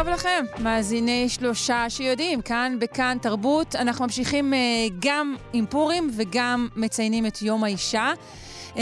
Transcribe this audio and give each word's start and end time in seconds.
טוב 0.00 0.08
לכם, 0.08 0.44
מאזיני 0.58 1.28
שלושה 1.28 1.84
שיודעים, 1.88 2.42
כאן 2.42 2.76
בכאן 2.78 3.18
תרבות. 3.22 3.76
אנחנו 3.76 4.04
ממשיכים 4.04 4.52
uh, 4.52 4.56
גם 4.98 5.36
עם 5.52 5.66
פורים 5.66 6.10
וגם 6.16 6.68
מציינים 6.76 7.26
את 7.26 7.42
יום 7.42 7.64
האישה. 7.64 8.12
Uh, 8.74 8.78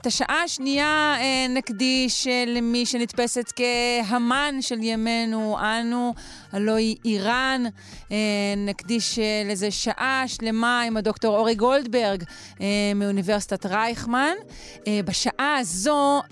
את 0.00 0.06
השעה 0.06 0.42
השנייה 0.44 1.16
uh, 1.18 1.50
נקדיש 1.50 2.26
למי 2.46 2.86
שנתפסת 2.86 3.52
כהמן 3.56 4.54
של 4.60 4.82
ימינו, 4.82 5.58
אנו, 5.60 6.14
הלוא 6.52 6.74
היא 6.76 6.96
איראן. 7.04 7.62
Uh, 8.08 8.12
נקדיש 8.56 9.18
uh, 9.18 9.50
לזה 9.50 9.70
שעה 9.70 10.24
שלמה 10.26 10.82
עם 10.82 10.96
הדוקטור 10.96 11.38
אורי 11.38 11.54
גולדברג 11.54 12.22
uh, 12.22 12.60
מאוניברסיטת 12.94 13.66
רייכמן. 13.66 14.34
בשעה 15.04 15.56
הזו 15.60 16.22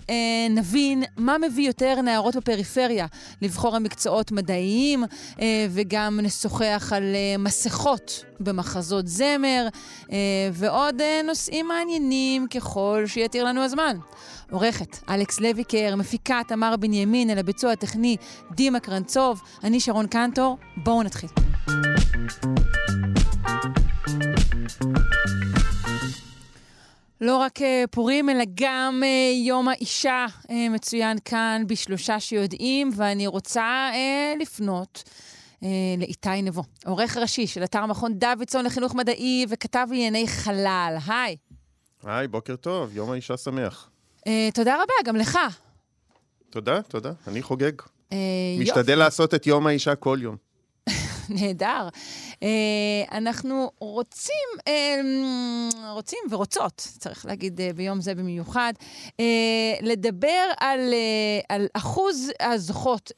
נבין 0.51 1.05
מה 1.17 1.37
מביא 1.39 1.67
יותר 1.67 2.01
נערות 2.01 2.37
בפריפריה 2.37 3.07
לבחור 3.43 3.77
המקצועות 3.77 4.33
מדעיים, 4.33 5.05
וגם 5.71 6.21
נשוחח 6.23 6.93
על 6.97 7.17
מסכות 7.39 8.25
במחזות 8.41 9.07
זמר, 9.09 9.69
ועוד 10.53 11.03
נושאים 11.25 11.69
מעניינים 11.69 12.47
ככל 12.47 13.05
שיתיר 13.07 13.45
לנו 13.45 13.62
הזמן. 13.62 13.97
עורכת 14.51 14.97
אלכס 15.09 15.41
לויקר, 15.41 15.95
מפיקה 15.97 16.41
תמר 16.49 16.77
בנימין, 16.77 17.31
אל 17.31 17.39
הביצוע 17.39 17.73
הטכני 17.73 18.17
דימה 18.55 18.81
קרנצוב, 18.81 19.43
אני 19.65 19.81
שרון 19.81 20.07
קנטור, 20.07 20.59
בואו 20.77 21.03
נתחיל. 21.03 21.31
לא 27.21 27.37
רק 27.37 27.59
פורים, 27.91 28.31
אלא 28.31 28.45
גם 28.55 29.03
יום 29.45 29.69
האישה 29.69 30.27
מצוין 30.71 31.19
כאן 31.25 31.63
בשלושה 31.67 32.21
שיודעים, 32.21 32.91
ואני 32.97 33.27
רוצה 33.27 33.91
לפנות 34.41 35.03
לאיתי 35.99 36.43
נבו, 36.43 36.63
עורך 36.87 37.17
ראשי 37.17 37.47
של 37.47 37.65
אתר 37.65 37.87
מכון 37.87 38.15
דוידסון 38.15 38.65
לחינוך 38.65 38.95
מדעי 38.95 39.47
וכתב 39.49 39.87
לענייני 39.91 40.29
חלל. 40.29 40.97
היי. 41.07 41.37
היי, 42.05 42.29
בוקר 42.29 42.57
טוב, 42.57 42.97
יום 42.97 43.11
האישה 43.11 43.37
שמח. 43.37 43.91
תודה 44.55 44.75
רבה, 44.75 44.93
גם 45.05 45.17
לך. 45.17 45.39
תודה, 46.51 46.83
תודה, 46.83 47.12
אני 47.27 47.43
חוגג. 47.43 47.73
משתדל 48.61 48.98
לעשות 48.98 49.35
את 49.35 49.47
יום 49.47 49.67
האישה 49.67 49.95
כל 49.95 50.19
יום. 50.23 50.37
נהדר. 51.41 51.89
אנחנו 53.12 53.70
רוצים, 53.79 54.48
רוצים 55.91 56.19
ורוצות, 56.31 56.89
צריך 56.98 57.27
להגיד 57.27 57.61
ביום 57.75 58.01
זה 58.01 58.15
במיוחד, 58.15 58.73
לדבר 59.83 60.45
על, 60.57 60.95
על 61.48 61.67
אחוז 61.73 62.31
הזוכות 62.41 63.13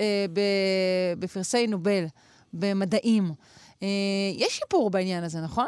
בפרסי 1.19 1.67
נובל 1.67 2.05
במדעים. 2.53 3.33
יש 4.37 4.59
שיפור 4.59 4.91
בעניין 4.91 5.25
הזה, 5.25 5.41
נכון? 5.41 5.67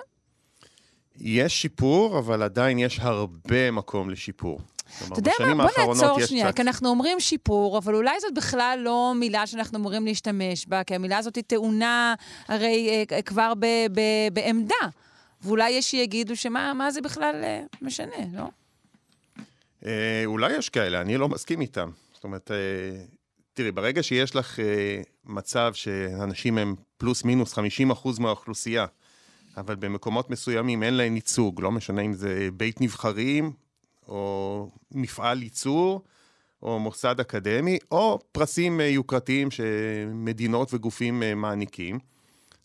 יש 1.16 1.62
שיפור, 1.62 2.18
אבל 2.18 2.42
עדיין 2.42 2.78
יש 2.78 2.98
הרבה 3.00 3.70
מקום 3.70 4.10
לשיפור. 4.10 4.60
אתה 5.06 5.18
יודע 5.18 5.32
מה? 5.54 5.66
בוא 5.66 5.86
נעצור 5.86 6.26
שנייה, 6.26 6.52
כי 6.52 6.62
אנחנו 6.62 6.88
אומרים 6.88 7.20
שיפור, 7.20 7.78
אבל 7.78 7.94
אולי 7.94 8.20
זאת 8.20 8.34
בכלל 8.34 8.78
לא 8.82 9.12
מילה 9.16 9.46
שאנחנו 9.46 9.78
אמורים 9.78 10.06
להשתמש 10.06 10.66
בה, 10.66 10.84
כי 10.84 10.94
המילה 10.94 11.18
הזאת 11.18 11.36
היא 11.36 11.44
טעונה 11.46 12.14
הרי 12.48 13.04
אה, 13.12 13.22
כבר 13.22 13.52
ב, 13.58 13.66
ב, 13.92 14.00
בעמדה. 14.32 14.74
ואולי 15.42 15.70
יש 15.70 15.90
שיגידו 15.90 16.36
שמה 16.36 16.90
זה 16.90 17.00
בכלל 17.00 17.40
אה, 17.44 17.62
משנה, 17.82 18.16
לא? 18.32 18.44
אה, 19.86 20.22
אולי 20.24 20.52
יש 20.52 20.68
כאלה, 20.68 21.00
אני 21.00 21.16
לא 21.16 21.28
מסכים 21.28 21.60
איתם. 21.60 21.90
זאת 22.14 22.24
אומרת, 22.24 22.50
אה, 22.50 23.04
תראי, 23.54 23.70
ברגע 23.70 24.02
שיש 24.02 24.36
לך 24.36 24.60
אה, 24.60 25.02
מצב 25.24 25.72
שאנשים 25.74 26.58
הם 26.58 26.74
פלוס 26.96 27.24
מינוס 27.24 27.52
50 27.52 27.90
אחוז 27.90 28.18
מהאוכלוסייה, 28.18 28.86
אבל 29.56 29.74
במקומות 29.74 30.30
מסוימים 30.30 30.82
אין 30.82 30.94
להם 30.94 31.14
ייצוג, 31.14 31.60
לא 31.60 31.72
משנה 31.72 32.02
אם 32.02 32.12
זה 32.12 32.48
בית 32.54 32.80
נבחרים, 32.80 33.52
או 34.08 34.70
מפעל 34.92 35.42
ייצור, 35.42 36.02
או 36.62 36.78
מוסד 36.78 37.20
אקדמי, 37.20 37.78
או 37.90 38.18
פרסים 38.32 38.80
יוקרתיים 38.80 39.48
שמדינות 39.50 40.74
וגופים 40.74 41.22
מעניקים. 41.36 41.98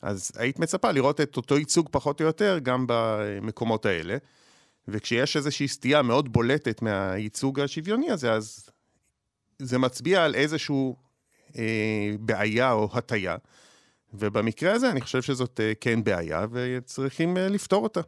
אז 0.02 0.32
היית 0.36 0.60
מצפה 0.60 0.92
לראות 0.92 1.22
את 1.22 1.38
אותו 1.38 1.58
ייצוג 1.58 1.88
פחות 1.92 2.22
או 2.22 2.26
יותר 2.26 2.60
גם 2.64 2.86
במקומות 2.88 3.86
האלה. 3.86 4.18
וכשיש 4.88 5.38
איזושהי 5.38 5.68
סטייה 5.68 6.02
מאוד 6.02 6.34
בולטת 6.34 6.82
מהייצוג 6.82 7.60
השוויוני 7.60 8.12
הזה, 8.12 8.34
אז 8.34 8.70
זה 9.60 9.78
מצביע 9.78 10.24
על 10.24 10.36
איזושהי 10.36 10.94
אה, 11.58 12.12
בעיה 12.20 12.72
או 12.72 12.90
הטיה. 12.94 13.36
ובמקרה 14.14 14.74
הזה 14.74 14.92
אני 14.92 15.02
חושב 15.02 15.22
שזאת 15.22 15.60
אה, 15.60 15.72
כן 15.82 16.04
בעיה, 16.04 16.46
וצריכים 16.52 17.38
אה, 17.38 17.48
לפתור 17.48 17.84
אותה. 17.84 18.02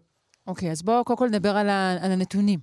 אוקיי, 0.48 0.72
אז 0.72 0.82
בואו 0.82 1.04
קודם 1.06 1.18
כל 1.18 1.28
נדבר 1.28 1.58
על, 1.58 1.70
ה- 1.70 1.98
על 2.02 2.12
הנתונים. 2.12 2.60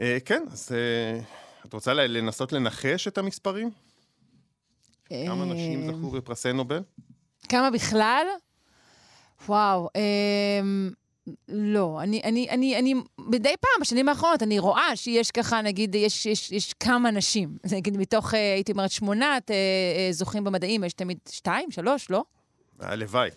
אה, 0.00 0.18
כן, 0.24 0.42
אז 0.52 0.72
אה, 0.72 1.20
את 1.66 1.72
רוצה 1.74 1.94
לנסות 1.94 2.52
לנחש 2.52 3.08
את 3.08 3.18
המספרים? 3.18 3.70
כמה 5.08 5.44
נשים 5.44 5.86
זכו 5.86 6.10
בפרסי 6.10 6.52
נובל? 6.52 6.82
כמה 7.48 7.70
בכלל? 7.70 8.26
וואו, 9.48 9.88
אה, 9.96 10.60
לא, 11.48 12.00
אני, 12.02 12.20
אני, 12.24 12.50
אני, 12.50 12.78
אני, 12.78 12.94
מדי 13.18 13.54
פעם, 13.60 13.80
בשנים 13.80 14.08
האחרונות, 14.08 14.42
אני 14.42 14.58
רואה 14.58 14.96
שיש 14.96 15.30
ככה, 15.30 15.62
נגיד, 15.62 15.94
יש, 15.94 16.26
יש, 16.26 16.52
יש 16.52 16.74
כמה 16.74 17.10
נשים. 17.10 17.58
נגיד, 17.76 17.96
מתוך, 17.96 18.34
הייתי 18.34 18.72
אומרת, 18.72 18.90
שמונת 18.90 19.50
זוכים 20.10 20.44
במדעים, 20.44 20.84
יש 20.84 20.92
תמיד 20.92 21.18
שתיים, 21.30 21.70
שלוש, 21.70 22.10
לא? 22.10 22.24
הלוואי. 22.80 23.30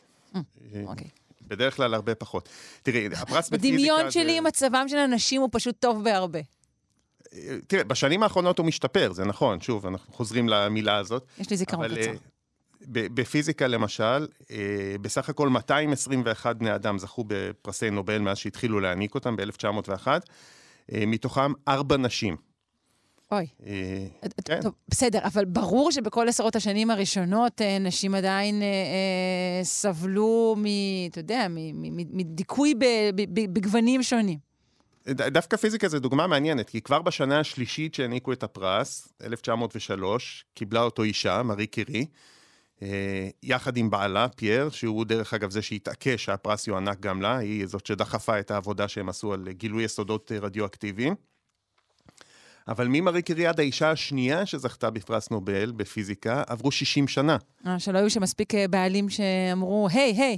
אוקיי. 0.85 1.07
בדרך 1.51 1.75
כלל 1.75 1.93
הרבה 1.93 2.15
פחות. 2.15 2.49
תראי, 2.83 3.07
הפרס 3.07 3.49
בפיזיקה... 3.49 3.73
בדמיון 3.75 4.11
שלי, 4.11 4.39
מצבם 4.39 4.85
של 4.87 4.97
הנשים 4.97 5.41
הוא 5.41 5.49
פשוט 5.51 5.75
טוב 5.79 6.03
בהרבה. 6.03 6.39
תראה, 7.67 7.83
בשנים 7.83 8.23
האחרונות 8.23 8.59
הוא 8.59 8.65
משתפר, 8.65 9.13
זה 9.13 9.25
נכון, 9.25 9.61
שוב, 9.61 9.85
אנחנו 9.85 10.13
חוזרים 10.13 10.49
למילה 10.49 10.97
הזאת. 10.97 11.25
יש 11.39 11.49
לי 11.49 11.57
זיכרון 11.57 11.87
קצר. 11.87 12.11
בפיזיקה 12.87 13.67
למשל, 13.67 14.27
בסך 15.01 15.29
הכל 15.29 15.49
221 15.49 16.55
בני 16.55 16.75
אדם 16.75 16.99
זכו 16.99 17.23
בפרסי 17.27 17.89
נובל 17.89 18.17
מאז 18.17 18.37
שהתחילו 18.37 18.79
להעניק 18.79 19.15
אותם 19.15 19.35
ב-1901, 19.35 20.07
מתוכם 20.91 21.53
ארבע 21.67 21.97
נשים. 21.97 22.50
אוי. 23.31 23.47
כן. 24.45 24.61
טוב, 24.61 24.73
בסדר, 24.87 25.19
אבל 25.23 25.45
ברור 25.45 25.91
שבכל 25.91 26.29
עשרות 26.29 26.55
השנים 26.55 26.89
הראשונות 26.89 27.61
נשים 27.79 28.15
עדיין 28.15 28.61
אה, 28.61 29.63
סבלו 29.63 30.55
מ... 30.57 30.65
אתה 31.09 31.19
יודע, 31.19 31.47
מדיכוי 32.13 32.73
בגוונים 33.53 34.03
שונים. 34.03 34.51
דווקא 35.09 35.57
פיזיקה 35.57 35.87
זה 35.87 35.99
דוגמה 35.99 36.27
מעניינת, 36.27 36.69
כי 36.69 36.81
כבר 36.81 37.01
בשנה 37.01 37.39
השלישית 37.39 37.95
שהעניקו 37.95 38.33
את 38.33 38.43
הפרס, 38.43 39.13
1903, 39.23 40.45
קיבלה 40.53 40.81
אותו 40.81 41.03
אישה, 41.03 41.43
מארי 41.43 41.67
קירי, 41.67 42.05
יחד 43.43 43.77
עם 43.77 43.89
בעלה, 43.89 44.27
פייר, 44.29 44.69
שהוא 44.69 45.05
דרך 45.05 45.33
אגב 45.33 45.51
זה 45.51 45.61
שהתעקש 45.61 46.25
שהפרס 46.25 46.67
יוענק 46.67 46.99
גם 46.99 47.21
לה, 47.21 47.37
היא 47.37 47.65
זאת 47.65 47.85
שדחפה 47.85 48.39
את 48.39 48.51
העבודה 48.51 48.87
שהם 48.87 49.09
עשו 49.09 49.33
על 49.33 49.49
גילוי 49.51 49.83
יסודות 49.83 50.31
רדיואקטיביים. 50.41 51.15
אבל 52.71 52.87
ממארי 52.89 53.21
קירי 53.21 53.47
עד 53.47 53.59
האישה 53.59 53.91
השנייה 53.91 54.45
שזכתה 54.45 54.89
בפרס 54.89 55.29
נובל 55.31 55.71
בפיזיקה, 55.71 56.43
עברו 56.47 56.71
60 56.71 57.07
שנה. 57.07 57.37
אה, 57.67 57.79
שלא 57.79 57.97
היו 57.97 58.09
שם 58.09 58.21
מספיק 58.21 58.53
בעלים 58.69 59.09
שאמרו, 59.09 59.87
היי, 59.91 60.13
היי. 60.17 60.37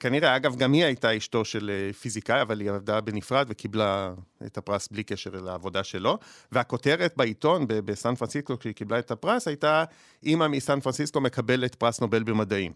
כנראה, 0.00 0.36
אגב, 0.36 0.56
גם 0.56 0.72
היא 0.72 0.84
הייתה 0.84 1.16
אשתו 1.16 1.44
של 1.44 1.90
פיזיקאי, 2.00 2.42
אבל 2.42 2.60
היא 2.60 2.70
עבדה 2.70 3.00
בנפרד 3.00 3.46
וקיבלה 3.48 4.12
את 4.46 4.58
הפרס 4.58 4.88
בלי 4.88 5.02
קשר 5.04 5.30
לעבודה 5.30 5.84
שלו. 5.84 6.18
והכותרת 6.52 7.12
בעיתון 7.16 7.64
בסן 7.68 8.14
פרנסיסקו, 8.14 8.58
כשהיא 8.58 8.74
קיבלה 8.74 8.98
את 8.98 9.10
הפרס, 9.10 9.48
הייתה, 9.48 9.84
אימא 10.22 10.48
מסן 10.48 10.80
פרנסיסקו 10.80 11.20
מקבלת 11.20 11.74
פרס 11.74 12.00
נובל 12.00 12.22
במדעים. 12.22 12.72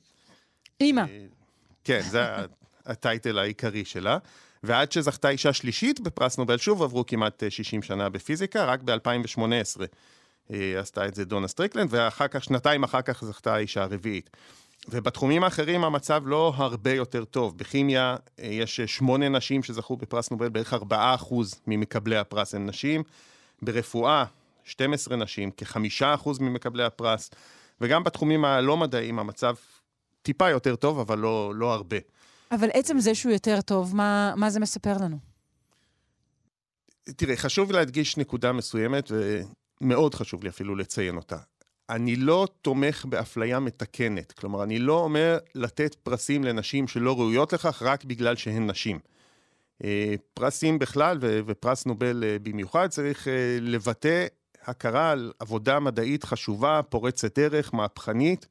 אימא. 0.81 1.02
כן, 1.84 2.00
זה 2.11 2.25
ה 2.87 2.95
title 2.95 3.39
העיקרי 3.38 3.84
שלה. 3.84 4.19
ועד 4.62 4.93
שזכתה 4.93 5.29
אישה 5.29 5.53
שלישית 5.53 6.00
בפרס 6.00 6.38
נובל, 6.38 6.59
שוב 6.59 6.82
עברו 6.82 7.06
כמעט 7.06 7.43
60 7.49 7.82
שנה 7.82 8.09
בפיזיקה, 8.09 8.64
רק 8.64 8.82
ב-2018 8.82 9.81
עשתה 10.79 11.06
את 11.06 11.14
זה 11.14 11.25
דונה 11.25 11.49
סטריקלנד, 11.49 11.88
ואחר 11.91 12.29
כך, 12.29 12.44
שנתיים 12.44 12.82
אחר 12.85 13.03
כך 13.03 13.25
זכתה 13.25 13.55
האישה 13.55 13.82
הרביעית. 13.82 14.31
ובתחומים 14.88 15.44
האחרים 15.44 15.85
המצב 15.85 16.23
לא 16.26 16.53
הרבה 16.56 16.93
יותר 16.93 17.25
טוב. 17.25 17.59
בכימיה 17.59 18.17
אה, 18.38 18.47
יש 18.47 18.81
שמונה 18.81 19.29
נשים 19.29 19.62
שזכו 19.62 19.97
בפרס 19.97 20.31
נובל, 20.31 20.49
בערך 20.49 20.75
ארבעה 20.75 21.15
אחוז 21.15 21.55
ממקבלי 21.67 22.17
הפרס 22.17 22.55
הן 22.55 22.67
נשים. 22.67 23.03
ברפואה, 23.62 24.25
12 24.65 25.17
נשים, 25.17 25.50
כחמישה 25.50 26.15
אחוז 26.15 26.38
ממקבלי 26.38 26.85
הפרס. 26.85 27.31
וגם 27.81 28.05
בתחומים 28.05 28.44
הלא 28.44 28.76
מדעיים 28.76 29.19
המצב 29.19 29.55
טיפה 30.23 30.50
יותר 30.50 30.76
טוב, 30.76 30.99
אבל 30.99 31.19
לא, 31.19 31.53
לא 31.55 31.73
הרבה. 31.73 31.97
אבל 32.53 32.69
עצם 32.73 32.99
זה 32.99 33.15
שהוא 33.15 33.33
יותר 33.33 33.61
טוב, 33.61 33.97
מה, 33.97 34.35
מה 34.37 34.51
זה 34.51 34.61
מספר 34.61 34.97
לנו? 35.01 35.17
תראה, 37.05 37.37
חשוב 37.37 37.73
להדגיש 37.73 38.17
נקודה 38.17 38.53
מסוימת, 38.53 39.11
ומאוד 39.81 40.15
חשוב 40.15 40.43
לי 40.43 40.49
אפילו 40.49 40.77
לציין 40.77 41.17
אותה. 41.17 41.37
אני 41.91 42.17
לא 42.17 42.49
תומך 42.63 43.05
באפליה 43.05 43.61
מתקנת. 43.61 44.33
כלומר, 44.33 44.63
אני 44.63 44.79
לא 44.79 44.99
אומר 44.99 45.39
לתת 45.55 45.95
פרסים 45.95 46.45
לנשים 46.45 46.89
שלא 46.89 47.19
ראויות 47.19 47.53
לכך 47.53 47.83
רק 47.83 48.05
בגלל 48.05 48.37
שהן 48.37 48.71
נשים. 48.71 48.99
אה, 49.85 50.15
פרסים 50.35 50.79
בכלל 50.79 51.19
ופרס 51.21 51.87
נובל 51.87 52.25
אה, 52.25 52.37
במיוחד 52.43 52.87
צריך 52.87 53.29
אה, 53.29 53.59
לבטא 53.61 54.27
הכרה 54.65 55.11
על 55.11 55.33
עבודה 55.39 55.81
מדעית 55.81 56.25
חשובה, 56.25 56.81
פורצת 56.89 57.39
דרך, 57.39 57.75
מהפכנית, 57.75 58.47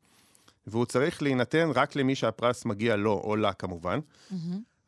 והוא 0.67 0.85
צריך 0.85 1.21
להינתן 1.21 1.69
רק 1.75 1.95
למי 1.95 2.15
שהפרס 2.15 2.65
מגיע 2.65 2.95
לו 2.95 3.21
או 3.23 3.35
לה 3.35 3.53
כמובן. 3.53 3.99
Mm-hmm. 3.99 4.35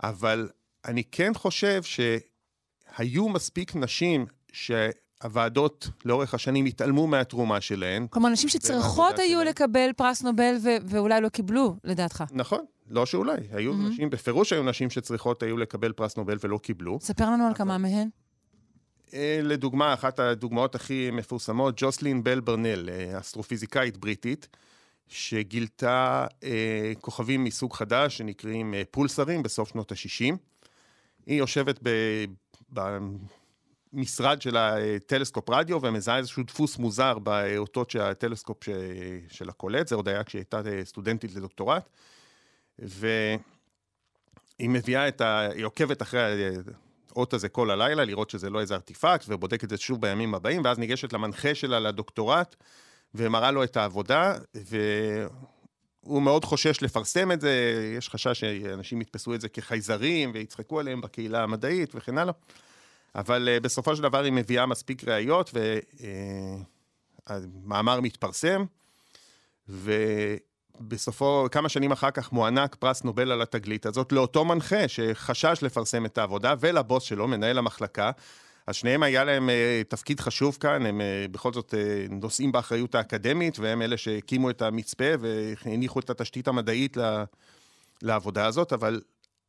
אבל 0.03 0.49
אני 0.85 1.03
כן 1.03 1.33
חושב 1.33 1.81
שהיו 1.83 3.29
מספיק 3.29 3.75
נשים 3.75 4.25
שהוועדות 4.51 5.89
לאורך 6.05 6.33
השנים 6.33 6.65
התעלמו 6.65 7.07
מהתרומה 7.07 7.61
שלהן. 7.61 8.07
כלומר, 8.09 8.29
נשים 8.29 8.49
שצריכות 8.49 9.19
היו 9.19 9.39
שלהן. 9.39 9.47
לקבל 9.47 9.89
פרס 9.97 10.21
נובל 10.21 10.55
ו- 10.63 10.77
ואולי 10.85 11.21
לא 11.21 11.29
קיבלו, 11.29 11.75
לדעתך. 11.83 12.23
נכון, 12.31 12.65
לא 12.89 13.05
שאולי. 13.05 13.37
היו 13.51 13.73
mm-hmm. 13.73 13.93
נשים, 13.93 14.09
בפירוש 14.09 14.53
היו 14.53 14.63
נשים 14.63 14.89
שצריכות 14.89 15.43
היו 15.43 15.57
לקבל 15.57 15.91
פרס 15.91 16.17
נובל 16.17 16.37
ולא 16.43 16.57
קיבלו. 16.57 16.97
ספר 17.01 17.25
לנו 17.25 17.43
אבל... 17.43 17.47
על 17.47 17.53
כמה 17.53 17.77
מהן. 17.77 18.09
אה, 19.13 19.39
לדוגמה, 19.43 19.93
אחת 19.93 20.19
הדוגמאות 20.19 20.75
הכי 20.75 21.11
מפורסמות, 21.11 21.73
ג'וסלין 21.77 22.23
בל 22.23 22.39
ברנל, 22.39 22.89
אה, 22.89 23.19
אסטרופיזיקאית 23.19 23.97
בריטית, 23.97 24.47
שגילתה 25.07 26.27
אה, 26.43 26.91
כוכבים 27.01 27.43
מסוג 27.43 27.73
חדש 27.73 28.17
שנקראים 28.17 28.73
אה, 28.73 28.81
פולסרים 28.91 29.43
בסוף 29.43 29.69
שנות 29.69 29.91
ה-60. 29.91 30.35
היא 31.25 31.39
יושבת 31.39 31.79
ב, 31.83 31.89
במשרד 33.93 34.41
של 34.41 34.57
הטלסקופ 34.57 35.49
רדיו 35.49 35.81
ומזהה 35.81 36.17
איזשהו 36.17 36.43
דפוס 36.43 36.77
מוזר 36.77 37.19
באותות 37.19 37.89
של 37.89 38.01
הטלסקופ 38.01 38.63
ש, 38.63 38.69
של 39.29 39.49
הקולט, 39.49 39.87
זה 39.87 39.95
עוד 39.95 40.07
היה 40.07 40.23
כשהיא 40.23 40.39
הייתה 40.39 40.61
סטודנטית 40.83 41.35
לדוקטורט. 41.35 41.89
והיא 42.79 43.39
מביאה 44.59 45.07
את 45.07 45.21
ה... 45.21 45.39
היא 45.39 45.65
עוקבת 45.65 46.01
אחרי 46.01 46.21
האות 47.15 47.33
הזה 47.33 47.49
כל 47.49 47.71
הלילה, 47.71 48.05
לראות 48.05 48.29
שזה 48.29 48.49
לא 48.49 48.59
איזה 48.59 48.75
ארטיפקט, 48.75 49.25
ובודקת 49.27 49.63
את 49.63 49.69
זה 49.69 49.77
שוב 49.77 50.01
בימים 50.01 50.35
הבאים, 50.35 50.61
ואז 50.65 50.79
ניגשת 50.79 51.13
למנחה 51.13 51.55
שלה 51.55 51.79
לדוקטורט, 51.79 52.55
ומראה 53.15 53.51
לו 53.51 53.63
את 53.63 53.77
העבודה, 53.77 54.35
והוא 54.55 56.21
מאוד 56.21 56.45
חושש 56.45 56.81
לפרסם 56.81 57.31
את 57.31 57.41
זה, 57.41 57.73
יש 57.97 58.09
חשש 58.09 58.39
שאנשים 58.39 59.01
יתפסו 59.01 59.35
את 59.35 59.41
זה 59.41 59.49
כחייזרים, 59.49 60.31
ויצחקו 60.33 60.79
עליהם 60.79 61.01
בקהילה 61.01 61.43
המדעית 61.43 61.91
וכן 61.95 62.17
הלאה. 62.17 62.33
אבל 63.15 63.49
uh, 63.57 63.63
בסופו 63.63 63.95
של 63.95 64.03
דבר 64.03 64.23
היא 64.23 64.33
מביאה 64.33 64.65
מספיק 64.65 65.03
ראיות, 65.03 65.51
והמאמר 67.29 67.97
uh, 67.97 68.01
מתפרסם. 68.01 68.65
בסופו, 70.79 71.47
כמה 71.51 71.69
שנים 71.69 71.91
אחר 71.91 72.11
כך 72.11 72.31
מוענק 72.31 72.75
פרס 72.75 73.03
נובל 73.03 73.31
על 73.31 73.41
התגלית 73.41 73.85
הזאת 73.85 74.11
לאותו 74.11 74.45
מנחה 74.45 74.87
שחשש 74.87 75.59
לפרסם 75.61 76.05
את 76.05 76.17
העבודה 76.17 76.53
ולבוס 76.59 77.03
שלו, 77.03 77.27
מנהל 77.27 77.57
המחלקה. 77.57 78.11
אז 78.67 78.75
שניהם 78.75 79.03
היה 79.03 79.23
להם 79.23 79.49
uh, 79.49 79.89
תפקיד 79.89 80.19
חשוב 80.19 80.57
כאן, 80.59 80.85
הם 80.85 81.01
uh, 81.01 81.31
בכל 81.31 81.53
זאת 81.53 81.73
uh, 81.73 82.13
נושאים 82.13 82.51
באחריות 82.51 82.95
האקדמית, 82.95 83.59
והם 83.59 83.81
אלה 83.81 83.97
שהקימו 83.97 84.49
את 84.49 84.61
המצפה 84.61 85.05
והניחו 85.19 85.99
את 85.99 86.09
התשתית 86.09 86.47
המדעית 86.47 86.97
לה, 86.97 87.23
לעבודה 88.01 88.45
הזאת, 88.45 88.73
אבל 88.73 89.01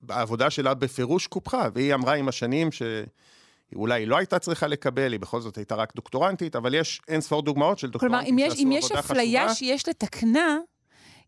העבודה 0.08 0.50
שלה 0.50 0.74
בפירוש 0.74 1.26
קופחה, 1.26 1.68
והיא 1.74 1.94
אמרה 1.94 2.14
עם 2.14 2.28
השנים 2.28 2.72
ש... 2.72 2.82
אולי 3.76 4.00
היא 4.00 4.08
לא 4.08 4.16
הייתה 4.16 4.38
צריכה 4.38 4.66
לקבל, 4.66 5.12
היא 5.12 5.20
בכל 5.20 5.40
זאת 5.40 5.56
הייתה 5.56 5.74
רק 5.74 5.92
דוקטורנטית, 5.96 6.56
אבל 6.56 6.74
יש 6.74 7.00
אין 7.08 7.20
ספור 7.20 7.42
דוגמאות 7.42 7.78
של 7.78 7.90
דוקטורנטים 7.90 8.38
שעשו 8.38 8.44
עבודה 8.44 8.54
חשובה. 8.54 8.64
כלומר, 8.64 8.76
אם 8.76 8.78
יש 8.78 8.92
אפליה 8.92 9.54
שיש 9.54 9.88
לתקנה, 9.88 10.58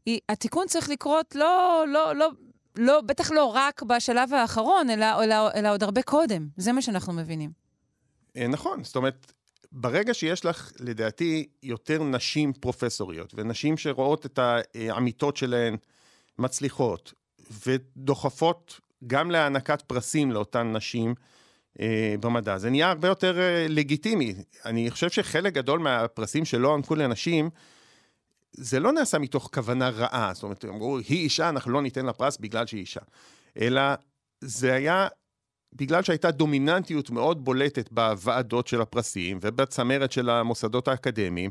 היא, 0.06 0.21
התיקון 0.29 0.67
צריך 0.67 0.88
לקרות 0.88 1.35
לא, 1.35 1.85
לא, 1.88 2.17
לא, 2.17 2.31
לא, 2.77 3.00
בטח 3.00 3.31
לא 3.31 3.44
רק 3.44 3.83
בשלב 3.83 4.35
האחרון, 4.35 4.91
אלא, 4.91 5.25
אלא, 5.25 5.35
אלא 5.55 5.73
עוד 5.73 5.83
הרבה 5.83 6.03
קודם. 6.03 6.49
זה 6.56 6.73
מה 6.73 6.83
שאנחנו 6.83 7.12
מבינים. 7.12 7.65
אה, 8.37 8.47
נכון, 8.47 8.85
זאת 8.85 8.97
אומרת, 8.97 9.33
ברגע 9.73 10.15
שיש 10.15 10.44
לך, 10.44 10.73
לדעתי, 10.81 11.47
יותר 11.62 12.03
נשים 12.03 12.53
פרופסוריות, 12.53 13.35
ונשים 13.37 13.77
שרואות 13.77 14.27
את 14.27 14.38
האמיתות 14.75 15.37
שלהן 15.37 15.77
מצליחות, 16.38 17.12
ודוחפות 17.67 18.81
גם 19.06 19.31
להענקת 19.31 19.83
פרסים 19.83 20.33
לאותן 20.33 20.77
נשים 20.77 21.15
אה, 21.81 22.15
במדע, 22.21 22.59
זה 22.59 22.71
נהיה 22.71 22.88
הרבה 22.88 23.09
יותר 23.09 23.38
אה, 23.38 23.67
לגיטימי. 23.69 24.35
אני 24.65 24.91
חושב 24.91 25.11
שחלק 25.11 25.53
גדול 25.53 25.79
מהפרסים 25.79 26.44
שלא 26.44 26.69
הוענקו 26.69 26.94
לנשים, 26.94 27.50
זה 28.53 28.81
לא 28.81 28.93
נעשה 28.93 29.19
מתוך 29.19 29.50
כוונה 29.55 29.88
רעה, 29.88 30.31
זאת 30.35 30.43
אומרת, 30.43 30.65
אמרו, 30.65 30.99
היא 30.99 31.19
אישה, 31.19 31.49
אנחנו 31.49 31.71
לא 31.71 31.83
ניתן 31.83 32.06
לה 32.06 32.12
פרס 32.12 32.38
בגלל 32.38 32.67
שהיא 32.67 32.81
אישה. 32.81 33.00
אלא 33.61 33.83
זה 34.41 34.73
היה 34.73 35.09
בגלל 35.76 36.02
שהייתה 36.02 36.31
דומיננטיות 36.31 37.11
מאוד 37.11 37.44
בולטת 37.44 37.93
בוועדות 37.93 38.67
של 38.67 38.81
הפרסים 38.81 39.38
ובצמרת 39.43 40.12
של 40.12 40.31
המוסדות 40.31 40.88
האקדמיים, 40.88 41.50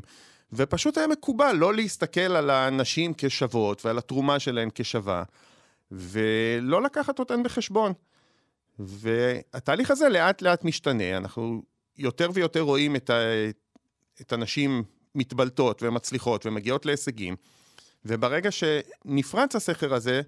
ופשוט 0.52 0.98
היה 0.98 1.06
מקובל 1.06 1.52
לא 1.58 1.74
להסתכל 1.74 2.20
על 2.20 2.50
הנשים 2.50 3.12
כשוות 3.18 3.84
ועל 3.84 3.98
התרומה 3.98 4.38
שלהן 4.38 4.68
כשווה, 4.74 5.22
ולא 5.90 6.82
לקחת 6.82 7.18
אותן 7.18 7.42
בחשבון. 7.42 7.92
והתהליך 8.78 9.90
הזה 9.90 10.08
לאט 10.08 10.42
לאט 10.42 10.64
משתנה, 10.64 11.16
אנחנו 11.16 11.62
יותר 11.98 12.30
ויותר 12.34 12.60
רואים 12.60 12.96
את, 12.96 13.10
ה... 13.10 13.14
את 14.20 14.32
הנשים 14.32 14.82
מתבלטות 15.14 15.82
ומצליחות 15.82 16.46
ומגיעות 16.46 16.86
להישגים, 16.86 17.36
וברגע 18.04 18.50
שנפרץ 18.50 19.56
הסכר 19.56 19.94
הזה, 19.94 20.22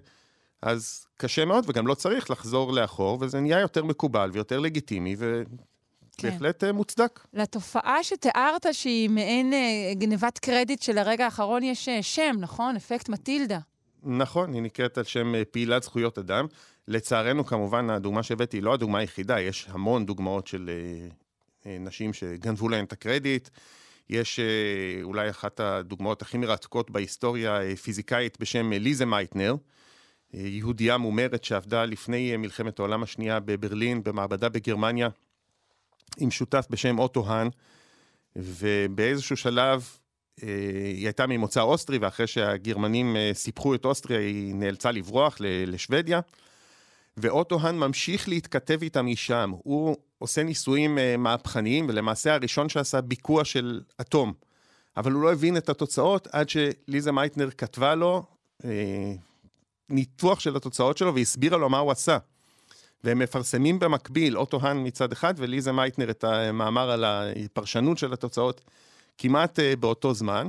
אז 0.61 1.05
קשה 1.17 1.45
מאוד, 1.45 1.65
וגם 1.67 1.87
לא 1.87 1.93
צריך 1.93 2.31
לחזור 2.31 2.73
לאחור, 2.73 3.17
וזה 3.21 3.39
נהיה 3.39 3.59
יותר 3.59 3.83
מקובל 3.83 4.29
ויותר 4.33 4.59
לגיטימי, 4.59 5.15
ובהחלט 5.17 6.63
כן. 6.63 6.75
מוצדק. 6.75 7.19
לתופעה 7.33 8.03
שתיארת, 8.03 8.65
שהיא 8.71 9.09
מעין 9.09 9.53
אה, 9.53 9.93
גנבת 9.93 10.39
קרדיט 10.39 10.81
של 10.81 10.97
הרגע 10.97 11.25
האחרון, 11.25 11.63
יש 11.63 11.89
אה, 11.89 12.03
שם, 12.03 12.35
נכון? 12.39 12.75
אפקט 12.75 13.09
מטילדה. 13.09 13.59
נכון, 14.03 14.53
היא 14.53 14.61
נקראת 14.61 14.97
על 14.97 15.03
שם 15.03 15.35
אה, 15.35 15.45
פעילת 15.45 15.83
זכויות 15.83 16.17
אדם. 16.17 16.45
לצערנו, 16.87 17.45
כמובן, 17.45 17.89
הדוגמה 17.89 18.23
שהבאתי 18.23 18.57
היא 18.57 18.63
לא 18.63 18.73
הדוגמה 18.73 18.99
היחידה, 18.99 19.39
יש 19.39 19.67
המון 19.69 20.05
דוגמאות 20.05 20.47
של 20.47 20.69
נשים 21.65 22.13
שגנבו 22.13 22.69
להן 22.69 22.85
את 22.85 22.93
הקרדיט. 22.93 23.49
יש 24.09 24.39
אה, 24.39 25.03
אולי 25.03 25.29
אחת 25.29 25.59
הדוגמאות 25.59 26.21
הכי 26.21 26.37
מרתקות 26.37 26.91
בהיסטוריה, 26.91 27.61
אה, 27.61 27.75
פיזיקאית 27.75 28.37
בשם 28.39 28.71
ליזה 28.73 29.05
מייטנר, 29.05 29.51
אה, 29.51 29.57
יהודייה 30.33 30.97
מומרת 30.97 31.43
שעבדה 31.43 31.85
לפני 31.85 32.37
מלחמת 32.37 32.79
העולם 32.79 33.03
השנייה 33.03 33.39
בברלין, 33.39 34.03
במעבדה 34.03 34.49
בגרמניה, 34.49 35.09
עם 36.17 36.31
שותף 36.31 36.67
בשם 36.69 36.99
אוטו 36.99 37.27
האן, 37.27 37.47
ובאיזשהו 38.35 39.37
שלב 39.37 39.89
היא 40.41 41.05
הייתה 41.05 41.27
ממוצא 41.27 41.61
אוסטרי, 41.61 41.97
ואחרי 41.97 42.27
שהגרמנים 42.27 43.15
סיפחו 43.33 43.75
את 43.75 43.85
אוסטריה, 43.85 44.19
היא 44.19 44.55
נאלצה 44.55 44.91
לברוח 44.91 45.37
לשוודיה. 45.39 46.19
ואוטו 47.17 47.59
האן 47.61 47.77
ממשיך 47.77 48.29
להתכתב 48.29 48.79
איתה 48.81 49.05
משם. 49.05 49.51
הוא 49.63 49.95
עושה 50.17 50.43
ניסויים 50.43 50.97
מהפכניים, 51.17 51.85
ולמעשה 51.89 52.33
הראשון 52.33 52.69
שעשה 52.69 53.01
ביקוע 53.01 53.45
של 53.45 53.81
אטום. 54.01 54.33
אבל 54.97 55.11
הוא 55.11 55.21
לא 55.21 55.31
הבין 55.31 55.57
את 55.57 55.69
התוצאות 55.69 56.27
עד 56.31 56.49
שליזה 56.49 57.11
מייטנר 57.11 57.49
כתבה 57.49 57.95
לו 57.95 58.23
ניתוח 59.89 60.39
של 60.39 60.55
התוצאות 60.55 60.97
שלו 60.97 61.15
והסבירה 61.15 61.57
לו 61.57 61.69
מה 61.69 61.79
הוא 61.79 61.91
עשה. 61.91 62.17
והם 63.03 63.19
מפרסמים 63.19 63.79
במקביל, 63.79 64.37
אוטו 64.37 64.59
האן 64.61 64.87
מצד 64.87 65.11
אחד 65.11 65.33
וליזה 65.37 65.71
מייטנר 65.71 66.09
את 66.09 66.23
המאמר 66.23 66.91
על 66.91 67.05
הפרשנות 67.07 67.97
של 67.97 68.13
התוצאות 68.13 68.61
כמעט 69.17 69.59
אה, 69.59 69.75
באותו 69.79 70.13
זמן. 70.13 70.47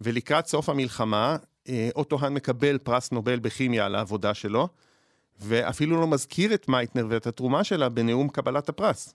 ולקראת 0.00 0.46
סוף 0.46 0.68
המלחמה, 0.68 1.36
אה, 1.66 1.70
אוטו 1.96 2.18
האן 2.20 2.34
מקבל 2.34 2.78
פרס 2.78 3.12
נובל 3.12 3.38
בכימיה 3.38 3.86
על 3.86 3.94
העבודה 3.94 4.34
שלו. 4.34 4.68
ואפילו 5.40 6.00
לא 6.00 6.06
מזכיר 6.06 6.54
את 6.54 6.68
מייטנר 6.68 7.06
ואת 7.10 7.26
התרומה 7.26 7.64
שלה 7.64 7.88
בנאום 7.88 8.28
קבלת 8.28 8.68
הפרס. 8.68 9.14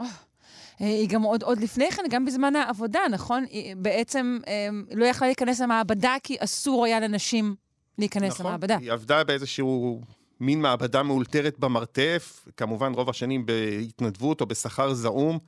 אה, 0.00 0.06
היא 0.78 1.08
גם 1.08 1.22
עוד, 1.22 1.42
עוד 1.42 1.60
לפני 1.60 1.90
כן, 1.90 2.02
גם 2.10 2.24
בזמן 2.24 2.56
העבודה, 2.56 3.00
נכון? 3.10 3.44
היא 3.50 3.76
בעצם 3.76 4.38
אה, 4.46 4.68
לא 4.94 5.04
יכלה 5.04 5.28
להיכנס 5.28 5.60
למעבדה 5.60 6.16
כי 6.22 6.36
אסור 6.40 6.84
היה 6.84 7.00
לנשים 7.00 7.54
להיכנס 7.98 8.32
נכון, 8.32 8.46
למעבדה. 8.46 8.76
היא 8.76 8.92
עבדה 8.92 9.24
באיזשהו 9.24 10.00
מין 10.40 10.62
מעבדה 10.62 11.02
מאולתרת 11.02 11.58
במרתף, 11.58 12.48
כמובן 12.56 12.92
רוב 12.92 13.10
השנים 13.10 13.46
בהתנדבות 13.46 14.40
או 14.40 14.46
בשכר 14.46 14.94
זעום, 14.94 15.38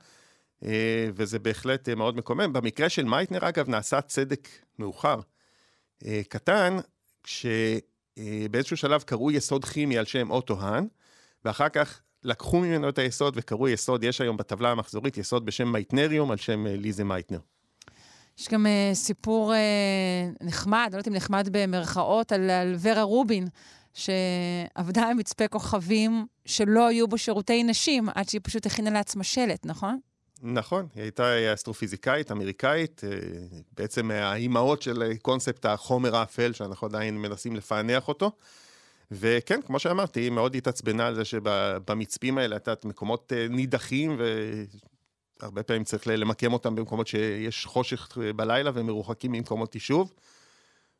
אה, 0.65 1.09
וזה 1.13 1.39
בהחלט 1.39 1.89
אה, 1.89 1.95
מאוד 1.95 2.17
מקומם. 2.17 2.53
במקרה 2.53 2.89
של 2.89 3.03
מייטנר, 3.03 3.49
אגב, 3.49 3.69
נעשה 3.69 4.01
צדק 4.01 4.47
מאוחר. 4.79 5.19
אה, 6.05 6.21
קטן, 6.29 6.77
כשבאיזשהו 7.23 8.77
שלב 8.77 9.01
קראו 9.01 9.31
יסוד 9.31 9.65
כימי 9.65 9.97
על 9.97 10.05
שם 10.05 10.31
אוטו 10.31 10.61
האהן, 10.61 10.87
ואחר 11.45 11.69
כך 11.69 12.01
לקחו 12.23 12.59
ממנו 12.59 12.89
את 12.89 12.97
היסוד 12.97 13.33
וקראו 13.37 13.69
יסוד, 13.69 14.03
יש 14.03 14.21
היום 14.21 14.37
בטבלה 14.37 14.71
המחזורית 14.71 15.17
יסוד 15.17 15.45
בשם 15.45 15.71
מייטנריום 15.71 16.31
על 16.31 16.37
שם 16.37 16.67
ליזה 16.67 17.03
מייטנר. 17.03 17.39
יש 18.39 18.49
גם 18.49 18.65
uh, 18.65 18.95
סיפור 18.95 19.53
uh, 19.53 20.45
נחמד, 20.45 20.89
לא 20.91 20.97
יודעת 20.97 21.07
אם 21.07 21.13
נחמד 21.13 21.49
במרכאות, 21.51 22.31
על, 22.31 22.49
על 22.49 22.75
ורה 22.79 23.01
רובין, 23.01 23.47
שעבדה 23.93 25.09
עם 25.09 25.17
מצפה 25.17 25.47
כוכבים 25.47 26.25
שלא 26.45 26.87
היו 26.87 27.07
בו 27.07 27.17
שירותי 27.17 27.63
נשים, 27.63 28.09
עד 28.15 28.29
שהיא 28.29 28.41
פשוט 28.43 28.65
הכינה 28.65 28.89
לעצמה 28.89 29.23
שלט, 29.23 29.65
נכון? 29.65 29.99
נכון, 30.41 30.87
היא 30.95 31.03
הייתה 31.03 31.53
אסטרופיזיקאית 31.53 32.31
אמריקאית, 32.31 33.01
בעצם 33.77 34.11
האימהות 34.11 34.81
של 34.81 35.13
קונספט 35.21 35.65
החומר 35.65 36.15
האפל, 36.15 36.53
שאנחנו 36.53 36.87
עדיין 36.87 37.17
מנסים 37.17 37.55
לפענח 37.55 38.07
אותו. 38.07 38.31
וכן, 39.11 39.59
כמו 39.61 39.79
שאמרתי, 39.79 40.19
היא 40.19 40.31
מאוד 40.31 40.55
התעצבנה 40.55 41.07
על 41.07 41.15
זה 41.15 41.25
שבמצפים 41.25 42.37
האלה, 42.37 42.55
יודעת, 42.55 42.85
מקומות 42.85 43.33
נידחים, 43.49 44.19
והרבה 45.41 45.63
פעמים 45.63 45.83
צריך 45.83 46.07
למקם 46.07 46.53
אותם 46.53 46.75
במקומות 46.75 47.07
שיש 47.07 47.65
חושך 47.65 48.17
בלילה 48.35 48.71
ומרוחקים 48.73 49.31
ממקומות 49.31 49.75
יישוב. 49.75 50.13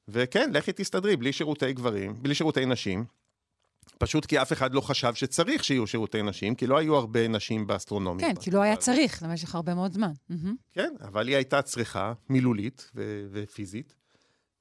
וכן, 0.07 0.49
לכי 0.53 0.71
תסתדרי, 0.75 1.15
בלי 1.15 1.33
שירותי 1.33 1.73
גברים, 1.73 2.23
בלי 2.23 2.35
שירותי 2.35 2.65
נשים. 2.65 3.05
פשוט 3.97 4.25
כי 4.25 4.41
אף 4.41 4.53
אחד 4.53 4.73
לא 4.73 4.81
חשב 4.81 5.13
שצריך 5.13 5.63
שיהיו 5.63 5.87
שירותי 5.87 6.21
נשים, 6.21 6.55
כי 6.55 6.67
לא 6.67 6.77
היו 6.77 6.95
הרבה 6.95 7.27
נשים 7.27 7.67
באסטרונומיה. 7.67 8.27
כן, 8.27 8.35
כי 8.41 8.51
לא 8.51 8.61
היה 8.61 8.75
צריך 8.75 9.23
למשך 9.23 9.55
הרבה 9.55 9.73
מאוד 9.75 9.93
זמן. 9.93 10.11
כן, 10.71 10.93
אבל 11.01 11.27
היא 11.27 11.35
הייתה 11.35 11.61
צריכה, 11.61 12.13
מילולית 12.29 12.91
ופיזית, 13.31 13.95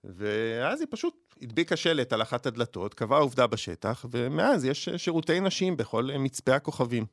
ואז 0.04 0.80
היא 0.80 0.88
פשוט 0.90 1.34
הדביקה 1.42 1.76
שלט 1.76 2.12
על 2.12 2.22
אחת 2.22 2.46
הדלתות, 2.46 2.94
קבעה 2.94 3.20
עובדה 3.20 3.46
בשטח, 3.46 4.04
ומאז 4.10 4.64
יש 4.64 4.88
שירותי 4.96 5.40
נשים 5.40 5.76
בכל 5.76 6.08
מצפה 6.18 6.54
הכוכבים. 6.54 7.06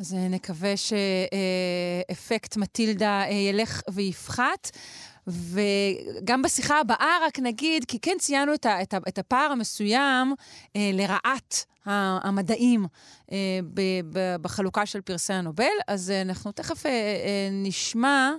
אז 0.00 0.16
נקווה 0.30 0.74
שאפקט 0.76 2.56
מטילדה 2.56 3.22
ילך 3.30 3.82
ויפחת. 3.90 4.70
וגם 5.26 6.42
בשיחה 6.42 6.80
הבאה 6.80 7.16
רק 7.26 7.38
נגיד, 7.38 7.84
כי 7.84 7.98
כן 8.00 8.16
ציינו 8.18 8.54
את, 8.54 8.66
ה, 8.66 8.82
את, 8.82 8.94
ה, 8.94 8.98
את 9.08 9.18
הפער 9.18 9.52
המסוים 9.52 10.34
אה, 10.76 10.90
לרעת 10.92 11.64
המדעים 11.86 12.86
אה, 13.32 13.58
ב, 13.74 13.80
ב, 14.12 14.36
בחלוקה 14.36 14.86
של 14.86 15.00
פרסי 15.00 15.32
הנובל, 15.32 15.64
אז 15.88 16.10
אה, 16.10 16.22
אנחנו 16.22 16.52
תכף 16.52 16.86
אה, 16.86 16.90
אה, 16.90 17.48
נשמע 17.52 18.32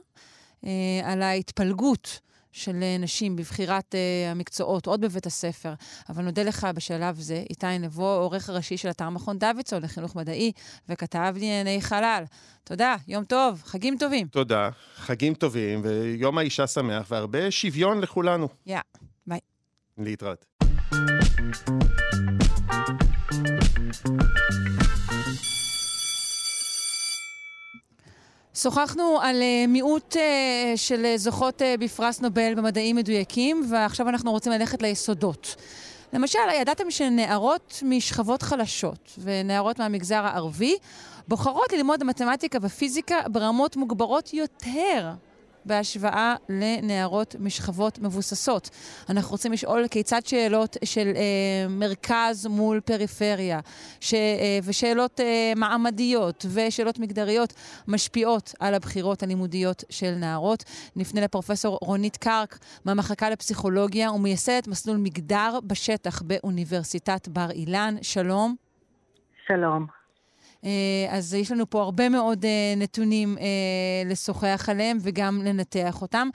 אה, 0.66 0.72
על 1.04 1.22
ההתפלגות. 1.22 2.20
של 2.52 2.84
אה, 2.84 2.98
נשים 3.00 3.36
בבחירת 3.36 3.96
uh, 3.96 4.32
המקצועות, 4.32 4.86
עוד 4.86 5.02
בבית 5.02 5.26
הספר. 5.26 5.74
אבל 6.10 6.24
נודה 6.24 6.44
לך 6.44 6.68
בשלב 6.76 7.20
זה, 7.20 7.44
איתי 7.50 7.80
נבו, 7.80 8.10
עורך 8.10 8.50
הראשי 8.50 8.78
של 8.78 8.90
אתר 8.90 9.10
מכון 9.10 9.40
דוידסון 9.40 9.84
לחינוך 9.84 10.16
מדעי, 10.16 10.52
וכתב 10.90 11.34
לענייני 11.36 11.82
חלל. 11.82 12.24
תודה, 12.64 12.96
יום 13.08 13.24
טוב, 13.24 13.62
חגים 13.66 13.98
טובים. 14.00 14.28
תודה, 14.28 14.70
חגים 14.96 15.34
טובים, 15.34 15.82
ויום 15.84 16.38
האישה 16.38 16.68
שמח, 16.68 17.08
והרבה 17.12 17.52
שוויון 17.52 18.02
לכולנו. 18.02 18.48
יא, 18.66 18.78
yeah. 18.78 19.00
ביי. 19.28 19.40
להתראות. 19.98 20.46
שוחחנו 28.62 29.20
על 29.22 29.42
uh, 29.42 29.68
מיעוט 29.68 30.16
uh, 30.16 30.20
של 30.76 31.14
זוכות 31.16 31.62
uh, 31.62 31.66
בפרס 31.80 32.22
נובל 32.22 32.56
במדעים 32.56 32.96
מדויקים, 32.96 33.66
ועכשיו 33.70 34.10
אנחנו 34.10 34.32
רוצים 34.32 34.52
ללכת 34.52 34.82
ליסודות. 34.82 35.56
למשל, 36.14 36.40
ידעתם 36.62 36.92
שנערות 36.92 37.84
משכבות 37.86 38.42
חלשות 38.42 39.14
ונערות 39.20 39.80
מהמגזר 39.80 40.26
הערבי 40.26 40.76
בוחרות 41.28 41.74
ללמוד 41.74 42.04
מתמטיקה 42.04 42.60
ופיזיקה 42.62 43.16
ברמות 43.32 43.76
מוגברות 43.76 44.34
יותר 44.34 45.12
בהשוואה 45.68 46.36
לנערות 46.50 47.36
משכבות 47.40 48.00
מבוססות. 48.00 48.70
אנחנו 49.10 49.32
רוצים 49.32 49.52
לשאול 49.52 49.88
כיצד 49.88 50.26
שאלות 50.26 50.78
של 50.84 51.12
אה, 51.16 51.68
מרכז 51.70 52.48
מול 52.48 52.80
פריפריה, 52.80 53.60
ש, 54.00 54.14
אה, 54.14 54.60
ושאלות 54.64 55.20
אה, 55.20 55.54
מעמדיות 55.56 56.46
ושאלות 56.54 57.00
מגדריות 57.00 57.54
משפיעות 57.88 58.54
על 58.60 58.74
הבחירות 58.74 59.24
הלימודיות 59.24 59.84
של 59.90 60.12
נערות. 60.12 60.64
נפנה 60.96 61.22
לפרופסור 61.22 61.78
רונית 61.82 62.18
קרק 62.18 62.60
מהמחלקה 62.86 63.30
לפסיכולוגיה 63.30 64.12
ומייסדת 64.12 64.68
מסלול 64.68 64.98
מגדר 64.98 65.60
בשטח 65.64 66.22
באוניברסיטת 66.22 67.28
בר 67.28 67.52
אילן. 67.52 67.96
שלום. 68.02 68.56
שלום. 69.48 69.97
אה, 70.66 71.18
אז 71.18 71.34
יש 71.34 71.52
לנו 71.52 71.70
פה 71.70 71.82
הרבה 71.82 72.10
מאוד 72.10 72.46
אה, 72.46 72.74
נתונים 72.78 73.38
אה, 73.38 74.10
לשוחח 74.10 74.70
עליהם 74.70 74.98
וגם 75.02 75.42
לנתח 75.46 76.02
אותם. 76.02 76.28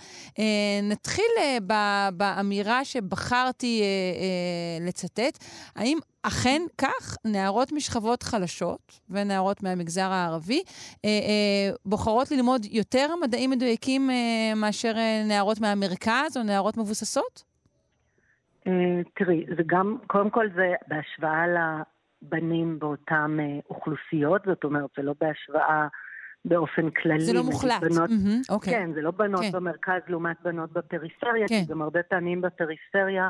נתחיל 0.82 1.24
באמירה 2.16 2.84
שבחרתי 2.84 3.82
לצטט. 4.80 5.38
האם 5.76 5.98
אכן 6.22 6.62
כך, 6.78 7.16
נערות 7.24 7.72
משכבות 7.72 8.22
חלשות 8.22 9.00
ונערות 9.10 9.62
מהמגזר 9.62 10.10
הערבי 10.12 10.62
בוחרות 11.86 12.30
ללמוד 12.30 12.66
יותר 12.70 13.06
מדעים 13.22 13.50
מדויקים 13.50 14.10
מאשר 14.56 14.92
נערות 15.28 15.60
מהמרכז 15.60 16.36
או 16.36 16.42
נערות 16.42 16.76
מבוססות? 16.76 17.44
תראי, 19.14 19.44
זה 19.56 19.62
גם, 19.66 19.96
קודם 20.06 20.30
כל 20.30 20.48
זה 20.54 20.74
בהשוואה 20.88 21.46
בנים 22.22 22.78
באותן 22.78 23.36
אה, 23.40 23.58
אוכלוסיות, 23.70 24.42
זאת 24.46 24.64
אומרת, 24.64 24.90
זה 24.96 25.02
לא 25.02 25.14
בהשוואה 25.20 25.86
באופן 26.44 26.90
כללי. 26.90 27.20
זה 27.20 27.32
לא 27.32 27.42
מוחלט. 27.42 27.80
בנות, 27.80 28.10
mm-hmm, 28.10 28.54
okay. 28.54 28.70
כן, 28.70 28.90
זה 28.94 29.00
לא 29.00 29.10
בנות 29.10 29.40
okay. 29.40 29.44
כן. 29.44 29.52
במרכז 29.52 30.00
לעומת 30.08 30.36
בנות 30.44 30.72
בפריפריה, 30.72 31.44
okay. 31.44 31.48
כי 31.48 31.66
כן. 31.66 31.72
גם 31.72 31.82
הרבה 31.82 32.02
פעמים 32.02 32.40
בפריפריה 32.40 33.28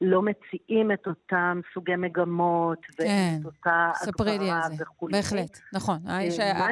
לא 0.00 0.22
מציעים 0.22 0.92
את 0.92 1.06
אותם 1.06 1.60
סוגי 1.74 1.96
מגמות, 1.96 2.78
כן. 2.96 3.38
ואת 3.44 3.46
אותה 3.46 3.90
הגברה 4.30 4.60
וכו'. 4.78 5.08
בהחלט, 5.12 5.58
נכון. 5.72 5.98
אה, 6.08 6.28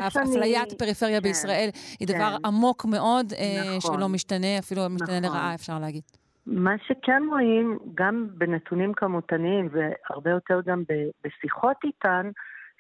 אפליית 0.06 0.68
שאני... 0.68 0.78
פריפריה 0.78 1.20
כן, 1.20 1.22
בישראל 1.22 1.70
היא 2.00 2.08
דבר 2.08 2.36
כן. 2.38 2.46
עמוק 2.46 2.84
מאוד, 2.84 3.32
אה, 3.32 3.76
נכון. 3.76 3.96
שלא 3.96 4.08
משתנה, 4.08 4.58
אפילו 4.58 4.88
משתנה 4.90 5.20
נכון. 5.20 5.36
לרעה, 5.36 5.54
אפשר 5.54 5.78
להגיד. 5.78 6.02
מה 6.46 6.74
שכן 6.86 7.22
רואים, 7.30 7.78
גם 7.94 8.26
בנתונים 8.34 8.94
כמותניים 8.94 9.68
והרבה 9.72 10.30
יותר 10.30 10.60
גם 10.66 10.82
בשיחות 11.24 11.76
איתן, 11.84 12.30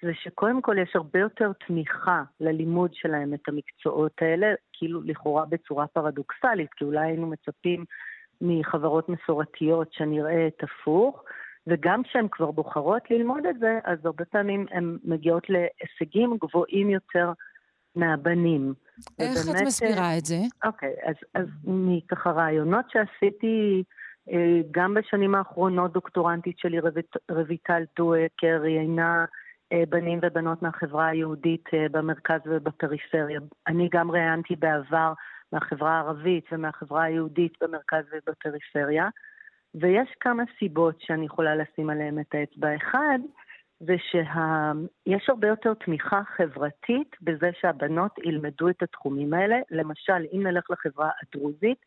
זה 0.02 0.14
שקודם 0.14 0.62
כל 0.62 0.78
יש 0.78 0.96
הרבה 0.96 1.18
יותר 1.18 1.52
תמיכה 1.66 2.22
ללימוד 2.40 2.94
שלהם 2.94 3.34
את 3.34 3.48
המקצועות 3.48 4.12
האלה, 4.20 4.54
כאילו 4.72 5.02
לכאורה 5.04 5.44
בצורה 5.44 5.86
פרדוקסלית, 5.86 6.74
כי 6.74 6.84
אולי 6.84 7.06
היינו 7.06 7.26
מצפים 7.26 7.84
מחברות 8.40 9.08
מסורתיות 9.08 9.92
שנראה 9.92 10.46
את 10.46 10.62
הפוך, 10.62 11.24
וגם 11.66 12.02
כשהן 12.02 12.26
כבר 12.30 12.50
בוחרות 12.50 13.10
ללמוד 13.10 13.46
את 13.46 13.58
זה, 13.58 13.78
אז 13.84 13.98
הרבה 14.04 14.24
פעמים 14.24 14.66
הן 14.70 14.98
מגיעות 15.04 15.46
להישגים 15.50 16.36
גבוהים 16.40 16.90
יותר 16.90 17.32
מהבנים. 17.96 18.74
איך 19.18 19.38
ובאמת, 19.42 19.60
את 19.60 19.66
מסבירה 19.66 20.18
את 20.18 20.24
זה? 20.24 20.38
אוקיי, 20.64 20.94
אז, 21.06 21.14
אז 21.34 21.46
מככה 21.64 22.30
רעיונות 22.30 22.84
שעשיתי 22.90 23.82
אה, 24.30 24.60
גם 24.70 24.94
בשנים 24.94 25.34
האחרונות, 25.34 25.92
דוקטורנטית 25.92 26.58
שלי 26.58 26.80
רויט, 26.80 27.16
רויטל 27.30 27.82
טואקר 27.94 28.58
ראיינה 28.60 29.24
אה, 29.72 29.82
בנים 29.88 30.18
ובנות 30.22 30.62
מהחברה 30.62 31.06
היהודית 31.06 31.64
אה, 31.74 31.86
במרכז 31.90 32.40
ובפריפריה. 32.46 33.40
אני 33.66 33.88
גם 33.92 34.10
ראיינתי 34.10 34.56
בעבר 34.56 35.12
מהחברה 35.52 35.92
הערבית 35.92 36.44
ומהחברה 36.52 37.02
היהודית 37.02 37.52
במרכז 37.60 38.04
ובפריפריה, 38.12 39.08
ויש 39.74 40.08
כמה 40.20 40.42
סיבות 40.58 41.00
שאני 41.00 41.26
יכולה 41.26 41.56
לשים 41.56 41.90
עליהן 41.90 42.20
את 42.20 42.34
האצבע. 42.34 42.76
אחד, 42.76 43.18
זה 43.86 43.96
שיש 43.98 45.28
הרבה 45.28 45.48
יותר 45.48 45.74
תמיכה 45.74 46.22
חברתית 46.36 47.16
בזה 47.22 47.50
שהבנות 47.60 48.18
ילמדו 48.18 48.68
את 48.68 48.82
התחומים 48.82 49.34
האלה. 49.34 49.56
למשל, 49.70 50.24
אם 50.32 50.42
נלך 50.46 50.70
לחברה 50.70 51.10
הדרוזית 51.22 51.78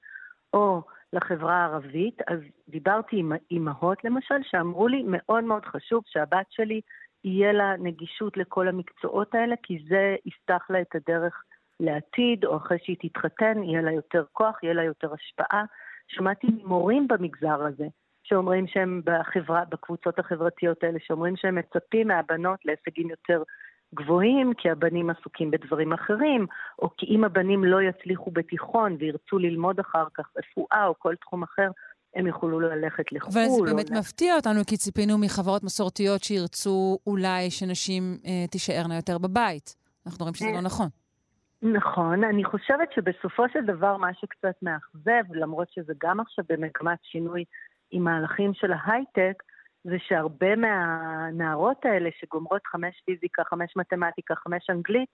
או 0.53 0.81
לחברה 1.13 1.55
הערבית, 1.55 2.21
אז 2.27 2.39
דיברתי 2.69 3.19
עם 3.19 3.31
אימהות 3.51 4.03
למשל, 4.03 4.35
שאמרו 4.43 4.87
לי, 4.87 5.03
מאוד 5.07 5.43
מאוד 5.43 5.65
חשוב 5.65 6.03
שהבת 6.05 6.45
שלי 6.49 6.81
יהיה 7.23 7.53
לה 7.53 7.75
נגישות 7.77 8.37
לכל 8.37 8.67
המקצועות 8.67 9.35
האלה, 9.35 9.55
כי 9.63 9.85
זה 9.89 10.15
יפתח 10.25 10.65
לה 10.69 10.81
את 10.81 10.95
הדרך 10.95 11.43
לעתיד, 11.79 12.45
או 12.45 12.57
אחרי 12.57 12.77
שהיא 12.83 12.97
תתחתן, 12.99 13.63
יהיה 13.63 13.81
לה 13.81 13.91
יותר 13.91 14.23
כוח, 14.33 14.63
יהיה 14.63 14.73
לה 14.73 14.83
יותר 14.83 15.13
השפעה. 15.13 15.63
שמעתי 16.07 16.47
ממורים 16.47 17.07
במגזר 17.07 17.63
הזה, 17.63 17.87
שאומרים 18.27 18.67
שהם 18.67 19.01
בחברה, 19.05 19.63
בקבוצות 19.69 20.19
החברתיות 20.19 20.83
האלה, 20.83 20.99
שאומרים 20.99 21.35
שהם 21.37 21.55
מצפים 21.55 22.07
מהבנות 22.07 22.59
להישגים 22.65 23.09
יותר 23.09 23.43
גבוהים, 23.95 24.53
כי 24.57 24.69
הבנים 24.69 25.09
עסוקים 25.09 25.51
בדברים 25.51 25.93
אחרים, 25.93 26.45
או 26.79 26.89
כי 26.97 27.05
אם 27.05 27.23
הבנים 27.23 27.63
לא 27.63 27.81
יצליחו 27.81 28.31
בתיכון 28.31 28.97
וירצו 28.99 29.37
ללמוד 29.37 29.79
אחר 29.79 30.05
כך 30.13 30.25
רפואה 30.37 30.85
או 30.85 30.99
כל 30.99 31.15
תחום 31.21 31.43
אחר, 31.43 31.71
הם 32.15 32.27
יוכלו 32.27 32.59
ללכת 32.59 33.11
לחו"ל. 33.11 33.31
אבל 33.33 33.49
זה 33.49 33.73
באמת 33.73 33.91
או... 33.91 33.99
מפתיע 33.99 34.35
אותנו, 34.35 34.59
כי 34.67 34.77
ציפינו 34.77 35.17
מחברות 35.17 35.63
מסורתיות 35.63 36.23
שירצו 36.23 36.97
אולי 37.07 37.51
שנשים 37.51 38.17
אה, 38.25 38.47
תישארנה 38.51 38.95
יותר 38.95 39.17
בבית. 39.17 39.75
אנחנו 40.05 40.23
רואים 40.23 40.35
שזה 40.35 40.51
לא 40.53 40.61
נכון. 40.61 40.87
נכון, 41.61 42.23
אני 42.23 42.43
חושבת 42.43 42.91
שבסופו 42.95 43.43
של 43.53 43.65
דבר 43.65 43.97
מה 43.97 44.13
שקצת 44.13 44.55
מאכזב, 44.61 45.33
למרות 45.33 45.67
שזה 45.71 45.93
גם 46.03 46.19
עכשיו 46.19 46.45
במגמת 46.49 46.99
שינוי 47.03 47.43
עם 47.95 48.03
מהלכים 48.03 48.53
של 48.53 48.73
ההייטק, 48.73 49.43
זה 49.83 49.95
שהרבה 50.07 50.55
מהנערות 50.55 51.85
האלה 51.85 52.09
שגומרות 52.19 52.61
חמש 52.67 53.01
פיזיקה, 53.05 53.43
חמש 53.43 53.73
מתמטיקה, 53.75 54.35
חמש 54.35 54.69
אנגלית, 54.69 55.09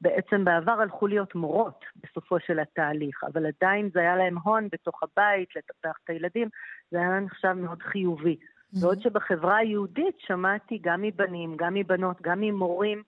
בעצם 0.00 0.44
בעבר 0.44 0.72
הלכו 0.80 1.06
להיות 1.06 1.34
מורות 1.34 1.84
בסופו 1.96 2.40
של 2.40 2.58
התהליך, 2.58 3.24
אבל 3.24 3.46
עדיין 3.46 3.90
זה 3.94 4.00
היה 4.00 4.16
להם 4.16 4.38
הון 4.38 4.68
בתוך 4.72 5.02
הבית, 5.02 5.48
לטפח 5.56 5.96
את 6.04 6.10
הילדים, 6.10 6.48
זה 6.90 6.98
היה 6.98 7.20
נחשב 7.20 7.52
מאוד 7.52 7.82
חיובי. 7.82 8.36
Mm-hmm. 8.36 8.80
בעוד 8.80 9.00
שבחברה 9.00 9.56
היהודית 9.56 10.16
שמעתי 10.18 10.78
גם 10.82 11.02
מבנים, 11.02 11.56
גם 11.56 11.74
מבנות, 11.74 12.22
גם 12.22 12.40
ממורים, 12.40 13.02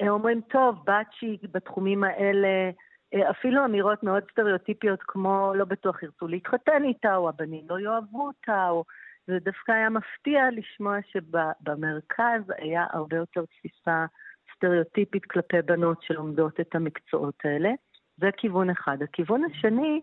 הם 0.00 0.08
אומרים, 0.08 0.40
טוב, 0.40 0.82
בת 0.86 1.06
שהיא 1.10 1.38
בתחומים 1.52 2.04
האלה, 2.04 2.70
אפילו 3.14 3.64
אמירות 3.64 4.02
מאוד 4.02 4.22
סטריאוטיפיות 4.30 5.00
כמו 5.02 5.52
לא 5.54 5.64
בטוח 5.64 6.02
ירצו 6.02 6.28
להתחתן 6.28 6.84
איתה, 6.84 7.16
או 7.16 7.28
הבנים 7.28 7.64
לא 7.68 7.78
יאהבו 7.78 8.26
אותה, 8.26 8.68
או... 8.68 8.84
זה 9.26 9.38
דווקא 9.38 9.72
היה 9.72 9.90
מפתיע 9.90 10.50
לשמוע 10.52 10.96
שבמרכז 11.12 12.52
היה 12.58 12.86
הרבה 12.90 13.16
יותר 13.16 13.44
תפיסה 13.44 14.06
סטריאוטיפית 14.54 15.24
כלפי 15.24 15.62
בנות 15.62 16.02
שלומדות 16.02 16.60
את 16.60 16.74
המקצועות 16.74 17.34
האלה. 17.44 17.70
זה 18.16 18.30
כיוון 18.36 18.70
אחד. 18.70 19.02
הכיוון 19.02 19.44
השני, 19.44 20.00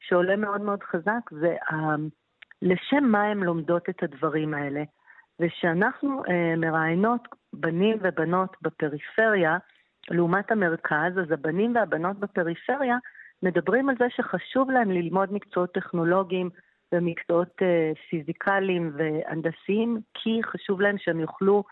שעולה 0.00 0.36
מאוד 0.36 0.60
מאוד 0.60 0.82
חזק, 0.82 1.30
זה 1.30 1.56
ה... 1.70 1.74
לשם 2.62 3.04
מה 3.04 3.22
הן 3.22 3.38
לומדות 3.38 3.88
את 3.88 4.02
הדברים 4.02 4.54
האלה. 4.54 4.82
ושאנחנו 5.40 6.22
אה, 6.28 6.56
מראיינות 6.56 7.28
בנים 7.52 7.98
ובנות 8.02 8.56
בפריפריה, 8.62 9.58
לעומת 10.10 10.50
המרכז, 10.50 11.18
אז 11.18 11.30
הבנים 11.30 11.74
והבנות 11.74 12.18
בפריפריה 12.18 12.96
מדברים 13.42 13.88
על 13.88 13.94
זה 13.98 14.04
שחשוב 14.10 14.70
להם 14.70 14.90
ללמוד 14.90 15.32
מקצועות 15.32 15.72
טכנולוגיים 15.72 16.50
ומקצועות 16.92 17.62
אה, 17.62 17.92
פיזיקליים 18.10 18.92
והנדסיים, 18.96 20.00
כי 20.14 20.40
חשוב 20.42 20.80
להם 20.80 20.96
שהם 20.98 21.20
יוכלו 21.20 21.64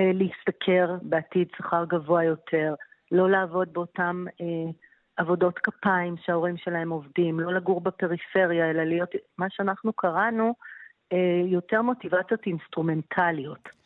אה, 0.00 0.10
להשתכר 0.14 0.96
בעתיד 1.02 1.48
שכר 1.56 1.84
גבוה 1.84 2.24
יותר, 2.24 2.74
לא 3.12 3.30
לעבוד 3.30 3.72
באותם 3.72 4.24
אה, 4.40 4.70
עבודות 5.16 5.58
כפיים 5.58 6.14
שההורים 6.16 6.56
שלהם 6.56 6.90
עובדים, 6.90 7.40
לא 7.40 7.52
לגור 7.52 7.80
בפריפריה, 7.80 8.70
אלא 8.70 8.84
להיות, 8.84 9.10
מה 9.38 9.46
שאנחנו 9.50 9.92
קראנו, 9.92 10.54
אה, 11.12 11.42
יותר 11.46 11.82
מוטיבציות 11.82 12.46
אינסטרומנטליות. 12.46 13.77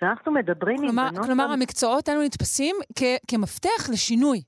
כשאנחנו 0.00 0.32
מדברים 0.32 0.76
כלומר, 0.76 1.02
עם 1.02 1.14
בנות... 1.14 1.26
כלומר, 1.26 1.50
המקצועות 1.52 2.08
האלו 2.08 2.22
נתפסים 2.22 2.76
כ- 2.98 3.20
כמפתח 3.30 3.90
לשינוי. 3.92 4.42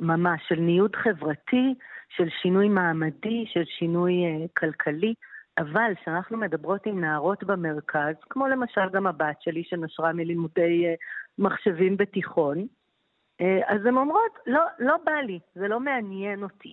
ממש, 0.00 0.40
של 0.48 0.60
ניוד 0.60 0.96
חברתי, 0.96 1.74
של 2.08 2.28
שינוי 2.42 2.68
מעמדי, 2.68 3.44
של 3.52 3.64
שינוי 3.78 4.12
uh, 4.12 4.48
כלכלי. 4.56 5.14
אבל 5.58 5.92
כשאנחנו 6.00 6.36
מדברות 6.36 6.86
עם 6.86 7.00
נערות 7.00 7.44
במרכז, 7.44 8.14
כמו 8.30 8.46
למשל 8.46 8.88
גם 8.92 9.06
הבת 9.06 9.36
שלי 9.40 9.62
שנשרה 9.64 10.12
מלימודי 10.12 10.84
uh, 10.86 10.96
מחשבים 11.38 11.96
בתיכון, 11.96 12.58
uh, 12.58 13.44
אז 13.66 13.86
הן 13.86 13.96
אומרות, 13.96 14.38
לא, 14.46 14.62
לא 14.78 14.96
בא 15.04 15.12
לי, 15.12 15.38
זה 15.54 15.68
לא 15.68 15.80
מעניין 15.80 16.42
אותי. 16.42 16.72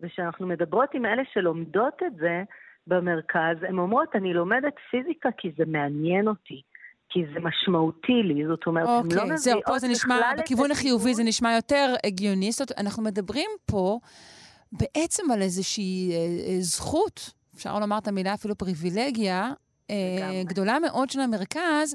וכשאנחנו 0.00 0.46
מדברות 0.46 0.94
עם 0.94 1.06
אלה 1.06 1.22
שלומדות 1.32 2.02
את 2.06 2.16
זה 2.16 2.42
במרכז, 2.86 3.62
הן 3.68 3.78
אומרות, 3.78 4.16
אני 4.16 4.34
לומדת 4.34 4.74
פיזיקה 4.90 5.28
כי 5.38 5.50
זה 5.56 5.64
מעניין 5.66 6.28
אותי. 6.28 6.62
כי 7.10 7.20
זה 7.34 7.40
משמעותי 7.40 8.12
לי, 8.24 8.46
זאת 8.48 8.66
אומרת, 8.66 8.88
הן 8.88 8.94
אוקיי, 9.04 9.16
לא 9.16 9.24
מביאות 9.24 9.38
זהו, 9.40 9.60
פה 9.66 9.78
זה 9.78 9.88
נשמע, 9.88 10.16
בכלל 10.16 10.34
בכיוון 10.38 10.70
החיובי. 10.70 11.14
זה 11.14 11.22
נשמע 11.24 11.54
יותר 11.54 11.94
הגיוני. 12.06 12.52
זאת 12.52 12.60
אומרת, 12.60 12.78
אנחנו 12.78 13.02
מדברים 13.02 13.50
פה 13.66 13.98
בעצם 14.72 15.30
על 15.30 15.42
איזושהי 15.42 16.12
אה, 16.12 16.16
אה, 16.16 16.56
זכות, 16.60 17.30
אפשר 17.56 17.78
לומר 17.78 17.98
את 17.98 18.08
המילה 18.08 18.34
אפילו 18.34 18.58
פריבילגיה, 18.58 19.52
אה. 19.90 20.42
גדולה 20.44 20.78
מאוד 20.78 21.10
של 21.10 21.20
המרכז, 21.20 21.94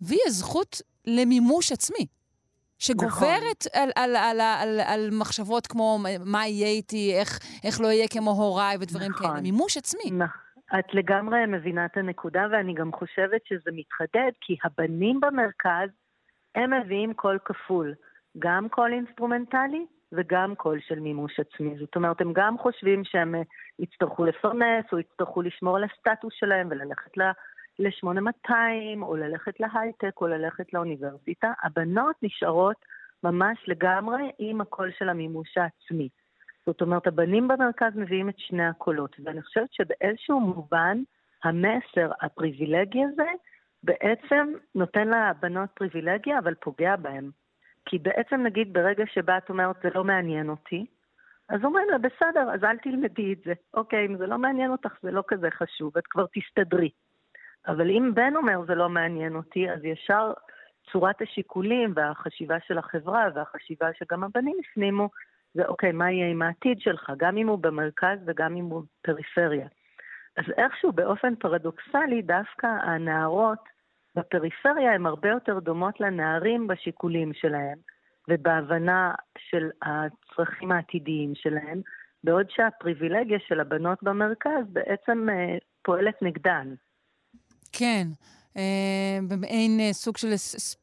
והיא 0.00 0.20
הזכות 0.26 0.82
למימוש 1.06 1.72
עצמי. 1.72 2.06
שגוברת 2.78 3.66
נכון. 3.74 3.82
על, 3.82 3.90
על, 3.94 4.16
על, 4.16 4.40
על, 4.40 4.80
על 4.80 5.10
מחשבות 5.12 5.66
כמו 5.66 5.98
מה 6.24 6.46
יהיה 6.46 6.68
איתי, 6.68 7.14
איך, 7.14 7.38
איך 7.64 7.80
לא 7.80 7.88
יהיה 7.88 8.08
כמו 8.08 8.30
הוריי 8.30 8.76
ודברים 8.80 9.10
נכון. 9.10 9.26
כאלה. 9.28 9.40
מימוש 9.40 9.76
עצמי. 9.76 10.02
נכ- 10.04 10.43
את 10.78 10.94
לגמרי 10.94 11.46
מבינה 11.46 11.86
את 11.86 11.96
הנקודה, 11.96 12.46
ואני 12.50 12.74
גם 12.74 12.92
חושבת 12.92 13.46
שזה 13.46 13.70
מתחדד, 13.72 14.30
כי 14.40 14.56
הבנים 14.64 15.20
במרכז, 15.20 15.88
הם 16.54 16.72
מביאים 16.72 17.14
קול 17.14 17.38
כפול. 17.44 17.94
גם 18.38 18.68
קול 18.68 18.92
אינסטרומנטלי 18.92 19.86
וגם 20.12 20.54
קול 20.54 20.80
של 20.80 21.00
מימוש 21.00 21.40
עצמי. 21.40 21.78
זאת 21.78 21.96
אומרת, 21.96 22.20
הם 22.20 22.32
גם 22.32 22.58
חושבים 22.58 23.04
שהם 23.04 23.34
אה, 23.34 23.42
יצטרכו 23.78 24.24
לפרנס, 24.24 24.84
או 24.92 24.98
יצטרכו 24.98 25.42
לשמור 25.42 25.76
על 25.76 25.84
הסטטוס 25.84 26.34
שלהם 26.34 26.68
וללכת 26.70 27.16
ל... 27.16 27.22
ל-8200, 27.78 28.52
או 29.02 29.16
ללכת 29.16 29.60
להייטק, 29.60 30.20
או 30.20 30.26
ללכת 30.26 30.72
לאוניברסיטה. 30.72 31.52
הבנות 31.62 32.16
נשארות 32.22 32.76
ממש 33.24 33.58
לגמרי 33.68 34.30
עם 34.38 34.60
הקול 34.60 34.90
של 34.98 35.08
המימוש 35.08 35.58
העצמי. 35.58 36.08
זאת 36.66 36.80
אומרת, 36.80 37.06
הבנים 37.06 37.48
במרכז 37.48 37.96
מביאים 37.96 38.28
את 38.28 38.38
שני 38.38 38.66
הקולות, 38.66 39.16
ואני 39.24 39.42
חושבת 39.42 39.72
שבאיזשהו 39.72 40.40
מובן, 40.40 40.98
המסר 41.44 42.10
הפריבילגי 42.22 43.04
הזה 43.04 43.30
בעצם 43.82 44.52
נותן 44.74 45.08
לבנות 45.08 45.70
פריבילגיה, 45.74 46.38
אבל 46.38 46.54
פוגע 46.54 46.96
בהם. 46.96 47.30
כי 47.86 47.98
בעצם 47.98 48.42
נגיד 48.42 48.72
ברגע 48.72 49.04
שבה 49.06 49.38
את 49.38 49.48
אומרת, 49.48 49.76
זה 49.82 49.88
לא 49.94 50.04
מעניין 50.04 50.48
אותי, 50.48 50.86
אז 51.48 51.64
אומרים 51.64 51.88
לה, 51.90 51.98
בסדר, 51.98 52.50
אז 52.54 52.64
אל 52.64 52.78
תלמדי 52.78 53.32
את 53.32 53.38
זה. 53.44 53.52
אוקיי, 53.74 54.06
אם 54.06 54.16
זה 54.16 54.26
לא 54.26 54.38
מעניין 54.38 54.70
אותך, 54.70 54.92
זה 55.02 55.10
לא 55.10 55.22
כזה 55.28 55.50
חשוב, 55.50 55.98
את 55.98 56.06
כבר 56.06 56.26
תסתדרי. 56.34 56.90
אבל 57.66 57.90
אם 57.90 58.14
בן 58.14 58.36
אומר, 58.36 58.64
זה 58.66 58.74
לא 58.74 58.88
מעניין 58.88 59.36
אותי, 59.36 59.70
אז 59.70 59.84
ישר 59.84 60.32
צורת 60.92 61.22
השיקולים 61.22 61.92
והחשיבה 61.96 62.56
של 62.66 62.78
החברה 62.78 63.28
והחשיבה 63.34 63.88
שגם 63.98 64.24
הבנים 64.24 64.56
הפנימו, 64.60 65.08
זה 65.54 65.64
אוקיי, 65.66 65.92
מה 65.92 66.10
יהיה 66.10 66.30
עם 66.30 66.42
העתיד 66.42 66.80
שלך, 66.80 67.12
גם 67.16 67.36
אם 67.36 67.48
הוא 67.48 67.58
במרכז 67.58 68.18
וגם 68.26 68.56
אם 68.56 68.64
הוא 68.64 68.82
פריפריה. 69.02 69.66
אז 70.36 70.44
איכשהו 70.56 70.92
באופן 70.92 71.34
פרדוקסלי, 71.34 72.22
דווקא 72.22 72.66
הנערות 72.66 73.58
בפריפריה 74.16 74.94
הן 74.94 75.06
הרבה 75.06 75.28
יותר 75.28 75.58
דומות 75.58 76.00
לנערים 76.00 76.66
בשיקולים 76.66 77.32
שלהם 77.32 77.78
ובהבנה 78.28 79.14
של 79.38 79.70
הצרכים 79.82 80.72
העתידיים 80.72 81.34
שלהם, 81.34 81.80
בעוד 82.24 82.46
שהפריבילגיה 82.50 83.38
של 83.48 83.60
הבנות 83.60 84.02
במרכז 84.02 84.64
בעצם 84.72 85.28
אה, 85.30 85.58
פועלת 85.82 86.22
נגדן. 86.22 86.74
כן. 87.72 88.04
אה, 88.56 89.18
במעין 89.28 89.80
אה, 89.80 89.92
סוג 89.92 90.16
של 90.16 90.34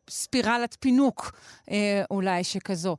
ספירלת 0.10 0.78
פינוק 0.80 1.32
אה, 1.72 2.04
אולי 2.12 2.44
שכזו. 2.44 2.98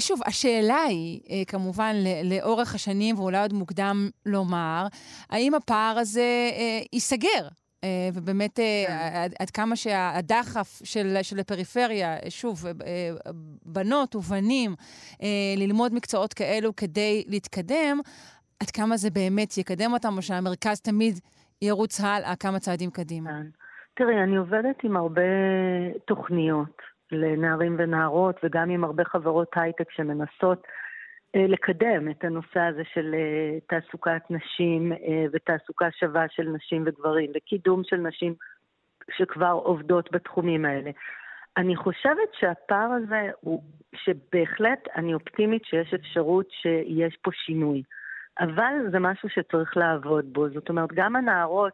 שוב, 0.00 0.20
השאלה 0.26 0.82
היא, 0.82 1.44
כמובן, 1.46 1.96
לאורך 2.24 2.74
השנים, 2.74 3.18
ואולי 3.18 3.40
עוד 3.40 3.52
מוקדם 3.52 4.10
לומר, 4.26 4.86
האם 5.30 5.54
הפער 5.54 5.98
הזה 5.98 6.50
ייסגר? 6.92 7.48
ובאמת, 8.14 8.58
עד, 9.12 9.34
עד 9.38 9.50
כמה 9.50 9.76
שהדחף 9.76 10.80
של, 10.84 11.18
של 11.22 11.38
הפריפריה, 11.38 12.16
שוב, 12.28 12.66
בנות 13.64 14.14
ובנים, 14.14 14.74
ללמוד 15.56 15.94
מקצועות 15.94 16.34
כאלו 16.34 16.76
כדי 16.76 17.24
להתקדם, 17.26 18.00
עד 18.60 18.70
כמה 18.70 18.96
זה 18.96 19.10
באמת 19.10 19.58
יקדם 19.58 19.92
אותם, 19.92 20.16
או 20.16 20.22
שהמרכז 20.22 20.80
תמיד 20.80 21.20
ירוץ 21.62 22.00
הלאה 22.00 22.36
כמה 22.36 22.60
צעדים 22.60 22.90
קדימה. 22.90 23.30
כן. 23.30 23.46
תראי, 23.98 24.22
אני 24.22 24.36
עובדת 24.36 24.84
עם 24.84 24.96
הרבה 24.96 25.22
תוכניות 26.04 26.82
לנערים 27.12 27.76
ונערות, 27.78 28.36
וגם 28.42 28.70
עם 28.70 28.84
הרבה 28.84 29.04
חברות 29.04 29.48
הייטק 29.56 29.90
שמנסות 29.90 30.66
אה, 31.36 31.46
לקדם 31.48 32.10
את 32.10 32.24
הנושא 32.24 32.60
הזה 32.60 32.82
של 32.94 33.14
אה, 33.14 33.58
תעסוקת 33.66 34.22
נשים 34.30 34.92
אה, 34.92 35.24
ותעסוקה 35.32 35.90
שווה 35.90 36.26
של 36.28 36.48
נשים 36.48 36.82
וגברים, 36.86 37.30
וקידום 37.34 37.82
של 37.84 37.96
נשים 37.96 38.34
שכבר 39.10 39.60
עובדות 39.64 40.12
בתחומים 40.12 40.64
האלה. 40.64 40.90
אני 41.56 41.76
חושבת 41.76 42.28
שהפער 42.32 42.90
הזה 42.90 43.30
הוא, 43.40 43.62
שבהחלט 43.94 44.88
אני 44.96 45.14
אופטימית 45.14 45.64
שיש 45.64 45.94
אפשרות 45.94 46.46
שיש 46.50 47.16
פה 47.22 47.30
שינוי. 47.34 47.82
אבל 48.40 48.74
זה 48.90 48.98
משהו 48.98 49.28
שצריך 49.28 49.76
לעבוד 49.76 50.32
בו. 50.32 50.48
זאת 50.48 50.68
אומרת, 50.68 50.92
גם 50.92 51.16
הנערות 51.16 51.72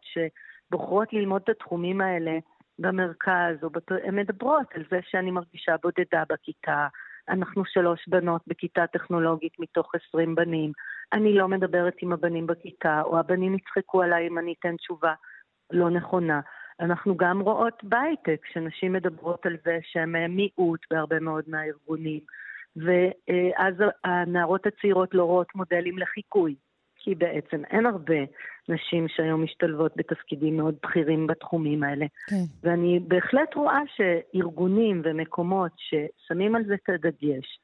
שבוחרות 0.67 1.13
ללמוד 1.13 1.41
את 1.43 1.49
התחומים 1.49 2.01
האלה 2.01 2.37
במרכז, 2.79 3.63
או 3.63 3.69
בת... 3.69 3.91
הן 4.03 4.15
מדברות 4.15 4.67
על 4.75 4.83
זה 4.91 4.99
שאני 5.09 5.31
מרגישה 5.31 5.75
בודדה 5.83 6.23
בכיתה, 6.29 6.87
אנחנו 7.29 7.65
שלוש 7.65 8.07
בנות 8.07 8.41
בכיתה 8.47 8.87
טכנולוגית 8.87 9.59
מתוך 9.59 9.91
עשרים 9.95 10.35
בנים, 10.35 10.71
אני 11.13 11.33
לא 11.33 11.47
מדברת 11.47 11.93
עם 12.01 12.13
הבנים 12.13 12.47
בכיתה, 12.47 13.01
או 13.01 13.19
הבנים 13.19 13.55
יצחקו 13.55 14.01
עליי 14.01 14.27
אם 14.27 14.37
אני 14.37 14.53
אתן 14.59 14.75
תשובה 14.75 15.13
לא 15.71 15.89
נכונה. 15.89 16.41
אנחנו 16.79 17.17
גם 17.17 17.39
רואות 17.39 17.83
בהייטק, 17.83 18.41
שנשים 18.53 18.93
מדברות 18.93 19.45
על 19.45 19.57
זה 19.65 19.79
שהן 19.81 20.15
מיעוט 20.15 20.79
בהרבה 20.91 21.19
מאוד 21.19 21.43
מהארגונים, 21.47 22.19
ואז 22.75 23.73
הנערות 24.03 24.65
הצעירות 24.65 25.13
לא 25.13 25.23
רואות 25.23 25.55
מודלים 25.55 25.97
לחיקוי, 25.97 26.55
כי 27.05 27.15
בעצם 27.15 27.61
אין 27.65 27.85
הרבה 27.85 28.15
נשים 28.69 29.07
שהיום 29.07 29.43
משתלבות 29.43 29.91
בתפקידים 29.95 30.57
מאוד 30.57 30.75
בכירים 30.83 31.27
בתחומים 31.27 31.83
האלה. 31.83 32.05
כן. 32.29 32.43
ואני 32.63 32.99
בהחלט 33.07 33.55
רואה 33.55 33.79
שארגונים 33.95 35.01
ומקומות 35.03 35.71
ששמים 35.77 36.55
על 36.55 36.63
זה 36.65 36.73
את 36.73 36.89
הדגש, 36.89 37.59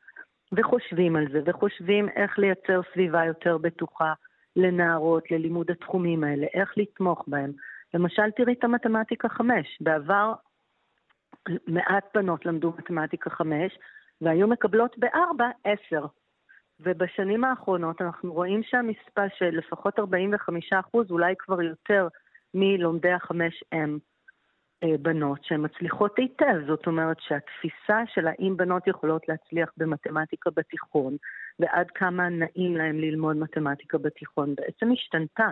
וחושבים 0.52 1.16
על 1.16 1.26
זה, 1.32 1.42
וחושבים 1.46 2.10
איך 2.10 2.40
לייצר 2.40 2.82
סביבה 2.94 3.26
יותר 3.26 3.58
בטוחה 3.58 4.14
לנערות, 4.56 5.32
ללימוד 5.32 5.72
התחומים 5.72 6.24
האלה, 6.24 6.48
איך 6.54 6.78
לתמוך 6.78 7.24
בהם. 7.28 7.52
למשל, 7.94 8.32
תראי 8.38 8.54
את 8.54 8.64
המתמטיקה 8.64 9.30
5. 9.30 9.78
בעבר 9.82 10.34
מעט 11.68 12.06
בנות 12.14 12.46
למדו 12.46 12.74
מתמטיקה 12.78 13.30
5, 13.30 13.78
והיו 14.22 14.48
מקבלות 14.48 14.98
בארבע, 14.98 15.50
עשר. 15.64 16.06
ובשנים 16.84 17.44
האחרונות 17.44 18.02
אנחנו 18.02 18.34
רואים 18.34 18.64
שהמספר 18.64 19.28
של 19.38 19.50
לפחות 19.50 20.00
45 20.00 20.74
אחוז, 20.74 21.12
אולי 21.12 21.34
כבר 21.38 21.62
יותר, 21.62 22.08
מלומדי 22.54 23.12
החמש 23.12 23.64
אם 23.74 23.98
אה, 24.84 24.98
בנות 25.02 25.44
שהן 25.44 25.66
מצליחות 25.66 26.18
היטב. 26.18 26.68
זאת 26.68 26.88
אומרת 26.88 27.18
שהתפיסה 27.20 28.04
של 28.14 28.28
האם 28.28 28.58
בנות 28.58 28.88
יכולות 28.88 29.30
להצליח 29.30 29.70
במתמטיקה 29.78 30.50
בתיכון, 30.56 31.18
ועד 31.60 31.92
כמה 31.92 32.30
נעים 32.30 32.78
להן 32.78 32.98
ללמוד 33.00 33.38
מתמטיקה 33.38 33.98
בתיכון, 33.98 34.56
בעצם 34.56 34.92
השתנתה. 34.92 35.50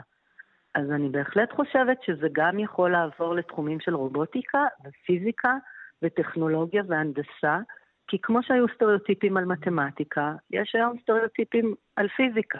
אז 0.76 0.92
אני 0.92 1.10
בהחלט 1.10 1.52
חושבת 1.52 2.04
שזה 2.04 2.28
גם 2.32 2.60
יכול 2.60 2.92
לעבור 2.92 3.36
לתחומים 3.36 3.80
של 3.80 3.96
רובוטיקה 3.96 4.66
ופיזיקה 4.86 5.54
וטכנולוגיה 6.02 6.84
והנדסה, 6.88 7.60
כי 8.10 8.18
כמו 8.22 8.40
שהיו 8.44 8.66
סטריאוטיפים 8.76 9.38
על 9.38 9.46
מתמטיקה, 9.46 10.34
יש 10.52 10.72
היום 10.76 10.98
סטריאוטיפים 11.04 11.76
על 11.96 12.08
פיזיקה. 12.18 12.60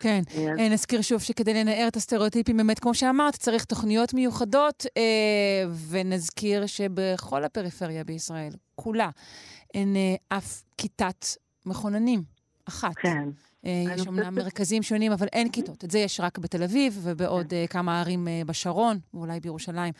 כן, 0.00 0.20
אז... 0.28 0.58
אה, 0.58 0.68
נזכיר 0.68 1.02
שוב 1.02 1.20
שכדי 1.20 1.54
לנער 1.54 1.88
את 1.88 1.96
הסטריאוטיפים, 1.96 2.56
באמת, 2.56 2.78
כמו 2.78 2.94
שאמרת, 2.94 3.34
צריך 3.34 3.64
תוכניות 3.64 4.14
מיוחדות, 4.14 4.86
אה, 4.96 5.02
ונזכיר 5.90 6.66
שבכל 6.66 7.44
הפריפריה 7.44 8.04
בישראל, 8.04 8.52
כולה, 8.74 9.10
אין 9.74 9.96
אה, 9.96 10.38
אף 10.38 10.62
כיתת 10.78 11.26
מכוננים 11.66 12.22
אחת. 12.68 12.94
כן. 12.96 13.28
אה, 13.66 13.94
יש 13.94 14.08
אמנם 14.08 14.34
מרכזים 14.34 14.82
שונים, 14.82 15.12
אבל 15.12 15.26
אין 15.32 15.48
כיתות. 15.52 15.84
את 15.84 15.90
זה 15.90 15.98
יש 15.98 16.20
רק 16.20 16.38
בתל 16.38 16.62
אביב 16.62 16.92
ובעוד 17.04 17.46
כן. 17.50 17.56
אה, 17.56 17.64
כמה 17.70 18.00
ערים 18.00 18.28
אה, 18.28 18.42
בשרון, 18.46 18.96
ואולי 19.14 19.40
בירושלים. 19.40 19.92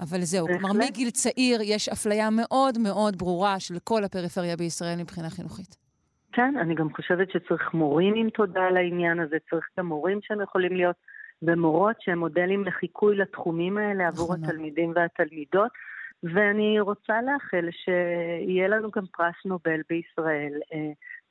אבל 0.00 0.20
זהו, 0.20 0.46
כלומר, 0.46 0.72
מגיל 0.72 1.10
צעיר 1.10 1.60
יש 1.62 1.88
אפליה 1.88 2.28
מאוד 2.30 2.78
מאוד 2.78 3.16
ברורה 3.16 3.60
של 3.60 3.74
כל 3.84 4.04
הפריפריה 4.04 4.56
בישראל 4.56 4.96
מבחינה 4.98 5.30
חינוכית. 5.30 5.76
כן, 6.32 6.54
אני 6.60 6.74
גם 6.74 6.88
חושבת 6.96 7.30
שצריך 7.30 7.74
מורים 7.74 8.14
עם 8.14 8.30
תודה 8.30 8.62
על 8.62 8.76
העניין 8.76 9.20
הזה, 9.20 9.36
צריך 9.50 9.68
גם 9.78 9.86
מורים 9.86 10.18
שהם 10.22 10.40
יכולים 10.40 10.76
להיות, 10.76 10.96
ומורות 11.42 11.96
שהם 12.00 12.18
מודלים 12.18 12.64
לחיקוי 12.64 13.16
לתחומים 13.16 13.78
האלה 13.78 14.08
עבור 14.08 14.34
נכון. 14.34 14.44
התלמידים 14.44 14.92
והתלמידות. 14.94 15.70
ואני 16.22 16.80
רוצה 16.80 17.22
לאחל 17.22 17.68
שיהיה 17.70 18.68
לנו 18.68 18.90
גם 18.90 19.04
פרס 19.16 19.34
נובל 19.44 19.80
בישראל. 19.88 20.52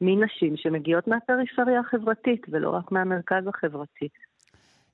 מנשים 0.05 0.57
שמגיעות 0.57 1.07
מהפריפריה 1.07 1.79
החברתית 1.79 2.45
ולא 2.49 2.69
רק 2.69 2.91
מהמרכז 2.91 3.47
החברתי. 3.47 4.07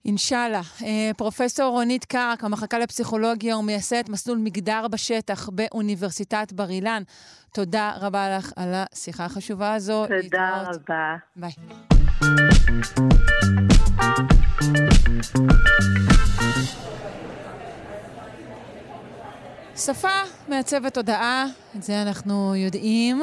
אינשאללה. 0.06 0.62
אה, 0.84 1.12
פרופסור 1.18 1.66
רונית 1.72 2.06
קרק, 2.06 2.44
המחלקה 2.44 2.80
לפסיכולוגיה 2.80 3.58
ומייסדת 3.58 4.10
מסלול 4.10 4.38
מגדר 4.38 4.88
בשטח 4.92 5.50
באוניברסיטת 5.50 6.54
בר 6.54 6.70
אילן. 6.70 7.04
תודה 7.54 7.92
רבה 8.02 8.38
לך 8.38 8.54
על 8.56 8.70
השיחה 8.74 9.26
החשובה 9.26 9.74
הזו. 9.74 10.06
תודה 10.08 10.18
להתראות. 10.22 10.90
רבה. 10.90 11.16
ביי. 11.36 11.52
שפה 19.76 20.08
מעצבת 20.48 20.94
תודעה, 20.94 21.46
את 21.76 21.84
זה 21.84 22.02
אנחנו 22.02 22.56
יודעים. 22.56 23.22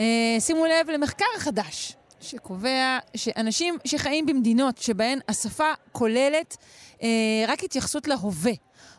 אה, 0.00 0.36
שימו 0.40 0.66
לב 0.66 0.90
למחקר 0.90 1.24
חדש 1.38 1.96
שקובע 2.20 2.98
שאנשים 3.16 3.76
שחיים 3.84 4.26
במדינות 4.26 4.78
שבהן 4.78 5.18
השפה 5.28 5.72
כוללת 5.92 6.56
אה, 7.02 7.08
רק 7.48 7.64
התייחסות 7.64 8.08
להווה, 8.08 8.52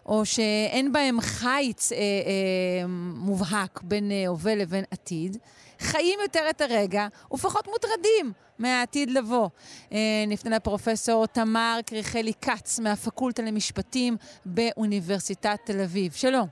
או 0.05 0.25
שאין 0.25 0.91
בהם 0.91 1.21
חיץ 1.21 1.91
אה, 1.91 1.97
אה, 1.97 2.87
מובהק 3.15 3.81
בין 3.83 4.11
אה, 4.11 4.27
הווה 4.27 4.55
לבין 4.55 4.83
עתיד, 4.91 5.37
חיים 5.79 6.19
יותר 6.23 6.49
את 6.49 6.61
הרגע 6.61 7.07
ופחות 7.33 7.67
מוטרדים 7.67 8.31
מהעתיד 8.59 9.11
לבוא. 9.11 9.49
אה, 9.91 10.23
נפנה 10.27 10.55
לפרופסור 10.55 11.25
תמר 11.25 11.79
קריכלי 11.85 12.33
כץ 12.41 12.79
מהפקולטה 12.79 13.43
למשפטים 13.43 14.17
באוניברסיטת 14.45 15.59
תל 15.65 15.81
אביב. 15.81 16.11
שלום. 16.11 16.47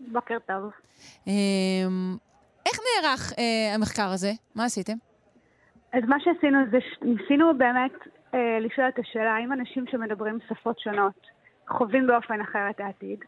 בוקר 0.00 0.36
טוב. 0.46 0.70
אה, 1.28 1.32
איך 2.70 2.78
נערך 2.86 3.32
אה, 3.38 3.74
המחקר 3.74 4.08
הזה? 4.14 4.30
מה 4.54 4.64
עשיתם? 4.64 4.92
אז 5.92 6.02
מה 6.08 6.16
שעשינו 6.20 6.58
זה 6.70 6.78
ניסינו 7.02 7.58
באמת 7.58 7.92
אה, 8.34 8.58
לשאול 8.60 8.88
את 8.88 8.98
השאלה 8.98 9.34
האם 9.34 9.52
אנשים 9.52 9.84
שמדברים 9.90 10.38
שפות 10.48 10.78
שונות 10.78 11.26
חווים 11.68 12.06
באופן 12.06 12.40
אחר 12.40 12.70
את 12.70 12.80
העתיד, 12.80 13.18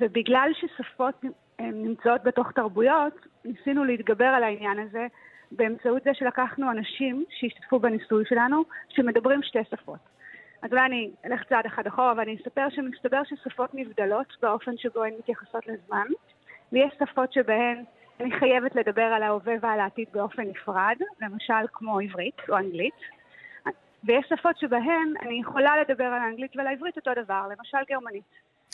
ובגלל 0.00 0.50
ששפות 0.54 1.14
אה, 1.60 1.64
נמצאות 1.64 2.22
בתוך 2.24 2.52
תרבויות, 2.52 3.26
ניסינו 3.44 3.84
להתגבר 3.84 4.24
על 4.24 4.42
העניין 4.42 4.78
הזה 4.78 5.06
באמצעות 5.50 6.02
זה 6.04 6.10
שלקחנו 6.14 6.70
אנשים 6.70 7.24
שהשתתפו 7.30 7.78
בניסוי 7.78 8.24
שלנו, 8.28 8.62
שמדברים 8.88 9.42
שתי 9.42 9.64
שפות. 9.70 9.98
אז 10.62 10.72
אולי 10.72 10.86
אני 10.86 11.10
אלך 11.26 11.42
צעד 11.48 11.66
אחד 11.66 11.86
אחורה 11.86 12.12
ואני 12.16 12.36
אספר 12.36 12.66
שמסתבר 12.70 13.22
ששפות 13.24 13.74
נבדלות 13.74 14.26
באופן 14.42 14.76
שבו 14.76 15.04
הן 15.04 15.12
מתייחסות 15.18 15.66
לזמן, 15.66 16.06
ויש 16.72 16.94
שפות 16.98 17.32
שבהן 17.32 17.84
אני 18.20 18.38
חייבת 18.38 18.74
לדבר 18.74 19.02
על 19.02 19.22
ההווה 19.22 19.54
ועל 19.62 19.80
העתיד 19.80 20.08
באופן 20.12 20.42
נפרד, 20.42 20.96
למשל 21.20 21.66
כמו 21.72 21.98
עברית 21.98 22.36
או 22.48 22.56
אנגלית. 22.56 22.94
ויש 24.04 24.26
שפות 24.28 24.58
שבהן 24.58 25.14
אני 25.22 25.40
יכולה 25.40 25.72
לדבר 25.80 26.04
על 26.04 26.22
האנגלית 26.22 26.56
ועל 26.56 26.66
העברית 26.66 26.96
אותו 26.96 27.10
דבר, 27.24 27.42
למשל 27.50 27.78
גרמנית. 27.90 28.24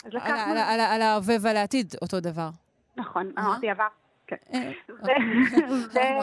אז 0.05 0.13
לקחנו... 0.13 0.51
על, 0.51 0.57
על, 0.57 0.79
על, 0.79 0.79
על 0.79 1.01
ההווה 1.01 1.35
ועל 1.41 1.57
העתיד 1.57 1.93
אותו 2.01 2.19
דבר. 2.19 2.49
נכון, 2.97 3.31
אמרתי 3.39 3.69
עבר. 3.69 3.87
כן. 4.27 4.35
אה, 4.53 4.71
אוקיי. 4.89 5.15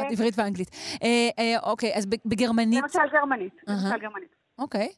עברית 0.12 0.34
ואנגלית. 0.38 0.70
אה, 1.02 1.08
אה, 1.38 1.70
אוקיי, 1.70 1.92
אז 1.96 2.06
בגרמנית... 2.06 2.82
למשל 2.82 3.08
גרמנית. 3.12 3.54
למשל 3.68 3.98
גרמנית. 3.98 4.34
אוקיי. 4.58 4.88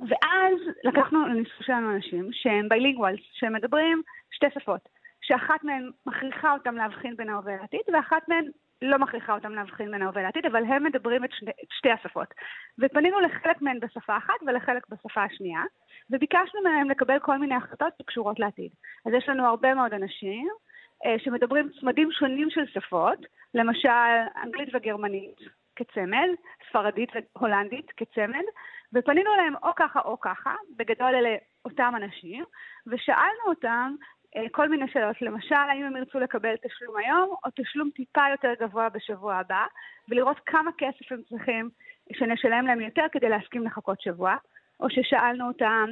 ואז 0.00 0.58
לקחנו 0.84 1.28
לניסוי 1.28 1.62
שלנו 1.62 1.94
אנשים 1.96 2.28
שהם 2.32 2.68
bilinguals, 2.68 3.20
שהם 3.32 3.52
מדברים 3.52 4.02
שתי 4.30 4.46
שפות. 4.54 4.88
שאחת 5.26 5.64
מהן 5.64 5.90
מכריחה 6.06 6.52
אותם 6.52 6.74
להבחין 6.74 7.16
בין 7.16 7.28
ההווה 7.28 7.56
לעתיד, 7.56 7.80
ואחת 7.92 8.28
מהן 8.28 8.44
לא 8.82 8.98
מכריחה 8.98 9.34
אותם 9.34 9.52
להבחין 9.52 9.90
בין 9.90 10.02
ההווה 10.02 10.22
לעתיד, 10.22 10.46
אבל 10.46 10.64
הם 10.64 10.84
מדברים 10.84 11.24
את, 11.24 11.30
שני, 11.32 11.50
שתי 11.70 11.90
השפות. 11.90 12.34
ופנינו 12.78 13.20
לחלק 13.20 13.62
מהן 13.62 13.80
בשפה 13.80 14.16
אחת 14.16 14.34
ולחלק 14.46 14.88
בשפה 14.88 15.22
השנייה, 15.22 15.62
וביקשנו 16.10 16.62
מהם 16.64 16.90
לקבל 16.90 17.18
כל 17.18 17.38
מיני 17.38 17.54
החלטות 17.54 17.92
שקשורות 18.02 18.40
לעתיד. 18.40 18.70
אז 19.06 19.12
יש 19.12 19.28
לנו 19.28 19.46
הרבה 19.46 19.74
מאוד 19.74 19.94
אנשים 19.94 20.48
אה, 21.04 21.18
שמדברים 21.18 21.68
צמדים 21.80 22.12
שונים 22.12 22.50
של 22.50 22.66
שפות, 22.66 23.18
למשל 23.54 23.88
אנגלית 24.42 24.68
וגרמנית 24.74 25.36
כצמד, 25.76 26.28
ספרדית 26.68 27.10
והולנדית 27.36 27.90
כצמד, 27.96 28.44
ופנינו 28.92 29.34
אליהם 29.34 29.54
או 29.62 29.74
ככה 29.76 30.00
או 30.00 30.20
ככה, 30.20 30.54
בגדול 30.76 31.14
אלה 31.14 31.36
אותם 31.64 31.92
אנשים, 31.96 32.44
ושאלנו 32.86 33.44
אותם 33.46 33.94
כל 34.50 34.68
מיני 34.68 34.88
שאלות, 34.88 35.22
למשל, 35.22 35.54
האם 35.54 35.84
הם 35.84 35.96
ירצו 35.96 36.18
לקבל 36.18 36.54
תשלום 36.56 36.96
היום, 36.96 37.34
או 37.44 37.50
תשלום 37.56 37.90
טיפה 37.90 38.22
יותר 38.30 38.52
גבוה 38.60 38.88
בשבוע 38.88 39.34
הבא, 39.34 39.64
ולראות 40.08 40.40
כמה 40.46 40.70
כסף 40.78 41.12
הם 41.12 41.22
צריכים 41.28 41.68
שנשלם 42.12 42.66
להם 42.66 42.80
יותר 42.80 43.04
כדי 43.12 43.28
להסכים 43.28 43.64
לחכות 43.64 44.00
שבוע, 44.00 44.36
או 44.80 44.90
ששאלנו 44.90 45.48
אותם, 45.48 45.86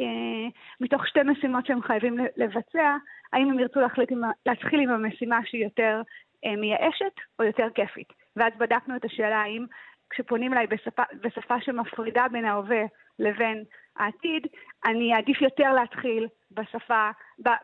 אה, 0.00 0.48
מתוך 0.80 1.08
שתי 1.08 1.20
משימות 1.22 1.66
שהם 1.66 1.82
חייבים 1.82 2.16
לבצע, 2.36 2.96
האם 3.32 3.50
הם 3.50 3.58
ירצו 3.58 3.80
להחליט 3.80 4.12
עם, 4.12 4.20
להתחיל 4.46 4.80
עם 4.80 4.90
המשימה 4.90 5.40
שהיא 5.44 5.64
יותר 5.64 6.02
אה, 6.44 6.56
מייאשת 6.56 7.14
או 7.38 7.44
יותר 7.44 7.66
כיפית. 7.74 8.12
ואז 8.36 8.52
בדקנו 8.58 8.96
את 8.96 9.04
השאלה 9.04 9.40
האם 9.40 9.66
כשפונים 10.10 10.52
אליי 10.52 10.66
בשפה, 10.66 11.02
בשפה 11.20 11.60
שמפרידה 11.60 12.26
בין 12.32 12.44
ההווה 12.44 12.82
לבין 13.18 13.64
העתיד, 13.96 14.46
אני 14.84 15.14
אעדיף 15.14 15.40
יותר 15.42 15.72
להתחיל 15.72 16.28
בשפה, 16.50 17.10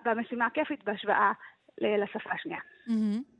במשימה 0.04 0.46
הכיפית 0.46 0.84
בהשוואה 0.84 1.32
לשפה 1.80 2.30
השנייה. 2.32 2.60
Mm-hmm. 2.88 3.36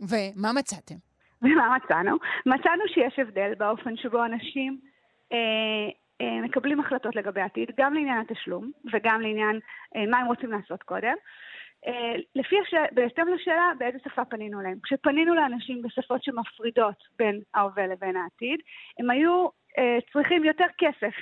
ומה 0.00 0.52
מצאתם? 0.52 0.94
ומה 1.42 1.76
מצאנו? 1.76 2.16
מצאנו 2.46 2.82
שיש 2.88 3.18
הבדל 3.18 3.52
באופן 3.58 3.96
שבו 3.96 4.24
אנשים 4.24 4.80
אה, 5.32 5.38
אה, 6.20 6.40
מקבלים 6.40 6.80
החלטות 6.80 7.16
לגבי 7.16 7.40
העתיד, 7.40 7.70
גם 7.76 7.94
לעניין 7.94 8.18
התשלום 8.18 8.70
וגם 8.92 9.20
לעניין 9.20 9.60
אה, 9.96 10.06
מה 10.10 10.18
הם 10.18 10.26
רוצים 10.26 10.50
לעשות 10.50 10.82
קודם. 10.82 11.14
אה, 11.86 12.14
לפי 12.34 12.56
הש... 12.60 12.74
בהתאם 12.92 13.28
לשאלה 13.28 13.72
באיזה 13.78 13.98
שפה 14.04 14.24
פנינו 14.24 14.60
להם. 14.60 14.78
כשפנינו 14.82 15.34
לאנשים 15.34 15.82
בשפות 15.82 16.24
שמפרידות 16.24 17.02
בין 17.18 17.40
ההווה 17.54 17.86
לבין 17.86 18.16
העתיד, 18.16 18.60
הם 18.98 19.10
היו 19.10 19.46
אה, 19.78 19.98
צריכים 20.12 20.44
יותר 20.44 20.66
כסף 20.78 21.14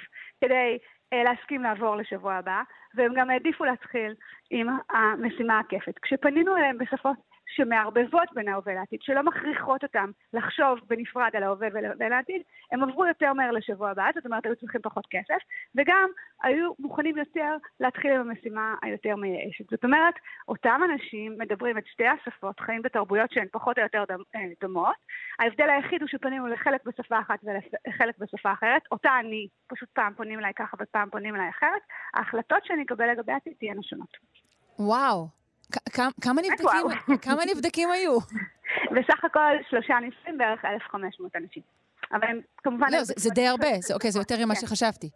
כדי 0.43 0.79
אה, 1.13 1.23
להסכים 1.23 1.63
לעבור 1.63 1.97
לשבוע 1.97 2.35
הבא, 2.35 2.63
והם 2.95 3.13
גם 3.17 3.31
העדיפו 3.31 3.65
להתחיל 3.65 4.15
עם 4.51 4.69
המשימה 4.91 5.59
הכיפת. 5.59 5.99
כשפנינו 6.03 6.57
אליהם 6.57 6.79
בשפות 6.79 7.17
שמערבבות 7.57 8.29
בין 8.35 8.49
ההווה 8.49 8.75
לעתיד, 8.75 8.99
שלא 9.03 9.23
מכריחות 9.23 9.83
אותם 9.83 10.11
לחשוב 10.33 10.79
בנפרד 10.87 11.31
על 11.35 11.43
ההווה 11.43 11.69
ולעתיד, 11.73 12.43
הם 12.73 12.83
עברו 12.83 13.07
יותר 13.07 13.33
מהר 13.33 13.51
לשבוע 13.51 13.91
הבא, 13.91 14.11
זאת 14.15 14.27
אומרת, 14.27 14.47
היו 14.47 14.57
צריכים 14.57 14.81
פחות 14.83 15.07
כסף, 15.11 15.43
וגם 15.75 16.09
היו 16.43 16.73
מוכנים 16.79 17.17
יותר 17.17 17.57
להתחיל 17.81 18.13
עם 18.13 18.21
המשימה 18.21 18.75
היותר 18.83 19.17
מייאשת. 19.17 19.71
זאת 19.71 19.85
אומרת, 19.85 20.15
אותם 20.49 20.81
אנשים 20.93 21.39
מדברים 21.39 21.79
את 21.79 21.87
שתי 21.87 22.07
השפות, 22.07 22.61
חיים 22.61 22.83
בתרבויות 22.83 23.31
שהן 23.33 23.47
פחות 23.53 23.79
או 23.79 23.83
יותר 23.83 24.05
אה, 24.35 24.41
דומות. 24.61 24.97
ההבדל 25.39 25.71
היחיד 25.71 26.03
הוא 26.03 26.09
שפנינו 26.09 26.47
לחלק 26.47 26.81
בשפה 26.85 27.19
אחת 27.21 27.39
ולחלק 27.43 28.19
בשפה 28.19 28.53
אחרת. 28.53 28.83
אותה 28.93 29.11
אני, 29.21 29.49
פשוט 29.67 29.89
פעם 29.93 30.13
פונים 30.17 30.39
אליי 30.39 30.53
ככה 30.57 30.77
ופעם 30.81 31.11
פונים 31.11 31.37
אליי 31.37 31.49
אחרת. 31.49 31.83
ההחלטות 32.15 32.65
שאני 32.65 32.83
אקבל 32.83 33.11
לגבי 33.11 33.33
העתיד 33.33 33.53
תהיינה 33.59 33.83
שונות. 33.83 34.17
וואו. 34.79 35.42
כמה 36.21 36.43
נבדקים, 36.43 37.17
כמה 37.27 37.43
נבדקים 37.55 37.91
היו? 37.91 38.19
בסך 38.91 39.25
הכל 39.25 39.53
שלושה 39.71 39.95
ניסויים, 40.01 40.39
בערך 40.39 40.65
1,500 40.65 41.37
אנשים. 41.37 41.63
אבל 42.13 42.25
הם 42.29 42.41
כמובן... 42.57 42.87
לא, 42.93 42.99
זה 43.05 43.31
די 43.31 43.47
הרבה, 43.47 43.69
אוקיי, 43.95 44.11
זה 44.11 44.19
יותר 44.19 44.45
ממה 44.45 44.55
כן. 44.55 44.61
שחשבתי. 44.61 45.11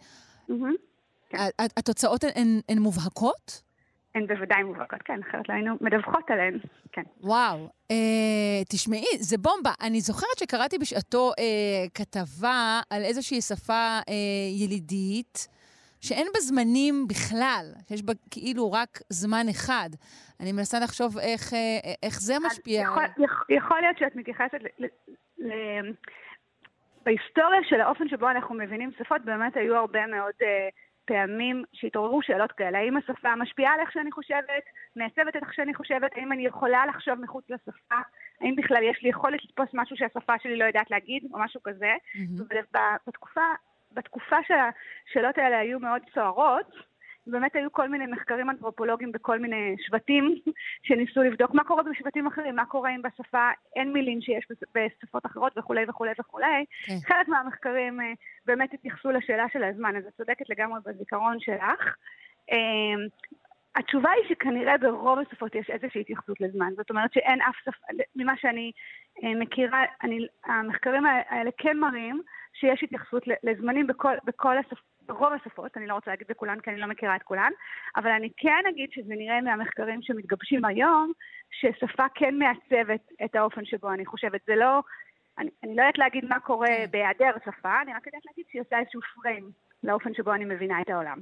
כן. 1.30 1.38
התוצאות 1.76 2.24
הן 2.68 2.78
מובהקות? 2.78 3.62
הן 4.16 4.26
בוודאי 4.26 4.62
מובהקות, 4.62 5.02
כן, 5.04 5.20
אחרת 5.30 5.48
לא 5.48 5.54
היינו 5.54 5.74
מדווחות 5.80 6.30
עליהן, 6.30 6.58
כן. 6.92 7.02
וואו. 7.20 7.68
אה, 7.90 8.64
תשמעי, 8.68 9.18
זה 9.18 9.38
בומבה. 9.38 9.72
אני 9.80 10.00
זוכרת 10.00 10.38
שקראתי 10.38 10.78
בשעתו 10.78 11.32
אה, 11.38 11.44
כתבה 11.94 12.80
על 12.90 13.02
איזושהי 13.02 13.40
שפה 13.40 13.98
אה, 14.08 14.14
ילידית, 14.58 15.48
שאין 16.00 16.26
בה 16.34 16.40
זמנים 16.40 17.08
בכלל, 17.08 17.72
שיש 17.88 18.02
בה 18.02 18.12
כאילו 18.30 18.72
רק 18.72 19.00
זמן 19.08 19.46
אחד. 19.50 19.90
אני 20.40 20.52
מנסה 20.52 20.78
לחשוב 20.80 21.18
איך, 21.18 21.54
אה, 21.54 21.92
איך 22.02 22.20
זה 22.20 22.34
משפיע. 22.46 22.82
יכול, 22.82 23.04
יכול 23.48 23.80
להיות 23.80 23.98
שאת 23.98 24.16
מתייחסת 24.16 24.58
ל... 24.60 24.84
ל, 24.84 24.86
ל 25.38 25.52
בהיסטוריה 27.06 27.60
של 27.68 27.80
האופן 27.80 28.08
שבו 28.08 28.30
אנחנו 28.30 28.54
מבינים 28.54 28.90
שפות, 28.98 29.22
באמת 29.24 29.56
היו 29.56 29.76
הרבה 29.76 30.06
מאוד 30.06 30.34
uh, 30.40 30.46
פעמים 31.04 31.64
שהתעוררו 31.72 32.22
שאלות 32.22 32.52
כאלה. 32.52 32.78
האם 32.78 32.96
השפה 32.96 33.36
משפיעה 33.36 33.74
על 33.74 33.80
איך 33.80 33.92
שאני 33.92 34.12
חושבת, 34.12 34.64
מעצבת 34.96 35.36
את 35.36 35.42
איך 35.42 35.54
שאני 35.54 35.74
חושבת, 35.74 36.10
האם 36.16 36.32
אני 36.32 36.46
יכולה 36.46 36.86
לחשוב 36.86 37.14
מחוץ 37.14 37.44
לשפה, 37.50 38.00
האם 38.40 38.56
בכלל 38.56 38.82
יש 38.82 39.02
לי 39.02 39.08
יכולת 39.08 39.44
לתפוס 39.44 39.68
משהו 39.74 39.96
שהשפה 39.96 40.32
שלי 40.42 40.56
לא 40.56 40.64
יודעת 40.64 40.90
להגיד, 40.90 41.22
או 41.32 41.38
משהו 41.38 41.60
כזה. 41.64 41.94
Mm-hmm. 41.94 42.42
ובתקופה 42.42 43.40
בתקופה 43.92 44.36
שהשאלות 44.46 45.38
האלה 45.38 45.58
היו 45.58 45.80
מאוד 45.80 46.02
סוערות, 46.14 46.70
באמת 47.26 47.56
היו 47.56 47.72
כל 47.72 47.88
מיני 47.88 48.06
מחקרים 48.06 48.50
אנתרופולוגיים 48.50 49.12
בכל 49.12 49.38
מיני 49.38 49.76
שבטים 49.78 50.34
שניסו 50.86 51.22
לבדוק 51.22 51.54
מה 51.54 51.64
קורה 51.64 51.82
בשבטים 51.82 52.26
אחרים, 52.26 52.56
מה 52.56 52.64
קורה 52.64 52.94
אם 52.94 53.02
בשפה 53.02 53.50
אין 53.76 53.92
מילים 53.92 54.20
שיש 54.20 54.46
בשפות 54.74 55.26
אחרות 55.26 55.58
וכולי 55.58 55.84
וכולי 55.88 56.12
וכולי. 56.20 56.64
Okay. 56.64 56.86
כן. 56.86 57.08
חלק 57.08 57.28
מהמחקרים 57.28 58.00
אה, 58.00 58.12
באמת 58.46 58.74
התייחסו 58.74 59.10
לשאלה 59.10 59.46
של 59.52 59.64
הזמן, 59.64 59.96
אז 59.96 60.06
את 60.06 60.12
צודקת 60.16 60.50
לגמרי 60.50 60.80
בזיכרון 60.86 61.40
שלך. 61.40 61.96
אה, 62.52 63.06
התשובה 63.76 64.10
היא 64.10 64.28
שכנראה 64.28 64.78
ברוב 64.78 65.18
השפות 65.18 65.54
יש 65.54 65.70
איזושהי 65.70 66.00
התייחסות 66.00 66.40
לזמן. 66.40 66.72
זאת 66.76 66.90
אומרת 66.90 67.12
שאין 67.12 67.40
אף 67.40 67.56
שפה, 67.64 67.86
ממה 68.16 68.36
שאני 68.36 68.72
אה, 69.24 69.34
מכירה, 69.34 69.82
אני, 70.02 70.26
המחקרים 70.44 71.06
האלה 71.06 71.50
כן 71.58 71.76
מראים 71.78 72.22
שיש 72.54 72.82
התייחסות 72.82 73.22
לזמנים 73.42 73.86
בכל, 73.86 74.14
בכל 74.24 74.58
השפות, 74.58 74.95
ברוב 75.06 75.32
השפות, 75.32 75.76
אני 75.76 75.86
לא 75.86 75.94
רוצה 75.94 76.10
להגיד 76.10 76.26
בכולן 76.30 76.60
כי 76.60 76.70
אני 76.70 76.80
לא 76.80 76.86
מכירה 76.86 77.16
את 77.16 77.22
כולן, 77.22 77.50
אבל 77.96 78.10
אני 78.10 78.30
כן 78.36 78.62
אגיד 78.70 78.88
שזה 78.92 79.14
נראה 79.14 79.40
מהמחקרים 79.40 80.02
שמתגבשים 80.02 80.64
היום, 80.64 81.12
ששפה 81.50 82.06
כן 82.14 82.34
מעצבת 82.38 83.00
את 83.24 83.34
האופן 83.34 83.64
שבו 83.64 83.92
אני 83.92 84.06
חושבת. 84.06 84.40
זה 84.46 84.56
לא, 84.56 84.80
אני, 85.38 85.50
אני 85.64 85.76
לא 85.76 85.82
יודעת 85.82 85.98
להגיד 85.98 86.24
מה 86.24 86.40
קורה 86.40 86.66
כן. 86.66 86.86
בהיעדר 86.90 87.30
שפה, 87.40 87.82
אני 87.82 87.94
רק 87.94 88.06
יודעת 88.06 88.22
להגיד 88.26 88.44
שהיא 88.50 88.62
עושה 88.62 88.78
איזשהו 88.78 89.00
פריים 89.14 89.50
לאופן 89.82 90.14
שבו 90.14 90.32
אני 90.32 90.44
מבינה 90.44 90.80
את 90.80 90.90
העולם. 90.90 91.18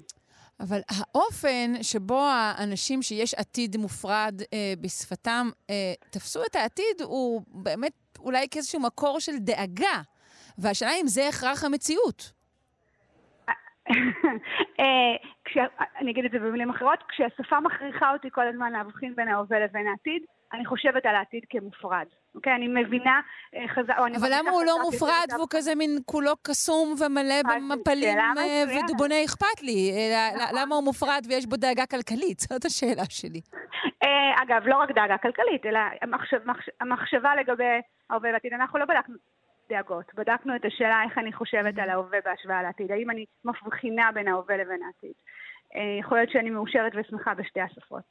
אבל 0.61 0.81
האופן 0.89 1.83
שבו 1.83 2.21
האנשים 2.21 3.03
שיש 3.03 3.35
עתיד 3.35 3.77
מופרד 3.77 4.41
אה, 4.53 4.73
בשפתם 4.81 5.47
אה, 5.71 5.93
תפסו 6.11 6.41
את 6.51 6.57
העתיד 6.57 7.03
הוא 7.03 7.43
באמת 7.49 7.93
אולי 8.19 8.47
כאיזשהו 8.51 8.81
מקור 8.81 9.21
של 9.21 9.39
דאגה. 9.39 10.03
והשאלה 10.59 10.93
אם 11.01 11.07
זה 11.07 11.29
הכרח 11.29 11.65
המציאות. 11.65 12.33
אה, 14.81 15.15
אני 16.01 16.11
אגיד 16.11 16.25
את 16.25 16.31
זה 16.31 16.39
במילים 16.39 16.71
אחרות, 16.71 16.99
כשהשפה 17.09 17.61
מכריחה 17.61 18.13
אותי 18.13 18.29
כל 18.33 18.49
הזמן 18.49 18.73
להבחין 18.73 19.15
בין 19.17 19.29
ההווה 19.29 19.59
לבין 19.61 19.87
העתיד, 19.87 20.23
אני 20.53 20.67
חושבת 20.67 21.07
על 21.07 21.15
העתיד 21.15 21.43
כמופרד. 21.51 22.07
אוקיי? 22.35 22.55
אני 22.55 22.69
מבינה 22.69 23.21
אה, 23.55 23.69
חזק... 23.69 23.95
אבל 23.99 24.29
למה 24.33 24.51
הוא 24.51 24.63
לא 24.65 24.79
מופרד 24.83 25.27
והוא 25.33 25.47
כזה 25.51 25.75
מין 25.75 25.91
כולו 26.07 26.33
קסום 26.43 26.95
ומלא 26.99 27.43
במפלים 27.43 28.19
אה, 28.19 28.65
ודובוני 28.69 29.25
אכפת 29.25 29.63
לי? 29.63 29.93
נכון. 30.37 30.57
למה 30.59 30.75
הוא 30.75 30.85
מופרד 30.85 31.23
ויש 31.29 31.47
בו 31.47 31.57
דאגה 31.57 31.87
כלכלית? 31.87 32.41
זאת 32.51 32.65
השאלה 32.65 33.05
שלי. 33.09 33.41
אגב, 34.43 34.63
לא 34.67 34.77
רק 34.77 34.91
דאגה 34.91 35.19
כלכלית, 35.19 35.67
אלא 35.67 35.81
המחשבה 36.81 37.37
לגבי 37.37 37.65
ההווה 38.11 38.31
והעתיד. 38.31 38.53
אנחנו 38.53 38.79
לא 38.79 38.85
בדקנו 38.85 39.15
דאגות. 39.69 40.15
בדקנו 40.15 40.57
את 40.57 40.65
השאלה 40.65 41.03
איך 41.05 41.19
אני 41.19 41.33
חושבת 41.33 41.79
על 41.79 41.91
ההווה 41.91 42.19
בהשוואה 42.25 42.63
לעתיד. 42.63 42.93
האם 42.93 43.11
אני 43.11 43.25
מבחינה 43.45 44.13
בין 44.15 44.29
ההווה 44.29 44.57
לבין 44.57 44.83
העתיד. 44.83 45.13
אה, 45.77 45.99
יכול 46.01 46.19
להיות 46.19 46.31
שאני 46.31 46.51
מאושרת 46.51 46.93
ושמחה 46.97 47.35
בשתי 47.35 47.61
השפות. 47.61 48.05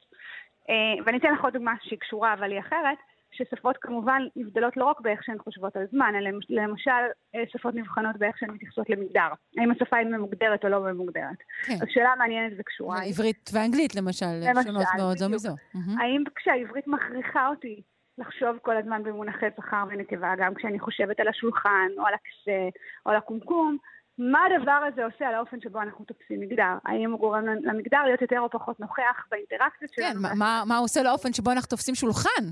אה, 0.70 1.04
ואני 1.06 1.18
אתן 1.18 1.32
לך 1.34 1.44
עוד 1.44 1.52
דוגמה 1.52 1.74
שהיא 1.82 1.98
קשורה 1.98 2.34
אבל 2.34 2.50
היא 2.52 2.60
אחרת, 2.60 2.98
ששפות 3.36 3.76
כמובן 3.80 4.22
נבדלות 4.36 4.76
לא 4.76 4.84
רק 4.84 5.00
באיך 5.00 5.24
שהן 5.24 5.38
חושבות 5.38 5.76
על 5.76 5.86
זמן, 5.90 6.12
אלא 6.18 6.30
למשל 6.48 6.90
אה, 7.34 7.42
שפות 7.52 7.74
נבחנות 7.74 8.16
באיך 8.16 8.38
שהן 8.38 8.50
מתייחסות 8.50 8.90
למגדר. 8.90 9.28
האם 9.58 9.70
השפה 9.70 9.96
היא 9.96 10.06
ממוגדרת 10.06 10.64
או 10.64 10.68
לא 10.68 10.80
ממוגדרת. 10.80 11.38
כן. 11.66 11.74
אז 11.74 11.88
שאלה 11.88 12.10
מעניינת 12.18 12.52
וקשורה. 12.58 13.02
עברית 13.02 13.50
ואנגלית 13.52 13.94
למשל, 13.94 14.26
למשל 14.26 14.62
שונות 14.62 14.86
מאוד 14.96 15.16
זו 15.16 15.30
מזו. 15.30 15.54
האם 15.98 16.22
כשהעברית 16.36 16.86
מכריחה 16.86 17.48
אותי 17.48 17.82
לחשוב 18.18 18.58
כל 18.62 18.76
הזמן 18.76 19.02
במונחי 19.02 19.46
זכר 19.58 19.84
ונקבה, 19.88 20.32
גם 20.38 20.54
כשאני 20.54 20.80
חושבת 20.80 21.20
על 21.20 21.28
השולחן, 21.28 21.88
או 21.98 22.06
על 22.06 22.14
הכיסא, 22.14 22.78
או 23.06 23.10
על 23.10 23.16
הקומקום, 23.16 23.76
מה 24.18 24.38
הדבר 24.44 24.80
הזה 24.92 25.04
עושה 25.04 25.28
על 25.28 25.34
האופן 25.34 25.60
שבו 25.60 25.80
אנחנו 25.80 26.04
תופסים 26.04 26.40
מגדר? 26.40 26.74
האם 26.84 27.10
הוא 27.10 27.20
גורם 27.20 27.44
למגדר 27.46 28.02
להיות 28.04 28.22
יותר 28.22 28.40
או 28.40 28.50
פחות 28.50 28.80
נוכח 28.80 29.26
באינטראקציות 29.30 29.90
שלנו? 29.94 30.28
כן, 30.28 30.38
מה, 30.38 30.62
מה 30.66 30.76
הוא 30.76 30.84
עושה 30.84 31.02
לאופן 31.02 31.32
שבו 31.32 31.50
אנחנו 31.50 31.68
תופסים 31.68 31.94
שולחן? 31.94 32.44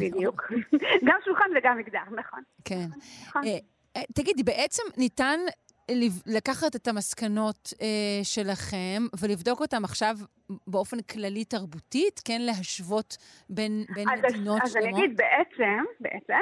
בדיוק. 0.00 0.42
גם 1.08 1.16
שולחן 1.24 1.44
וגם 1.56 1.78
מגדר, 1.78 2.02
נכון. 2.16 2.42
כן. 2.64 2.86
נכון. 3.28 3.42
אה, 3.44 3.58
אה, 3.96 4.02
תגידי, 4.14 4.42
בעצם 4.42 4.82
ניתן 4.96 5.40
לקחת 6.26 6.76
את 6.76 6.88
המסקנות 6.88 7.72
אה, 7.82 8.24
שלכם 8.24 9.02
ולבדוק 9.20 9.60
אותם 9.60 9.84
עכשיו 9.84 10.14
באופן 10.66 10.96
כללי 11.12 11.44
תרבותית, 11.44 12.20
כן 12.24 12.40
להשוות 12.40 13.16
בין, 13.50 13.84
בין 13.94 14.08
אז 14.08 14.18
מדינות 14.18 14.62
אז 14.62 14.72
שלמות? 14.72 14.88
אז 14.88 14.94
אני 14.94 15.04
אגיד 15.04 15.16
בעצם, 15.16 15.84
בעצם, 16.00 16.40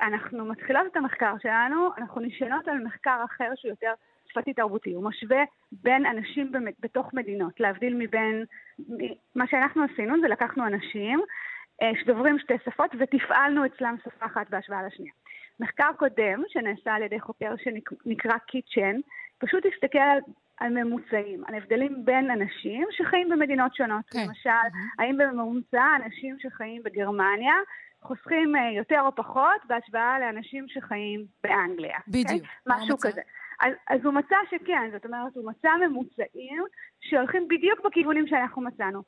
אנחנו 0.00 0.44
מתחילות 0.44 0.86
את 0.92 0.96
המחקר 0.96 1.34
שלנו, 1.42 1.90
אנחנו 1.98 2.20
נשענות 2.20 2.68
על 2.68 2.78
מחקר 2.84 3.20
אחר 3.24 3.52
שהוא 3.56 3.70
יותר 3.70 3.92
שפתי 4.28 4.54
תרבותי, 4.54 4.92
הוא 4.92 5.04
משווה 5.04 5.44
בין 5.72 6.06
אנשים 6.06 6.52
בתוך 6.80 7.14
מדינות, 7.14 7.60
להבדיל 7.60 7.94
מבין, 7.94 8.44
מה 9.34 9.44
שאנחנו 9.50 9.82
עשינו 9.92 10.20
זה 10.20 10.28
לקחנו 10.28 10.66
אנשים 10.66 11.20
אה, 11.82 11.90
שדוברים 12.00 12.38
שתי 12.38 12.54
שפות 12.64 12.90
ותפעלנו 12.98 13.66
אצלם 13.66 13.96
שפה 14.04 14.26
אחת 14.26 14.50
בהשוואה 14.50 14.82
לשנייה. 14.82 15.12
מחקר 15.60 15.90
קודם 15.96 16.42
שנעשה 16.48 16.94
על 16.94 17.02
ידי 17.02 17.20
חוקר 17.20 17.54
שנקרא 17.56 18.38
קיצ'ן, 18.38 18.96
פשוט 19.38 19.64
הסתכל 19.66 19.98
על 19.98 20.20
על 20.60 20.68
ממוצעים, 20.68 21.44
על 21.46 21.54
הבדלים 21.54 22.04
בין 22.04 22.30
אנשים 22.30 22.86
שחיים 22.90 23.28
במדינות 23.28 23.74
שונות. 23.74 24.04
כן. 24.10 24.24
למשל, 24.28 24.50
האם 24.98 25.16
בממוצע 25.18 25.84
אנשים 26.04 26.36
שחיים 26.38 26.82
בגרמניה 26.82 27.54
חוסכים 28.02 28.56
אה, 28.56 28.70
יותר 28.76 29.00
או 29.00 29.14
פחות 29.14 29.60
בהשוואה 29.66 30.18
לאנשים 30.20 30.64
שחיים 30.68 31.24
באנגליה. 31.42 31.98
בדיוק. 32.08 32.30
אוקיי? 32.30 32.48
מה 32.66 32.76
משהו 32.76 32.92
המצב? 32.92 33.08
כזה. 33.08 33.20
אז, 33.60 33.72
אז 33.88 34.04
הוא 34.04 34.14
מצא 34.14 34.36
שכן, 34.50 34.90
זאת 34.92 35.04
אומרת, 35.04 35.36
הוא 35.36 35.50
מצא 35.50 35.68
ממוצעים 35.86 36.64
שהולכים 37.00 37.48
בדיוק 37.48 37.80
בכיוונים 37.84 38.26
שאנחנו 38.26 38.62
מצאנו. 38.62 39.02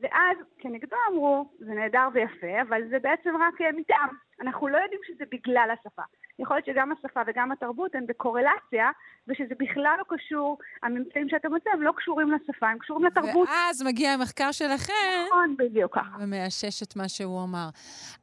ואז 0.00 0.36
כנגדו 0.58 0.96
אמרו, 1.12 1.48
זה 1.58 1.74
נהדר 1.74 2.08
ויפה, 2.12 2.62
אבל 2.62 2.80
זה 2.90 2.98
בעצם 2.98 3.30
רק 3.36 3.60
אה, 3.60 3.72
מתאם. 3.72 4.08
אנחנו 4.40 4.68
לא 4.68 4.78
יודעים 4.78 5.00
שזה 5.06 5.24
בגלל 5.32 5.68
השפה. 5.72 6.02
יכול 6.38 6.56
להיות 6.56 6.66
שגם 6.66 6.92
השפה 6.92 7.20
וגם 7.26 7.52
התרבות 7.52 7.94
הן 7.94 8.06
בקורלציה, 8.06 8.90
ושזה 9.28 9.54
בכלל 9.58 9.96
לא 9.98 10.16
קשור, 10.16 10.58
הממצאים 10.82 11.28
שאתה 11.28 11.48
מוצא 11.48 11.70
הם 11.72 11.82
לא 11.82 11.92
קשורים 11.96 12.30
לשפה, 12.30 12.68
הם 12.68 12.78
קשורים 12.78 13.04
לתרבות. 13.04 13.48
ואז 13.48 13.82
מגיע 13.82 14.10
המחקר 14.10 14.52
שלכם 14.52 14.92
נכון, 15.26 15.56
בדיוק 15.58 15.94
ככה. 15.94 16.16
ומאשש 16.20 16.82
את 16.82 16.96
מה 16.96 17.08
שהוא 17.08 17.44
אמר. 17.44 17.68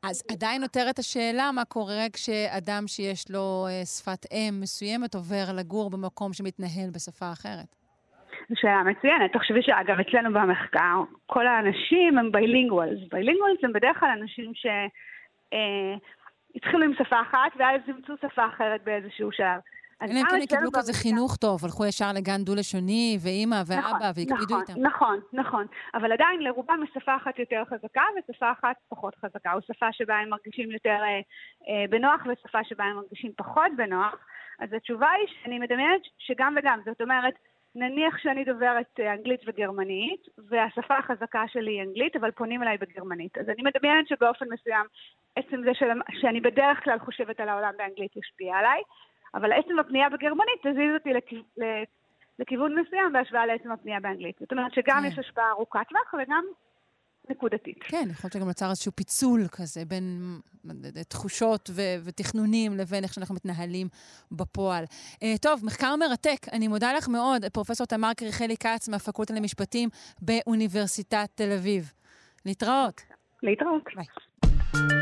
אז 0.03 0.23
עדיין 0.31 0.61
נותרת 0.61 0.99
השאלה 0.99 1.51
מה 1.51 1.65
קורה 1.65 2.05
כשאדם 2.13 2.83
שיש 2.87 3.31
לו 3.31 3.67
אה, 3.69 3.85
שפת 3.85 4.25
אם 4.31 4.53
מסוימת 4.61 5.15
עובר 5.15 5.45
לגור 5.53 5.89
במקום 5.89 6.33
שמתנהל 6.33 6.89
בשפה 6.93 7.31
אחרת. 7.31 7.80
זו 8.51 8.55
שאלה 8.61 8.83
מצוינת. 8.83 9.33
תחשבי 9.33 9.61
שאגב, 9.61 9.99
אצלנו 9.99 10.33
במחקר, 10.33 11.03
כל 11.25 11.47
האנשים 11.47 12.17
הם 12.17 12.31
bilinguals. 12.31 12.99
bilinguals 13.11 13.63
הם 13.63 13.73
בדרך 13.73 13.99
כלל 13.99 14.09
אנשים 14.21 14.51
ש... 14.53 14.65
אה, 15.53 15.95
התחילו 16.55 16.83
עם 16.83 16.93
שפה 16.93 17.21
אחת, 17.21 17.51
ואז 17.59 17.81
אימצו 17.87 18.13
שפה 18.21 18.45
אחרת 18.45 18.83
באיזשהו 18.83 19.31
שלב. 19.31 19.59
אז 20.01 20.11
אלא 20.11 20.19
אם 20.19 20.23
גם 20.23 20.39
כן 20.39 20.45
קיבלו 20.45 20.71
כזה 20.71 20.93
חינוך 20.93 21.35
טוב, 21.35 21.59
הלכו 21.65 21.85
ישר 21.85 22.11
לגן 22.15 22.43
דו-לשוני, 22.43 23.17
ואימא 23.23 23.61
ואבא, 23.67 24.11
והקפידו 24.15 24.43
נכון, 24.43 24.61
איתם. 24.61 24.81
נכון, 24.81 25.19
נכון. 25.33 25.65
אבל 25.93 26.11
עדיין 26.11 26.41
לרובם 26.41 26.79
יש 26.83 26.89
שפה 26.93 27.15
אחת 27.15 27.39
יותר 27.39 27.63
חזקה 27.69 28.03
ושפה 28.17 28.51
אחת 28.51 28.75
פחות 28.89 29.15
חזקה. 29.15 29.53
או 29.53 29.61
שפה 29.61 29.85
שבה 29.91 30.15
הם 30.15 30.29
מרגישים 30.29 30.71
יותר 30.71 30.97
אה, 31.01 31.19
אה, 31.69 31.85
בנוח 31.89 32.21
ושפה 32.25 32.59
שבה 32.63 32.83
הם 32.83 32.95
מרגישים 32.95 33.31
פחות 33.37 33.71
בנוח. 33.77 34.15
אז 34.59 34.73
התשובה 34.73 35.07
היא 35.09 35.27
שאני 35.43 35.59
מדמיינת 35.59 36.01
שגם 36.17 36.55
וגם. 36.57 36.79
זאת 36.85 37.01
אומרת, 37.01 37.33
נניח 37.75 38.17
שאני 38.17 38.43
דוברת 38.43 38.99
אה, 38.99 39.13
אנגלית 39.13 39.41
וגרמנית, 39.47 40.21
והשפה 40.49 40.97
החזקה 40.97 41.43
שלי 41.47 41.71
היא 41.71 41.81
אנגלית, 41.81 42.15
אבל 42.15 42.31
פונים 42.31 42.63
אליי 42.63 42.77
בגרמנית. 42.77 43.37
אז 43.37 43.49
אני 43.49 43.63
מדמיינת 43.63 44.07
שבאופן 44.07 44.45
מסוים, 44.53 44.85
עצם 45.35 45.63
זה 45.63 45.73
של, 45.73 45.85
שאני 46.21 46.41
בדרך 46.41 46.83
כלל 46.83 46.99
חושבת 46.99 47.39
על 47.39 47.49
העולם 47.49 47.73
באנגלית 47.77 48.15
ישפיע 48.15 48.55
עליי, 48.55 48.81
אבל 49.35 49.51
עצם 49.51 49.79
הפנייה 49.79 50.09
בגרמנית 50.09 50.59
תזיז 50.61 50.93
אותי 50.93 51.13
לכ... 51.13 51.23
לכיוון 52.39 52.79
מסוים 52.79 53.13
בהשוואה 53.13 53.45
לעצם 53.45 53.71
הפנייה 53.71 53.99
באנגלית. 53.99 54.35
זאת 54.39 54.51
אומרת 54.51 54.73
שגם 54.73 54.99
כן. 55.01 55.07
יש 55.07 55.19
השפעה 55.19 55.49
ארוכת 55.51 55.87
טווח 55.89 56.13
וגם 56.13 56.43
נקודתית. 57.29 57.77
כן, 57.81 58.07
יכול 58.11 58.27
להיות 58.27 58.33
שגם 58.33 58.47
נוצר 58.47 58.69
איזשהו 58.69 58.91
פיצול 58.95 59.47
כזה 59.47 59.85
בין 59.85 60.39
אה, 60.69 61.03
תחושות 61.03 61.69
ו- 61.73 61.95
ותכנונים 62.03 62.77
לבין 62.77 63.03
איך 63.03 63.13
שאנחנו 63.13 63.35
מתנהלים 63.35 63.87
בפועל. 64.31 64.83
Uh, 65.13 65.17
טוב, 65.41 65.65
מחקר 65.65 65.95
מרתק. 65.95 66.47
אני 66.51 66.67
מודה 66.67 66.93
לך 66.93 67.07
מאוד, 67.07 67.45
פרופ' 67.45 67.71
תמר 67.71 68.13
קריכלי 68.13 68.57
כץ 68.57 68.89
מהפקולטה 68.89 69.33
למשפטים 69.33 69.89
באוניברסיטת 70.21 71.29
תל 71.35 71.51
אביב. 71.51 71.91
להתראות. 72.45 73.01
להתראות. 73.43 73.83
ביי. 73.95 74.05
אה, 74.75 75.01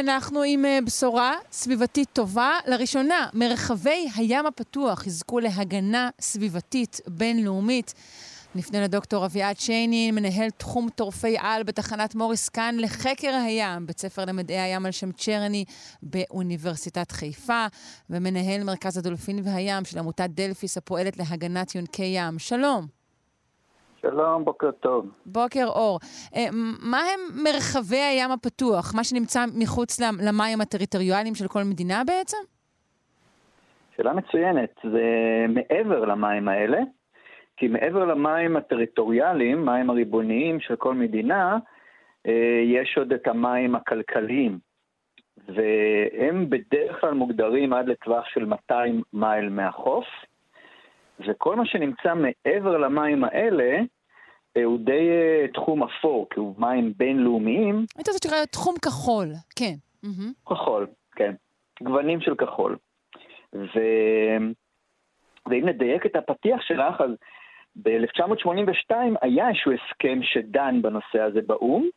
אנחנו 0.00 0.42
עם 0.42 0.64
אה, 0.64 0.78
בשורה 0.86 1.34
סביבתית 1.52 2.08
טובה. 2.12 2.50
לראשונה, 2.66 3.28
מרחבי 3.34 4.08
הים 4.16 4.46
הפתוח 4.46 5.06
יזכו 5.06 5.40
להגנה 5.40 6.10
סביבתית 6.20 7.00
בינלאומית. 7.06 7.94
נפנה 8.54 8.80
לדוקטור 8.80 9.26
אביעד 9.26 9.58
שייני, 9.58 10.10
מנהל 10.10 10.50
תחום 10.50 10.88
טורפי 10.94 11.36
על 11.38 11.62
בתחנת 11.62 12.14
מוריס 12.14 12.48
כאן 12.48 12.76
לחקר 12.78 13.34
הים, 13.34 13.86
בית 13.86 14.00
ספר 14.00 14.24
למדעי 14.24 14.60
הים 14.60 14.86
על 14.86 14.92
שם 14.92 15.12
צ'רני 15.12 15.64
באוניברסיטת 16.02 17.12
חיפה, 17.12 17.66
ומנהל 18.10 18.62
מרכז 18.62 18.96
הדולפין 18.98 19.40
והים 19.44 19.84
של 19.84 19.98
עמותת 19.98 20.30
דלפיס 20.34 20.76
הפועלת 20.76 21.16
להגנת 21.16 21.74
יונקי 21.74 22.12
ים. 22.16 22.38
שלום. 22.38 22.95
שלום, 24.02 24.44
בוקר 24.44 24.70
טוב. 24.70 25.10
בוקר 25.26 25.64
אור. 25.66 25.98
אה, 26.36 26.46
מה 26.90 26.98
הם 26.98 27.20
מרחבי 27.44 27.96
הים 27.96 28.30
הפתוח? 28.30 28.94
מה 28.96 29.04
שנמצא 29.04 29.44
מחוץ 29.58 30.00
למ- 30.00 30.18
למים 30.28 30.60
הטריטוריאליים 30.60 31.34
של 31.34 31.48
כל 31.48 31.62
מדינה 31.70 32.02
בעצם? 32.06 32.36
שאלה 33.96 34.12
מצוינת. 34.12 34.70
זה 34.82 35.02
מעבר 35.48 36.04
למים 36.04 36.48
האלה, 36.48 36.78
כי 37.56 37.68
מעבר 37.68 38.04
למים 38.04 38.56
הטריטוריאליים, 38.56 39.64
מים 39.66 39.90
הריבוניים 39.90 40.60
של 40.60 40.76
כל 40.76 40.94
מדינה, 40.94 41.58
אה, 42.26 42.32
יש 42.64 42.98
עוד 42.98 43.12
את 43.12 43.26
המים 43.28 43.74
הכלכליים. 43.74 44.58
והם 45.48 46.50
בדרך 46.50 47.00
כלל 47.00 47.14
מוגדרים 47.14 47.72
עד 47.72 47.88
לטווח 47.88 48.24
של 48.28 48.44
200 48.44 49.02
מייל 49.12 49.48
מהחוף, 49.48 50.04
וכל 51.20 51.56
מה 51.56 51.66
שנמצא 51.66 52.14
מעבר 52.14 52.76
למים 52.76 53.24
האלה, 53.24 53.80
אה, 54.56 54.64
הוא 54.64 54.78
די 54.78 55.08
אה, 55.10 55.46
תחום 55.54 55.82
אפור, 55.82 56.26
כי 56.30 56.40
הוא 56.40 56.54
מים 56.58 56.92
בינלאומיים, 56.96 57.74
היית 57.74 58.08
רוצה 58.08 58.12
שתראה 58.12 58.46
תחום 58.46 58.74
כחול, 58.84 59.28
כן. 59.56 59.74
כחול, 60.48 60.86
כן. 61.16 61.34
גוונים 61.82 62.20
של 62.20 62.34
כחול. 62.34 62.76
ו... 63.54 63.80
ואם 65.46 65.68
נדייק 65.68 66.06
את 66.06 66.16
הפתיח 66.16 66.60
שלך, 66.60 67.00
אז 67.00 67.10
ב-1982 67.76 68.94
היה 69.22 69.48
איזשהו 69.48 69.72
הסכם 69.72 70.18
שדן 70.22 70.82
בנושא 70.82 71.20
הזה 71.20 71.40
באו"ם, 71.46 71.88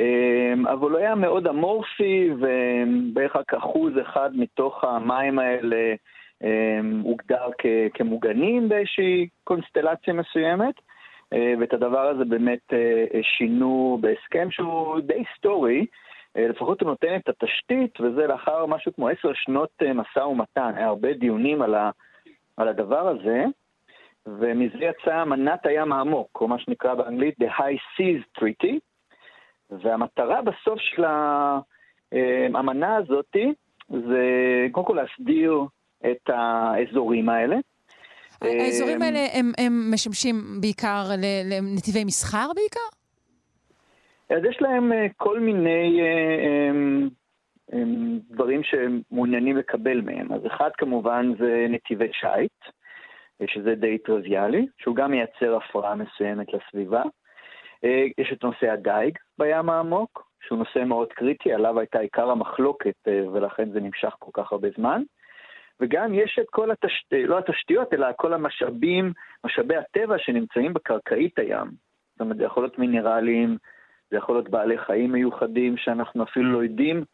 אמ, 0.00 0.66
אבל 0.66 0.90
הוא 0.90 0.98
היה 0.98 1.14
מאוד 1.14 1.46
אמורפי, 1.46 2.30
ובערך 2.32 3.36
רק 3.36 3.54
אחוז 3.54 3.92
אחד 4.02 4.30
מתוך 4.34 4.84
המים 4.84 5.38
האלה 5.38 5.94
הוגדר 7.02 7.50
כ- 7.58 7.66
כמוגנים 7.94 8.68
באיזושהי 8.68 9.28
קונסטלציה 9.44 10.14
מסוימת. 10.14 10.74
אה, 11.32 11.54
ואת 11.60 11.72
הדבר 11.72 12.00
הזה 12.00 12.24
באמת 12.24 12.72
אה, 12.72 13.20
שינו 13.22 13.98
בהסכם 14.00 14.50
שהוא 14.50 15.00
די 15.00 15.14
היסטורי, 15.14 15.86
אה, 16.36 16.48
לפחות 16.48 16.80
הוא 16.80 16.88
נותן 16.90 17.16
את 17.16 17.28
התשתית, 17.28 18.00
וזה 18.00 18.26
לאחר 18.26 18.66
משהו 18.66 18.92
כמו 18.94 19.08
עשר 19.08 19.32
שנות 19.34 19.70
אה, 19.82 19.92
משא 19.92 20.18
ומתן. 20.18 20.72
היה 20.76 20.86
הרבה 20.86 21.12
דיונים 21.12 21.62
על, 21.62 21.74
ה, 21.74 21.90
על 22.56 22.68
הדבר 22.68 23.08
הזה, 23.08 23.44
ומזה 24.26 24.84
יצאה 24.84 25.22
אמנת 25.22 25.66
הים 25.66 25.92
העמוק, 25.92 26.38
או 26.40 26.48
מה 26.48 26.58
שנקרא 26.58 26.94
באנגלית 26.94 27.34
The 27.42 27.58
High 27.58 28.00
Seas 28.00 28.40
Treaty, 28.40 28.74
והמטרה 29.70 30.42
בסוף 30.42 30.78
של 30.78 31.04
האמנה 31.04 32.96
הזאת 32.96 33.36
זה 33.88 34.26
קודם 34.72 34.86
כל 34.86 34.96
להסדיר 35.02 35.64
את 36.06 36.30
האזורים 36.30 37.28
האלה. 37.28 37.56
האזורים 38.40 38.96
אמ, 38.96 39.02
האלה 39.02 39.26
הם, 39.32 39.52
הם 39.58 39.90
משמשים 39.92 40.34
בעיקר 40.60 41.04
לנתיבי 41.44 42.04
מסחר 42.04 42.46
בעיקר? 42.54 42.96
אז 44.30 44.44
יש 44.50 44.56
להם 44.60 44.92
אה, 44.92 45.06
כל 45.16 45.40
מיני 45.40 46.00
אה, 46.00 46.70
דברים 48.30 48.62
שהם 48.62 49.00
מעוניינים 49.10 49.56
לקבל 49.56 50.00
מהם. 50.00 50.32
אז 50.32 50.40
אחד 50.46 50.70
כמובן 50.78 51.32
זה 51.38 51.66
נתיבי 51.68 52.08
שיט, 52.12 52.74
אה, 53.40 53.46
שזה 53.48 53.74
די 53.74 53.98
טריוויאלי, 53.98 54.66
שהוא 54.78 54.96
גם 54.96 55.10
מייצר 55.10 55.56
הפרעה 55.56 55.94
מסוימת 55.94 56.46
לסביבה. 56.52 57.02
אה, 57.84 58.04
יש 58.18 58.32
את 58.32 58.44
נושא 58.44 58.70
הדייג 58.70 59.18
בים 59.38 59.70
העמוק, 59.70 60.30
שהוא 60.46 60.58
נושא 60.58 60.78
מאוד 60.86 61.12
קריטי, 61.12 61.52
עליו 61.52 61.78
הייתה 61.78 61.98
עיקר 61.98 62.30
המחלוקת 62.30 63.08
אה, 63.08 63.30
ולכן 63.32 63.70
זה 63.70 63.80
נמשך 63.80 64.14
כל 64.18 64.30
כך 64.34 64.52
הרבה 64.52 64.68
זמן. 64.76 65.02
וגם 65.80 66.14
יש 66.14 66.38
את 66.40 66.46
כל 66.50 66.70
התשתיות, 66.70 67.28
לא 67.28 67.38
התשתיות, 67.38 67.94
אלא 67.94 68.06
כל 68.16 68.32
המשאבים, 68.32 69.12
משאבי 69.44 69.76
הטבע 69.76 70.18
שנמצאים 70.18 70.74
בקרקעית 70.74 71.38
הים. 71.38 71.66
זאת 72.12 72.20
אומרת, 72.20 72.36
זה 72.36 72.44
יכול 72.44 72.62
להיות 72.62 72.78
מינרלים, 72.78 73.56
זה 74.10 74.16
יכול 74.16 74.34
להיות 74.34 74.48
בעלי 74.48 74.78
חיים 74.78 75.12
מיוחדים 75.12 75.76
שאנחנו 75.76 76.22
אפילו 76.24 76.52
לא 76.52 76.62
יודעים 76.62 77.04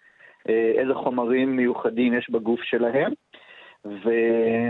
אה, 0.48 0.72
איזה 0.76 0.94
חומרים 0.94 1.56
מיוחדים 1.56 2.14
יש 2.14 2.30
בגוף 2.30 2.62
שלהם. 2.62 3.12
ו... 3.84 4.10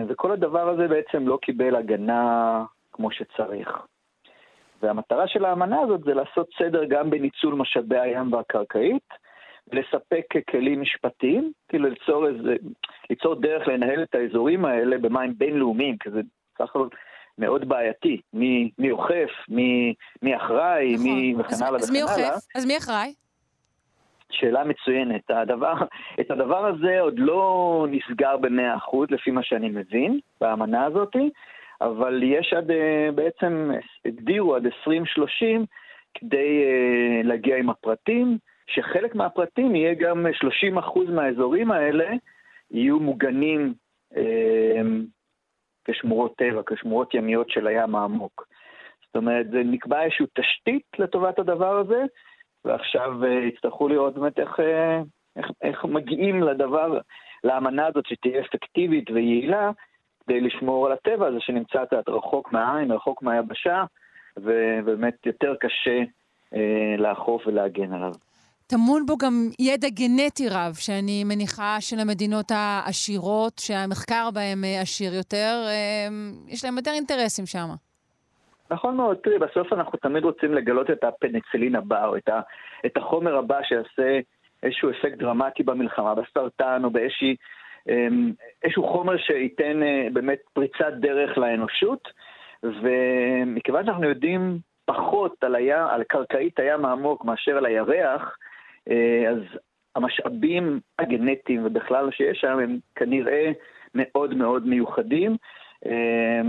וכל 0.09 0.33
הדבר 0.33 0.69
הזה 0.69 0.89
בעצם 0.89 1.29
לא 1.29 1.39
קיבל 1.43 1.77
הגנה 1.77 2.65
כמו 2.93 3.11
שצריך. 3.11 3.79
והמטרה 4.83 5.29
של 5.29 5.45
האמנה 5.45 5.81
הזאת 5.81 6.01
זה 6.05 6.15
לעשות 6.15 6.49
סדר 6.59 6.85
גם 6.85 7.11
בניצול 7.11 7.55
משאבי 7.55 7.99
הים 7.99 8.33
והקרקעית, 8.33 9.09
לספק 9.73 10.25
כלים 10.51 10.81
משפטיים, 10.81 11.53
כאילו 11.69 11.89
ליצור, 11.89 12.29
איזה, 12.29 12.57
ליצור 13.11 13.35
דרך 13.35 13.69
לנהל 13.69 14.03
את 14.03 14.15
האזורים 14.15 14.65
האלה 14.65 14.99
במים 14.99 15.35
בינלאומיים, 15.39 15.99
כי 15.99 16.11
זה 16.11 16.21
סך 16.59 16.65
הכל 16.65 16.89
מאוד 17.39 17.69
בעייתי. 17.69 18.21
מי, 18.33 18.71
מי 18.79 18.91
אוכף, 18.91 19.31
מי, 19.49 19.95
מי 20.23 20.37
אחראי, 20.37 20.95
נכון. 20.95 21.07
מי 21.07 21.35
וכן 21.39 21.55
אז, 21.55 21.63
הלאה 21.63 21.81
מי 21.93 22.05
וכן 22.05 22.13
הלאה. 22.13 22.37
אז 22.55 22.67
מי 22.67 22.79
אחראי? 22.79 23.15
שאלה 24.33 24.65
מצוינת. 24.65 25.31
הדבר, 25.31 25.75
את 26.21 26.31
הדבר 26.31 26.67
הזה 26.67 27.01
עוד 27.01 27.19
לא 27.19 27.87
נסגר 27.91 28.37
במאה 28.37 28.77
אחוז, 28.77 29.11
לפי 29.11 29.31
מה 29.31 29.43
שאני 29.43 29.69
מבין, 29.69 30.21
באמנה 30.41 30.85
הזאת, 30.85 31.17
אבל 31.81 32.23
יש 32.23 32.53
עד, 32.53 32.71
אה, 32.71 33.09
בעצם 33.15 33.71
הגדירו 34.05 34.55
עד 34.55 34.67
2030 34.67 35.67
כדי 36.15 36.65
uh, 36.65 37.27
להגיע 37.27 37.57
עם 37.57 37.71
הפרטים, 37.71 38.39
שחלק 38.67 39.15
מהפרטים 39.15 39.75
יהיה 39.75 39.95
גם 39.95 40.27
30% 40.77 41.11
מהאזורים 41.11 41.71
האלה 41.71 42.05
יהיו 42.71 43.01
מוגנים 43.01 43.75
uh, 44.15 44.19
כשמורות 45.85 46.37
טבע, 46.37 46.63
כשמורות 46.67 47.15
ימיות 47.15 47.51
של 47.51 47.67
הים 47.67 47.95
העמוק. 47.95 48.47
זאת 49.07 49.17
אומרת, 49.17 49.51
זה 49.51 49.63
נקבע 49.65 50.03
איזושהי 50.03 50.27
תשתית 50.35 50.87
לטובת 50.99 51.39
הדבר 51.39 51.79
הזה, 51.79 52.05
ועכשיו 52.65 53.13
uh, 53.23 53.27
יצטרכו 53.27 53.89
לראות 53.89 54.15
באמת 54.15 54.39
איך, 54.39 54.61
uh, 54.61 55.05
איך, 55.37 55.47
איך 55.63 55.85
מגיעים 55.85 56.43
לדבר, 56.43 56.99
לאמנה 57.45 57.87
הזאת 57.87 58.07
שתהיה 58.07 58.41
אפקטיבית 58.41 59.11
ויעילה, 59.11 59.71
כדי 60.27 60.41
לשמור 60.41 60.87
על 60.87 60.93
הטבע 60.93 61.27
הזה 61.27 61.41
שנמצא 61.41 61.85
קצת 61.85 62.09
רחוק 62.09 62.53
מהעין, 62.53 62.91
רחוק 62.91 63.23
מהיבשה, 63.23 63.85
ובאמת 64.37 65.27
יותר 65.27 65.55
קשה 65.61 66.03
אה, 66.55 66.95
לאכוף 66.99 67.47
ולהגן 67.47 67.93
עליו. 67.93 68.13
טמון 68.67 69.07
בו 69.07 69.17
גם 69.17 69.33
ידע 69.59 69.89
גנטי 69.89 70.49
רב, 70.49 70.75
שאני 70.75 71.25
מניחה 71.25 71.77
שלמדינות 71.81 72.47
העשירות, 72.51 73.59
שהמחקר 73.59 74.29
בהן 74.35 74.65
אה, 74.65 74.81
עשיר 74.81 75.15
יותר, 75.15 75.55
אה, 75.67 76.09
יש 76.49 76.65
להם 76.65 76.77
יותר 76.77 76.91
אינטרסים 76.91 77.47
שם. 77.47 77.69
נכון 78.71 78.97
מאוד, 78.97 79.17
תראי, 79.17 79.39
בסוף 79.39 79.73
אנחנו 79.73 79.99
תמיד 79.99 80.25
רוצים 80.25 80.55
לגלות 80.55 80.91
את 80.91 81.05
הפניצילין 81.05 81.75
הבא, 81.77 82.07
או 82.07 82.17
את, 82.17 82.29
ה, 82.29 82.41
את 82.87 82.97
החומר 82.97 83.37
הבא 83.37 83.63
שיעשה 83.63 84.19
איזשהו 84.63 84.91
אפקט 84.91 85.19
דרמטי 85.19 85.63
במלחמה, 85.63 86.15
בסרטן, 86.15 86.85
או 86.85 86.91
באיזשהו 86.91 88.89
חומר 88.89 89.17
שייתן 89.19 89.81
באמת 90.13 90.39
פריצת 90.53 90.93
דרך 91.01 91.39
לאנושות. 91.39 92.09
ומכיוון 92.63 93.85
שאנחנו 93.85 94.09
יודעים 94.09 94.59
פחות 94.85 95.45
על, 95.45 95.55
היה, 95.55 95.87
על 95.91 96.05
קרקעית 96.05 96.59
הים 96.59 96.85
העמוק 96.85 97.25
מאשר 97.25 97.57
על 97.57 97.67
הירח, 97.67 98.23
אה, 98.23 98.46
אז 99.31 99.39
המשאבים 99.97 100.81
הגנטיים 100.99 101.67
ובכלל 101.67 102.11
שיש 102.11 102.39
שם 102.41 102.59
הם 102.59 102.79
כנראה 102.95 103.53
מאוד 103.95 104.35
מאוד 104.35 104.67
מיוחדים, 104.67 105.37
אה, 105.87 106.41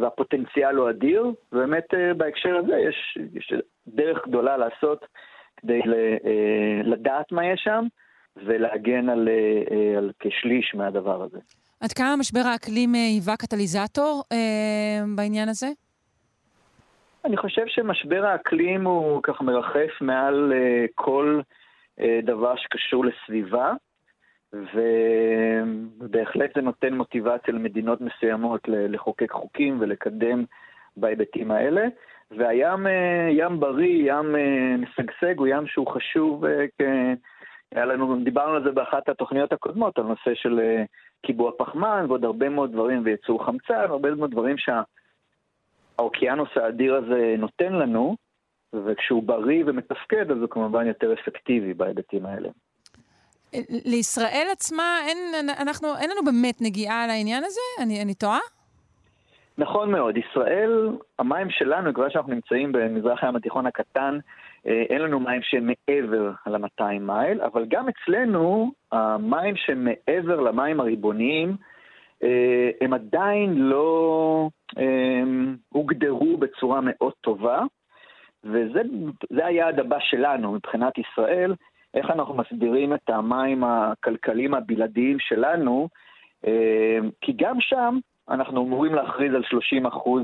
והפוטנציאל 0.00 0.76
הוא 0.76 0.90
אדיר, 0.90 1.32
ובאמת 1.52 1.94
אה, 1.94 2.14
בהקשר 2.14 2.56
הזה 2.56 2.76
יש, 2.88 3.18
יש 3.34 3.52
דרך 3.86 4.28
גדולה 4.28 4.56
לעשות 4.56 5.06
כדי 5.56 5.80
לדעת 6.84 7.32
מה 7.32 7.46
יש 7.46 7.60
שם 7.64 7.86
ולהגן 8.36 9.08
על, 9.08 9.28
על 9.96 10.12
כשליש 10.20 10.74
מהדבר 10.74 11.22
הזה. 11.22 11.38
עד 11.80 11.92
כמה 11.92 12.16
משבר 12.16 12.40
האקלים 12.40 12.94
אה, 12.94 13.00
היווה 13.00 13.36
קטליזטור 13.36 14.22
אה, 14.32 15.04
בעניין 15.16 15.48
הזה? 15.48 15.66
אני 17.26 17.36
חושב 17.36 17.66
שמשבר 17.66 18.26
האקלים 18.26 18.86
הוא 18.86 19.22
ככה 19.22 19.44
מרחף 19.44 20.00
מעל 20.00 20.52
אה, 20.52 20.84
כל 20.94 21.40
אה, 22.00 22.20
דבר 22.22 22.56
שקשור 22.56 23.04
לסביבה, 23.04 23.72
ובהחלט 26.02 26.50
זה 26.54 26.60
נותן 26.60 26.94
מוטיבציה 26.94 27.54
למדינות 27.54 28.00
מסוימות 28.00 28.60
לחוקק 28.68 29.32
חוקים 29.32 29.76
ולקדם 29.80 30.44
בהיבטים 30.96 31.50
האלה. 31.50 31.86
והים 32.30 32.86
אה, 32.86 33.28
ים 33.30 33.60
בריא, 33.60 34.12
ים 34.12 34.36
אה, 34.36 34.76
משגשג, 34.78 35.38
הוא 35.38 35.46
ים 35.46 35.66
שהוא 35.66 35.86
חשוב, 35.86 36.44
אה, 36.44 36.64
כ... 36.78 36.82
לנו, 37.76 38.16
דיברנו 38.24 38.54
על 38.54 38.64
זה 38.64 38.70
באחת 38.70 39.08
התוכניות 39.08 39.52
הקודמות, 39.52 39.98
על 39.98 40.04
נושא 40.04 40.34
של 40.34 40.60
קיבוע 41.26 41.50
פחמן 41.58 42.04
ועוד 42.08 42.24
הרבה 42.24 42.48
מאוד 42.48 42.72
דברים, 42.72 43.02
וייצור 43.04 43.46
חמצן, 43.46 43.74
הרבה 43.74 44.14
מאוד 44.14 44.30
דברים 44.30 44.58
שהאוקיינוס 45.96 46.48
האדיר 46.56 46.94
הזה 46.94 47.34
נותן 47.38 47.72
לנו, 47.72 48.16
וכשהוא 48.72 49.22
בריא 49.22 49.64
ומתפקד, 49.66 50.30
אז 50.30 50.38
הוא 50.38 50.48
כמובן 50.50 50.86
יותר 50.86 51.12
אפקטיבי 51.12 51.74
בהיבטים 51.74 52.26
האלה. 52.26 52.48
לישראל 53.84 54.46
עצמה, 54.52 54.98
אין, 55.06 55.18
אנחנו, 55.58 55.88
אין 56.00 56.10
לנו 56.10 56.24
באמת 56.24 56.60
נגיעה 56.60 57.06
לעניין 57.06 57.44
הזה? 57.44 57.60
אני, 57.82 58.02
אני 58.02 58.14
טועה? 58.14 58.38
נכון 59.58 59.90
מאוד. 59.90 60.16
ישראל, 60.16 60.90
המים 61.18 61.50
שלנו, 61.50 61.94
כבר 61.94 62.08
שאנחנו 62.08 62.34
נמצאים 62.34 62.72
במזרח 62.72 63.24
הים 63.24 63.36
התיכון 63.36 63.66
הקטן, 63.66 64.18
אה, 64.66 64.82
אין 64.90 65.02
לנו 65.02 65.20
מים 65.20 65.40
שהם 65.42 65.66
מעבר 65.66 66.30
ל-200 66.46 66.98
מייל, 67.00 67.40
אבל 67.40 67.64
גם 67.68 67.86
אצלנו, 67.88 68.72
המים 68.92 69.54
שמעבר 69.56 70.40
למים 70.40 70.80
הריבוניים, 70.80 71.56
הם 72.80 72.92
עדיין 72.92 73.54
לא 73.54 74.48
הם, 74.76 75.48
אה, 75.48 75.54
הוגדרו 75.68 76.36
בצורה 76.36 76.80
מאוד 76.82 77.12
טובה, 77.20 77.62
וזה 78.44 78.80
היעד 79.30 79.80
הבא 79.80 79.98
שלנו 80.00 80.52
מבחינת 80.52 80.92
ישראל, 80.98 81.54
איך 81.94 82.10
אנחנו 82.10 82.34
מסדירים 82.34 82.94
את 82.94 83.10
המים 83.10 83.64
הכלכליים 83.64 84.54
הבלעדיים 84.54 85.18
שלנו, 85.20 85.88
כי 87.20 87.32
גם 87.36 87.60
שם 87.60 87.98
אנחנו 88.28 88.64
אמורים 88.64 88.94
להכריז 88.94 89.34
על 89.34 89.42
30 89.44 89.86
אחוז 89.86 90.22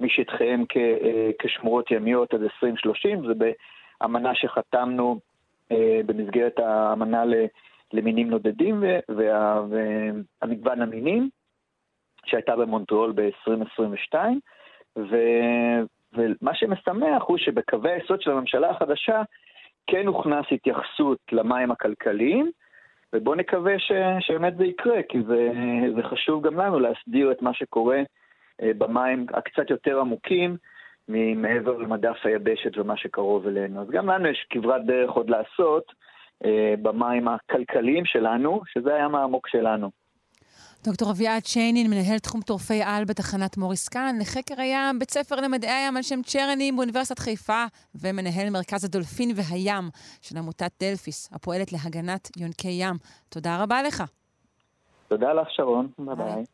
משטחיהם 0.00 0.64
אה, 0.76 1.30
כשמורות 1.38 1.90
ימיות 1.90 2.34
עד 2.34 2.42
2030, 2.42 3.26
זה 3.26 3.32
באמנה 4.00 4.34
שחתמנו 4.34 5.20
אה, 5.72 6.00
במסגרת 6.06 6.58
האמנה 6.58 7.24
למינים 7.96 8.30
נודדים 8.30 8.84
והמגוון 9.08 10.82
המינים, 10.82 11.28
שהייתה 12.26 12.56
במונטריאול 12.56 13.12
ב-2022, 13.12 14.14
ומה 14.96 16.54
שמשמח 16.54 17.22
הוא 17.26 17.38
שבקווי 17.38 17.90
היסוד 17.92 18.22
של 18.22 18.30
הממשלה 18.30 18.70
החדשה 18.70 19.22
כן 19.86 20.06
הוכנס 20.06 20.46
התייחסות 20.52 21.18
למים 21.32 21.70
הכלכליים, 21.70 22.50
ובואו 23.12 23.34
נקווה 23.34 23.78
ש, 23.78 23.92
שבאמת 24.20 24.56
זה 24.56 24.64
יקרה, 24.64 25.02
כי 25.08 25.22
זה, 25.22 25.50
זה 25.96 26.02
חשוב 26.02 26.46
גם 26.46 26.60
לנו 26.60 26.78
להסדיר 26.78 27.32
את 27.32 27.42
מה 27.42 27.54
שקורה 27.54 28.02
אה, 28.62 28.70
במים 28.78 29.26
הקצת 29.34 29.70
יותר 29.70 30.00
עמוקים 30.00 30.56
מעבר 31.36 31.78
למדף 31.78 32.16
היבשת 32.24 32.78
ומה 32.78 32.96
שקרוב 32.96 33.46
אלינו. 33.46 33.82
אז 33.82 33.90
גם 33.90 34.10
לנו 34.10 34.28
יש 34.28 34.46
כברת 34.50 34.86
דרך 34.86 35.10
עוד 35.10 35.30
לעשות 35.30 35.92
במים 36.82 37.28
הכלכליים 37.28 38.04
שלנו, 38.04 38.60
שזה 38.66 38.94
הים 38.94 39.14
העמוק 39.14 39.48
שלנו. 39.48 39.90
דוקטור 40.84 41.10
אביעד 41.10 41.46
שיינין, 41.46 41.90
מנהל 41.90 42.18
תחום 42.18 42.40
טורפי 42.40 42.82
על 42.82 43.04
בתחנת 43.04 43.56
מוריס 43.56 43.88
קאן, 43.88 44.16
לחקר 44.20 44.60
הים, 44.60 44.98
בית 44.98 45.10
ספר 45.10 45.36
למדעי 45.36 45.70
הים 45.70 45.96
על 45.96 46.02
שם 46.02 46.22
צ'רני 46.22 46.72
באוניברסיטת 46.72 47.18
חיפה, 47.18 47.64
ומנהל 47.94 48.50
מרכז 48.50 48.84
הדולפין 48.84 49.30
והים 49.36 49.84
של 50.22 50.38
עמותת 50.38 50.70
דלפיס, 50.80 51.30
הפועלת 51.32 51.72
להגנת 51.72 52.30
יונקי 52.36 52.68
ים. 52.68 52.94
תודה 53.28 53.62
רבה 53.62 53.82
לך. 53.82 54.04
תודה 55.08 55.32
לך, 55.32 55.50
שרון. 55.50 55.88
ביי 55.98 56.14
ביי. 56.14 56.44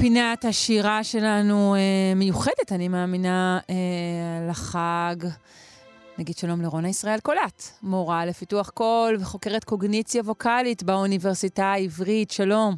פינת 0.00 0.44
השירה 0.44 1.04
שלנו 1.04 1.74
אה, 1.74 2.12
מיוחדת, 2.16 2.72
אני 2.74 2.88
מאמינה, 2.88 3.58
אה, 3.70 4.50
לחג. 4.50 5.16
נגיד 6.18 6.36
שלום 6.36 6.62
לרונה 6.62 6.88
ישראל 6.88 7.20
קולט, 7.22 7.62
מורה 7.82 8.26
לפיתוח 8.26 8.70
קול 8.70 9.14
וחוקרת 9.20 9.64
קוגניציה 9.64 10.22
ווקאלית 10.22 10.82
באוניברסיטה 10.82 11.64
העברית. 11.64 12.30
שלום. 12.30 12.74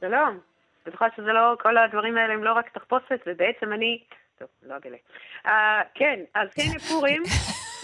שלום. 0.00 0.38
בטוחה 0.86 1.06
שזה 1.16 1.32
לא, 1.32 1.54
כל 1.62 1.76
הדברים 1.78 2.16
האלה 2.16 2.34
הם 2.34 2.44
לא 2.44 2.52
רק 2.52 2.68
תחפושת, 2.68 3.20
ובעצם 3.26 3.72
אני... 3.72 4.02
טוב, 4.38 4.48
לא 4.62 4.76
אגלה. 4.76 4.96
Uh, 5.44 5.48
כן, 5.94 6.20
אז 6.34 6.48
כן, 6.54 6.78
פורים. 6.88 7.22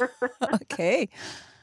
אוקיי. 0.61 1.07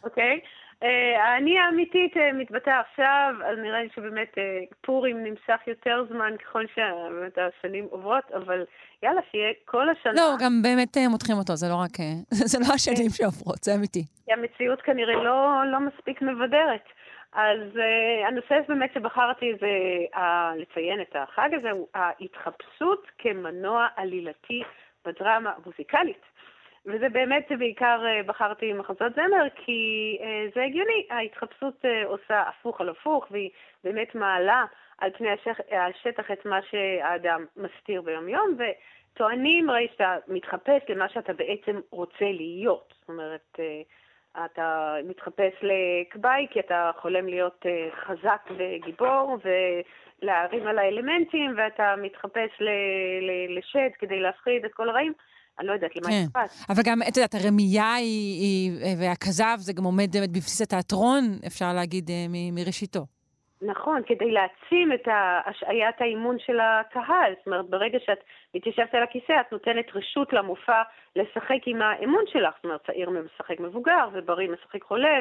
אוקיי. 0.04 0.40
אה, 0.84 1.38
אני 1.38 1.60
האמיתית 1.60 2.18
אה, 2.18 2.34
מתבטא 2.34 2.70
עכשיו, 2.70 3.36
אז 3.46 3.58
נראה 3.58 3.82
לי 3.82 3.90
שבאמת 3.96 4.38
פורים 4.82 5.24
נמשך 5.24 5.60
יותר 5.68 6.06
זמן 6.10 6.34
ככל 6.38 6.64
שבאמת 6.76 7.38
השנים 7.38 7.88
עוברות, 7.90 8.32
אבל 8.36 8.66
יאללה, 9.04 9.22
שיהיה 9.32 9.54
כל 9.66 9.90
השנה. 9.90 10.14
לא, 10.14 10.36
גם 10.40 10.62
באמת 10.62 10.98
מותחים 11.10 11.38
אותו, 11.38 11.56
זה 11.56 11.68
לא 11.70 11.76
רק... 11.76 11.92
זה 12.52 12.60
לא 12.60 12.74
השנים 12.74 13.10
שעוברות, 13.10 13.64
זה 13.64 13.76
אמיתי. 13.76 14.04
כי 14.26 14.34
המציאות 14.34 14.82
כנראה 14.82 15.24
לא, 15.24 15.64
לא 15.72 15.80
מספיק 15.80 16.22
מבדרת. 16.22 16.84
אז 17.34 17.60
uh, 17.76 18.28
הנושא 18.28 18.60
באמת 18.68 18.94
שבחרתי 18.94 19.54
זה 19.60 19.68
uh, 20.16 20.20
לציין 20.58 21.02
את 21.02 21.16
החג 21.16 21.50
הזה, 21.54 21.72
הוא 21.72 21.88
ההתחפשות 21.94 23.08
כמנוע 23.18 23.88
עלילתי 23.96 24.64
בדרמה 25.06 25.52
המוזיקלית. 25.58 26.22
וזה 26.86 27.10
באמת, 27.10 27.52
בעיקר 27.60 28.04
בחרתי 28.26 28.74
מחזות 28.74 29.14
זמר, 29.16 29.48
כי 29.56 30.18
זה 30.56 30.64
הגיוני, 30.64 31.08
ההתחפשות 31.10 31.86
עושה 32.06 32.42
הפוך 32.42 32.82
על 32.82 32.90
הפוך, 32.90 33.28
והיא 33.32 33.50
באמת 33.84 34.16
מעלה 34.16 34.66
על 34.98 35.12
פני 35.18 35.30
השטח 35.72 36.32
את 36.32 36.46
מה 36.46 36.60
שהאדם 36.62 37.46
מסתיר 37.58 38.02
ביום-יום, 38.02 38.58
וטוענים 38.58 39.70
הרי 39.70 39.88
שאתה 39.92 40.18
מתחפש 40.28 40.82
למה 40.90 41.10
שאתה 41.10 41.34
בעצם 41.34 41.80
רוצה 41.92 42.26
להיות. 42.26 42.94
זאת 43.00 43.10
אומרת, 43.10 43.60
אתה 44.46 44.96
מתחפש 45.04 45.54
לכבאי 45.62 46.48
כי 46.52 46.60
אתה 46.60 46.92
חולם 46.98 47.28
להיות 47.28 47.66
חזק 47.92 48.50
וגיבור, 48.58 49.38
ולהרים 50.22 50.68
על 50.68 50.80
האלמנטים, 50.80 51.54
ואתה 51.58 51.96
מתחפש 51.98 52.50
לשד 53.50 53.90
כדי 54.00 54.20
להפחיד 54.20 54.66
את 54.66 54.74
כל 54.74 54.90
הרעים. 54.90 55.14
אני 55.62 55.68
לא 55.68 55.74
יודעת 55.74 55.96
למה 55.96 56.08
כן. 56.08 56.24
אכפת. 56.28 56.70
אבל 56.70 56.82
גם, 56.86 57.00
את 57.08 57.18
יודעת, 57.18 57.36
הרמייה 57.36 57.94
היא, 57.94 58.42
היא, 58.42 58.96
והכזב, 59.00 59.58
זה 59.58 59.74
גם 59.74 59.84
עומד 59.84 60.10
באמת 60.14 60.30
בבסיס 60.30 60.62
התיאטרון, 60.62 61.24
אפשר 61.48 61.74
להגיד, 61.74 62.12
מ, 62.30 62.56
מראשיתו. 62.56 63.06
נכון, 63.62 64.02
כדי 64.06 64.32
להעצים 64.32 64.94
את 64.94 65.08
השעיית 65.46 66.02
האימון 66.02 66.40
של 66.40 66.60
הקהל. 66.60 67.34
זאת 67.38 67.48
אומרת, 67.48 67.70
ברגע 67.70 68.00
שאת 68.06 68.20
מתיישבת 68.56 68.96
על 68.96 69.04
הכיסא, 69.04 69.34
את 69.42 69.52
נותנת 69.52 69.86
רשות 69.96 70.34
למופע 70.34 70.82
לשחק 71.16 71.60
עם 71.66 71.82
האמון 71.82 72.24
שלך. 72.28 72.54
זאת 72.56 72.64
אומרת, 72.64 72.86
צעיר 72.86 73.10
משחק 73.10 73.60
מבוגר, 73.60 74.10
ובריא 74.14 74.50
משחק 74.50 74.84
חולה, 74.84 75.20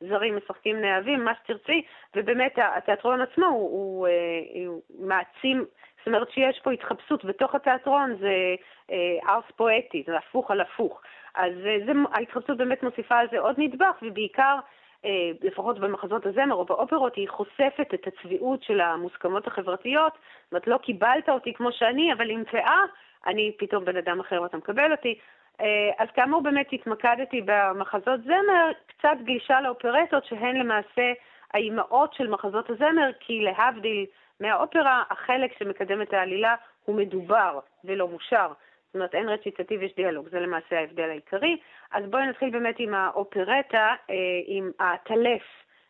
וזרים 0.00 0.36
משחקים 0.36 0.80
נאהבים, 0.80 1.24
מה 1.24 1.32
שתרצי, 1.42 1.82
ובאמת 2.16 2.52
התיאטרון 2.56 3.20
עצמו 3.20 3.46
הוא, 3.46 3.54
הוא, 3.54 3.70
הוא, 3.70 4.06
אה, 4.06 4.66
הוא 4.66 4.82
מעצים, 5.08 5.64
זאת 5.98 6.06
אומרת 6.06 6.30
שיש 6.30 6.60
פה 6.62 6.72
התחפשות 6.72 7.24
בתוך 7.24 7.54
התיאטרון, 7.54 8.16
זה 8.20 8.54
אה, 8.90 9.18
ארס 9.28 9.44
פואטי, 9.56 10.02
זה 10.06 10.18
הפוך 10.18 10.50
על 10.50 10.60
הפוך. 10.60 11.02
אז 11.34 11.52
אה, 11.66 11.76
זה, 11.86 11.92
ההתחפשות 12.12 12.56
באמת 12.56 12.82
מוסיפה 12.82 13.16
על 13.16 13.26
זה 13.30 13.38
עוד 13.38 13.54
נדבך, 13.58 13.94
ובעיקר 14.02 14.56
אה, 15.04 15.30
לפחות 15.42 15.78
במחזות 15.78 16.26
הזמר 16.26 16.54
או 16.54 16.64
באופרות, 16.64 17.16
היא 17.16 17.28
חושפת 17.28 17.94
את 17.94 18.06
הצביעות 18.06 18.62
של 18.62 18.80
המוסכמות 18.80 19.46
החברתיות. 19.46 20.12
זאת 20.12 20.52
אומרת, 20.52 20.66
לא 20.66 20.76
קיבלת 20.76 21.28
אותי 21.28 21.54
כמו 21.54 21.72
שאני, 21.72 22.12
אבל 22.12 22.30
עם 22.30 22.44
פאה, 22.44 22.80
אני 23.26 23.52
פתאום 23.58 23.84
בן 23.84 23.96
אדם 23.96 24.20
אחר 24.20 24.42
ואתה 24.42 24.56
מקבל 24.56 24.92
אותי. 24.92 25.18
אה, 25.60 25.90
אז 25.98 26.08
כאמור 26.14 26.42
באמת 26.42 26.72
התמקדתי 26.72 27.40
במחזות 27.44 28.22
זמר, 28.24 28.70
קצת 28.86 29.16
גלישה 29.24 29.60
לאופרטות 29.60 30.24
שהן 30.24 30.56
למעשה 30.56 31.12
האימהות 31.54 32.14
של 32.14 32.30
מחזות 32.30 32.70
הזמר, 32.70 33.10
כי 33.20 33.40
להבדיל 33.40 34.06
מהאופרה, 34.40 35.02
החלק 35.10 35.58
שמקדם 35.58 36.02
את 36.02 36.12
העלילה 36.12 36.54
הוא 36.84 36.96
מדובר 36.96 37.58
ולא 37.84 38.08
מושר. 38.08 38.48
זאת 38.86 38.94
אומרת, 38.94 39.14
אין 39.14 39.28
רציטטיב, 39.28 39.82
יש 39.82 39.94
דיאלוג, 39.94 40.28
זה 40.28 40.40
למעשה 40.40 40.78
ההבדל 40.78 41.10
העיקרי. 41.10 41.56
אז 41.92 42.04
בואי 42.10 42.26
נתחיל 42.26 42.50
באמת 42.50 42.74
עם 42.78 42.94
האופרטה, 42.94 43.94
אה, 44.10 44.14
עם 44.46 44.70
הטלף 44.80 45.42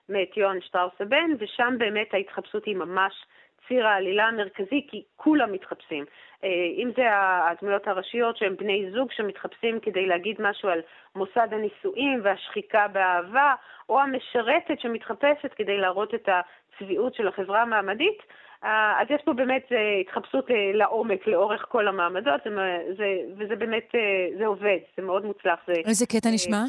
מאת 0.09 0.37
יוהאן 0.37 0.61
שטראוס 0.61 1.01
הבן, 1.01 1.31
ושם 1.39 1.75
באמת 1.79 2.15
ההתחפשות 2.15 2.65
היא 2.65 2.77
ממש 2.77 3.25
ציר 3.69 3.87
העלילה 3.87 4.25
המרכזי, 4.25 4.87
כי 4.91 5.03
כולם 5.17 5.53
מתחפשים. 5.53 6.05
אה, 6.45 6.49
אם 6.77 6.91
זה 6.97 7.03
הדמויות 7.13 7.89
הראשיות 7.89 8.37
שהם 8.37 8.57
בני 8.57 8.91
זוג 8.91 9.13
שמתחפשים 9.13 9.81
כדי 9.81 10.07
להגיד 10.07 10.37
משהו 10.41 10.69
על 10.69 10.81
מוסד 11.17 11.49
הנישואים 11.53 12.21
והשחיקה 12.23 12.89
באהבה, 12.89 13.55
או 13.89 14.01
המשרתת 14.01 14.81
שמתחפשת 14.81 15.55
כדי 15.57 15.77
להראות 15.77 16.15
את 16.15 16.29
הצביעות 16.29 17.15
של 17.15 17.29
החברה 17.29 17.63
המעמדית, 17.63 18.19
אה, 18.65 19.03
אז 19.03 19.07
יש 19.11 19.23
פה 19.25 19.33
באמת 19.33 19.73
אה, 19.73 20.01
התחפשות 20.01 20.47
לעומק 20.75 21.27
לאורך 21.27 21.65
כל 21.69 21.89
המעמדות, 21.89 22.41
זה, 22.45 22.51
זה, 22.97 23.05
וזה 23.37 23.57
באמת, 23.57 23.95
זה 24.39 24.47
עובד, 24.47 24.79
זה 24.97 25.03
מאוד 25.03 25.25
מוצלח. 25.25 25.59
זה, 25.67 25.73
איזה 25.87 26.07
קטע 26.07 26.29
נשמע? 26.35 26.63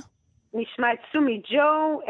נשמע 0.54 0.94
את 0.94 1.00
סומי 1.12 1.42
ג'ו, 1.52 2.02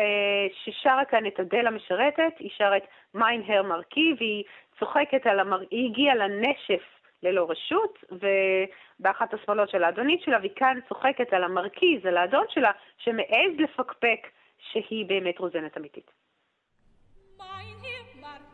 ששרה 0.64 1.06
כאן 1.06 1.26
את 1.28 1.40
אדל 1.40 1.68
המשרתת, 1.68 2.34
היא 2.40 2.50
שרה 2.58 2.78
את 2.78 2.84
מיין 3.14 3.44
הר 3.48 3.64
מרקי, 3.64 4.14
והיא 4.20 4.44
צוחקת 4.80 5.26
על 5.26 5.40
המר... 5.40 5.60
היא 5.72 5.90
הגיעה 5.90 6.16
לנשף 6.16 6.84
ללא 7.24 7.48
רשות, 7.50 8.00
ובאחת 8.12 9.34
השמאלות 9.34 9.70
של 9.70 9.84
האדונית 9.84 10.22
שלה, 10.22 10.38
והיא 10.40 10.52
כאן 10.56 10.80
צוחקת 10.90 11.34
על 11.34 11.44
המרכיז, 11.44 12.06
על 12.06 12.18
האדון 12.18 12.46
שלה, 12.50 12.72
שמעז 12.98 13.52
לפקפק 13.58 14.28
שהיא 14.72 15.06
באמת 15.06 15.40
רוזנת 15.40 15.78
אמיתית. 15.78 16.12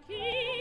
מיין 0.08 0.55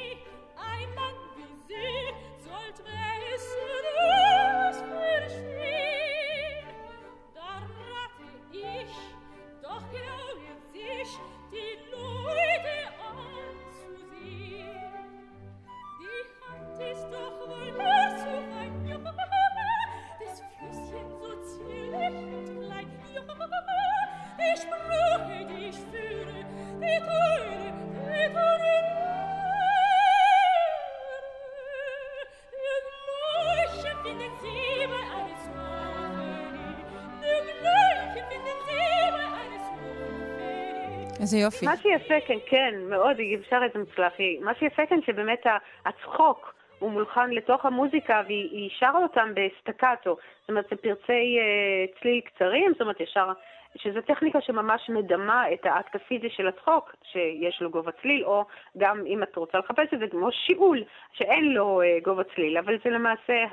איזה 41.25 41.39
יופי. 41.39 41.67
מה 41.67 41.77
שיפה 41.77 42.21
כאן, 42.27 42.37
כן, 42.47 42.75
מאוד, 42.89 43.19
היא 43.19 43.37
גיבשה 43.37 43.67
את 43.67 43.77
מוצלח. 43.77 44.13
מה 44.41 44.55
שיפה 44.55 44.87
כאן 44.87 44.99
שבאמת 45.07 45.47
הצחוק 45.87 46.55
הוא 46.79 46.91
מולחן 46.91 47.31
לתוך 47.31 47.67
המוזיקה 47.67 48.23
והיא 48.27 48.71
שרה 48.79 49.03
אותם 49.03 49.29
בסטקטו. 49.35 50.17
זאת 50.41 50.49
אומרת, 50.49 50.65
זה 50.71 50.77
פרצי 50.77 51.39
uh, 51.39 52.01
צליל 52.01 52.21
קצרים, 52.21 52.73
זאת 52.73 52.81
אומרת, 52.81 53.01
ישר... 53.01 53.33
שזו 53.77 54.01
טכניקה 54.01 54.41
שממש 54.41 54.91
מדמה 54.91 55.53
את 55.53 55.67
האקט 55.67 55.95
הפיזי 55.95 56.31
של 56.31 56.49
הצחוק, 56.49 56.95
שיש 57.13 57.63
לו 57.63 57.71
גובה 57.71 57.93
צליל, 58.03 58.25
או 58.25 58.45
גם 58.79 59.07
אם 59.07 59.23
את 59.23 59.37
רוצה 59.37 59.59
לחפש 59.59 59.95
את 59.95 59.99
זה, 59.99 60.07
כמו 60.11 60.33
שיעול, 60.33 60.85
שאין 61.13 61.45
לו 61.45 61.83
uh, 61.83 62.05
גובה 62.05 62.23
צליל, 62.35 62.59
אבל 62.59 62.79
זה 62.85 62.91
למעשה 62.91 63.45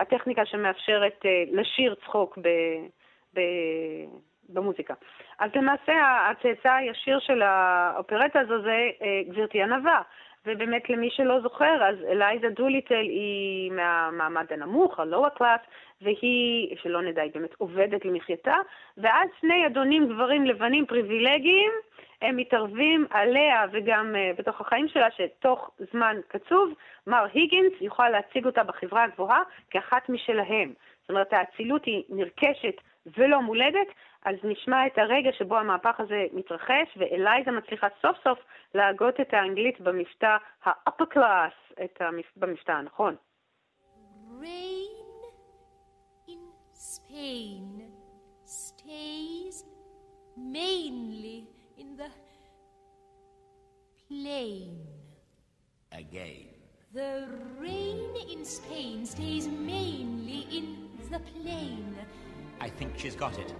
הטכניקה 0.00 0.46
שמאפשרת 0.46 1.20
uh, 1.22 1.60
לשיר 1.60 1.94
צחוק 1.94 2.38
ב... 2.42 2.48
ב... 3.34 3.40
במוזיקה. 4.48 4.94
אז 5.38 5.50
למעשה 5.54 5.92
הצאצא 6.30 6.72
הישיר 6.72 7.18
של 7.18 7.42
האופרטה 7.42 8.40
הזו 8.40 8.62
זה 8.62 8.90
אה, 9.02 9.20
גברתי 9.28 9.62
ענווה. 9.62 10.02
ובאמת 10.46 10.90
למי 10.90 11.10
שלא 11.10 11.40
זוכר, 11.40 11.84
אז 11.88 11.96
אלייזה 12.08 12.48
דוליטל 12.48 12.94
היא 12.94 13.72
מהמעמד 13.72 14.46
הנמוך, 14.50 15.00
ה-lower 15.00 15.38
class, 15.40 15.68
והיא, 16.02 16.76
שלא 16.82 17.02
נדע, 17.02 17.22
היא 17.22 17.30
באמת 17.34 17.54
עובדת 17.58 18.04
למחייתה, 18.04 18.54
ואז 18.96 19.28
שני 19.40 19.66
אדונים 19.66 20.08
גברים 20.08 20.44
לבנים 20.44 20.86
פריבילגיים, 20.86 21.72
הם 22.22 22.36
מתערבים 22.36 23.06
עליה 23.10 23.64
וגם 23.72 24.14
uh, 24.14 24.38
בתוך 24.38 24.60
החיים 24.60 24.88
שלה, 24.88 25.08
שתוך 25.10 25.70
זמן 25.92 26.16
קצוב, 26.28 26.74
מר 27.06 27.26
היגינס 27.32 27.72
יוכל 27.80 28.08
להציג 28.08 28.46
אותה 28.46 28.64
בחברה 28.64 29.04
הגבוהה 29.04 29.42
כאחת 29.70 30.08
משלהם. 30.08 30.72
זאת 31.00 31.10
אומרת, 31.10 31.32
האצילות 31.32 31.84
היא 31.84 32.02
נרכשת 32.08 32.80
ולא 33.16 33.42
מולדת, 33.42 33.88
אז 34.24 34.36
נשמע 34.44 34.86
את 34.86 34.98
הרגע 34.98 35.30
שבו 35.32 35.56
המהפך 35.56 36.00
הזה 36.00 36.24
מתרחש, 36.32 36.96
ואלייזה 36.96 37.50
מצליחה 37.50 37.86
סוף 38.02 38.16
סוף 38.24 38.38
להגות 38.74 39.20
את 39.20 39.34
האנגלית 39.34 39.80
במבטא 39.80 40.36
ה-upper 40.64 41.16
class, 41.16 41.82
המפ... 42.00 42.26
במבטא 42.36 42.72
הנכון. 42.72 43.16
Rain 44.40 45.06
in 46.28 46.42
Spain 46.74 47.66
stays 48.44 49.64
mainly 50.36 51.38
in 51.78 51.96
the 51.96 52.10
plain. 54.08 54.86
Again. 55.92 56.46
The 56.92 57.28
rain 57.60 58.14
in 58.32 58.44
Spain 58.44 59.06
stays 59.06 59.46
mainly 59.48 60.40
in 60.58 60.66
the 61.10 61.20
plain. 61.30 61.96
I 62.60 62.68
think 62.68 62.90
she's 62.96 63.16
got 63.16 63.38
it. 63.38 63.54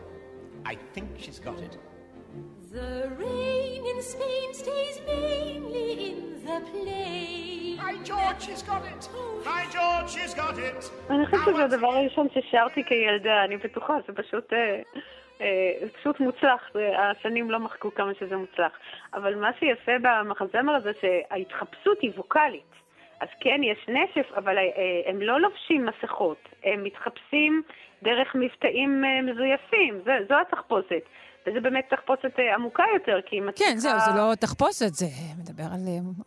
I 0.64 0.74
think 0.94 1.08
she's 1.18 1.38
got 1.38 1.60
it. 1.60 1.74
The 2.72 3.10
rain 3.18 3.82
in 3.92 4.02
Spain 4.12 4.48
stays 4.62 4.96
mainly 5.06 5.88
in 6.08 6.18
the 6.46 6.58
plain. 6.70 7.78
Hi 7.78 7.94
George, 8.10 8.40
she's 8.46 8.62
got 8.62 8.84
it! 8.92 9.02
Hi 9.44 9.64
George, 9.76 10.08
she's 10.14 10.34
got 10.34 10.58
it! 10.58 10.90
אני 11.10 11.26
חושבת 11.26 11.40
שזה 11.46 11.64
הדבר 11.64 11.86
הראשון 11.86 12.26
ששרתי 12.34 12.84
כילדה, 12.84 13.44
אני 13.44 13.56
בטוחה, 13.56 13.96
זה 14.06 14.12
פשוט... 14.12 14.52
זה 15.82 15.88
פשוט 16.00 16.20
מוצלח, 16.20 16.70
השנים 16.98 17.50
לא 17.50 17.60
מחקו 17.60 17.94
כמה 17.94 18.12
שזה 18.20 18.36
מוצלח. 18.36 18.72
אבל 19.14 19.34
מה 19.34 19.50
שיפה 19.58 19.92
במחזמר 20.02 20.74
הזה, 20.74 20.90
שההתחפשות 21.00 22.00
היא 22.00 22.10
ווקאלית. 22.16 22.75
אז 23.20 23.28
כן, 23.40 23.60
יש 23.62 23.88
נשף, 23.88 24.32
אבל 24.36 24.58
אה, 24.58 24.62
הם 25.06 25.22
לא 25.22 25.40
לובשים 25.40 25.86
מסכות, 25.86 26.48
הם 26.64 26.84
מתחפשים 26.84 27.62
דרך 28.02 28.34
מבטאים 28.34 29.04
אה, 29.04 29.22
מזויפים, 29.22 30.00
זה, 30.04 30.12
זו 30.28 30.34
התחפושת. 30.40 31.02
וזה 31.46 31.60
באמת 31.60 31.86
תחפושת 31.90 32.38
אה, 32.38 32.54
עמוקה 32.54 32.84
יותר, 32.94 33.20
כי 33.26 33.36
היא 33.36 33.42
מצליחה... 33.42 33.70
כן, 33.70 33.76
זהו, 33.76 33.98
זה 33.98 34.10
לא 34.20 34.34
תחפושת, 34.34 34.88
זה 34.88 35.06
מדבר 35.40 35.64
על 35.72 35.80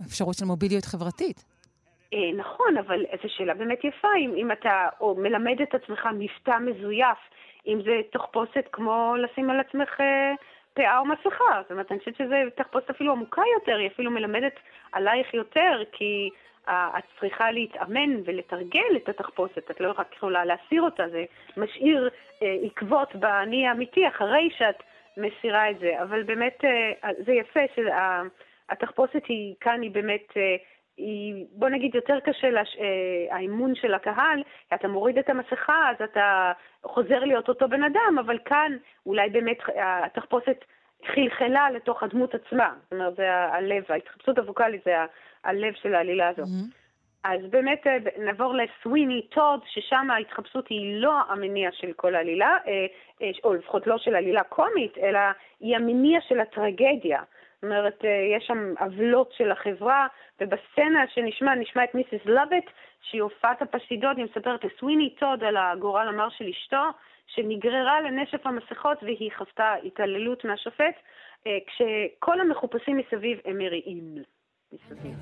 אפשרות 0.07 0.35
של 0.35 0.45
מוביליות 0.45 0.85
חברתית. 0.85 1.45
נכון, 2.37 2.77
אבל 2.77 3.05
זו 3.23 3.29
שאלה 3.37 3.53
באמת 3.53 3.83
יפה, 3.83 4.07
אם, 4.17 4.33
אם 4.37 4.51
אתה 4.51 4.87
או 5.01 5.15
מלמד 5.15 5.61
את 5.61 5.75
עצמך 5.75 6.07
מבטא 6.13 6.57
מזויף, 6.59 7.17
אם 7.67 7.81
זה 7.85 8.01
תחפושת 8.11 8.65
כמו 8.71 9.15
לשים 9.17 9.49
על 9.49 9.59
עצמך 9.59 10.01
פאה 10.73 10.99
או 10.99 11.05
מסכה. 11.05 11.61
זאת 11.61 11.71
אומרת, 11.71 11.91
אני 11.91 11.99
חושבת 11.99 12.15
שזו 12.15 12.35
תחפושת 12.55 12.89
אפילו 12.89 13.11
עמוקה 13.11 13.41
יותר, 13.59 13.75
היא 13.75 13.87
אפילו 13.87 14.11
מלמדת 14.11 14.53
עלייך 14.91 15.33
יותר, 15.33 15.83
כי 15.91 16.29
את 16.69 17.03
צריכה 17.19 17.51
להתאמן 17.51 18.15
ולתרגל 18.25 18.95
את 18.95 19.09
התחפושת, 19.09 19.71
את 19.71 19.79
לא 19.79 19.93
רק 19.97 20.15
יכולה 20.15 20.45
להסיר 20.45 20.81
אותה, 20.81 21.09
זה 21.09 21.25
משאיר 21.57 22.09
אה, 22.43 22.55
עקבות 22.63 23.15
באני 23.15 23.67
האמיתי 23.67 24.07
אחרי 24.07 24.49
שאת 24.57 24.83
מסירה 25.17 25.69
את 25.69 25.79
זה. 25.79 26.01
אבל 26.03 26.23
באמת 26.23 26.65
אה, 26.65 27.09
זה 27.25 27.33
יפה 27.33 27.59
שהתחפושת 27.75 29.25
היא 29.27 29.55
כאן, 29.59 29.81
היא 29.81 29.91
באמת... 29.91 30.37
אה, 30.37 30.55
היא, 30.97 31.45
בוא 31.51 31.69
נגיד, 31.69 31.95
יותר 31.95 32.19
קשה 32.19 32.49
לש... 32.49 32.77
אה, 32.79 33.35
האימון 33.35 33.75
של 33.75 33.93
הקהל, 33.93 34.43
אתה 34.73 34.87
מוריד 34.87 35.17
את 35.17 35.29
המסכה, 35.29 35.89
אז 35.89 36.01
אתה 36.03 36.51
חוזר 36.83 37.19
להיות 37.19 37.49
אותו 37.49 37.69
בן 37.69 37.83
אדם, 37.83 38.15
אבל 38.19 38.37
כאן 38.45 38.77
אולי 39.05 39.29
באמת 39.29 39.57
התחפושת 39.81 40.65
חלחלה 41.05 41.71
לתוך 41.71 42.03
הדמות 42.03 42.35
עצמה. 42.35 42.73
זאת 42.83 42.93
אומרת, 42.93 43.15
זה 43.15 43.31
הלב, 43.31 43.83
ההתחפשות 43.89 44.37
הווקאלית 44.37 44.81
זה 44.85 44.95
הלב 45.43 45.73
של 45.73 45.95
העלילה 45.95 46.27
הזו. 46.27 46.43
אז 47.23 47.39
באמת 47.49 47.87
אה, 47.87 47.97
נעבור 48.17 48.53
לסוויני 48.55 49.27
טוד, 49.27 49.59
ששם 49.65 50.07
ההתחפשות 50.11 50.67
היא 50.67 51.01
לא 51.01 51.13
המניע 51.29 51.69
של 51.71 51.93
כל 51.93 52.15
העלילה, 52.15 52.57
אה, 52.67 52.85
או 53.43 53.53
לפחות 53.53 53.87
לא 53.87 53.97
של 53.97 54.15
עלילה 54.15 54.43
קומית, 54.43 54.97
אלא 54.97 55.19
היא 55.59 55.75
המניע 55.75 56.21
של 56.21 56.39
הטרגדיה. 56.39 57.21
זאת 57.55 57.63
אומרת, 57.63 58.03
יש 58.37 58.47
שם 58.47 58.73
עוולות 58.79 59.31
של 59.37 59.51
החברה, 59.51 60.07
ובסצנה 60.41 61.07
שנשמע, 61.07 61.55
נשמע 61.55 61.83
את 61.83 61.95
מיסיס 61.95 62.25
לובט, 62.25 62.65
שהיא 63.01 63.21
הופעת 63.21 63.61
הפשידות, 63.61 64.17
היא 64.17 64.25
מספרת 64.25 64.63
לסוויני 64.63 65.15
טוד 65.19 65.43
על 65.43 65.57
הגורל 65.57 66.07
המר 66.07 66.29
של 66.29 66.47
אשתו, 66.47 66.83
שנגררה 67.35 68.01
לנשף 68.01 68.47
המסכות 68.47 69.03
והיא 69.03 69.31
חוותה 69.37 69.73
התעללות 69.83 70.45
מהשופט, 70.45 70.95
אה, 71.47 71.57
כשכל 71.67 72.41
המחופשים 72.41 72.97
מסביב 72.97 73.39
הם 73.45 73.57
מריעים. 73.57 74.15
מסביב. 74.73 75.15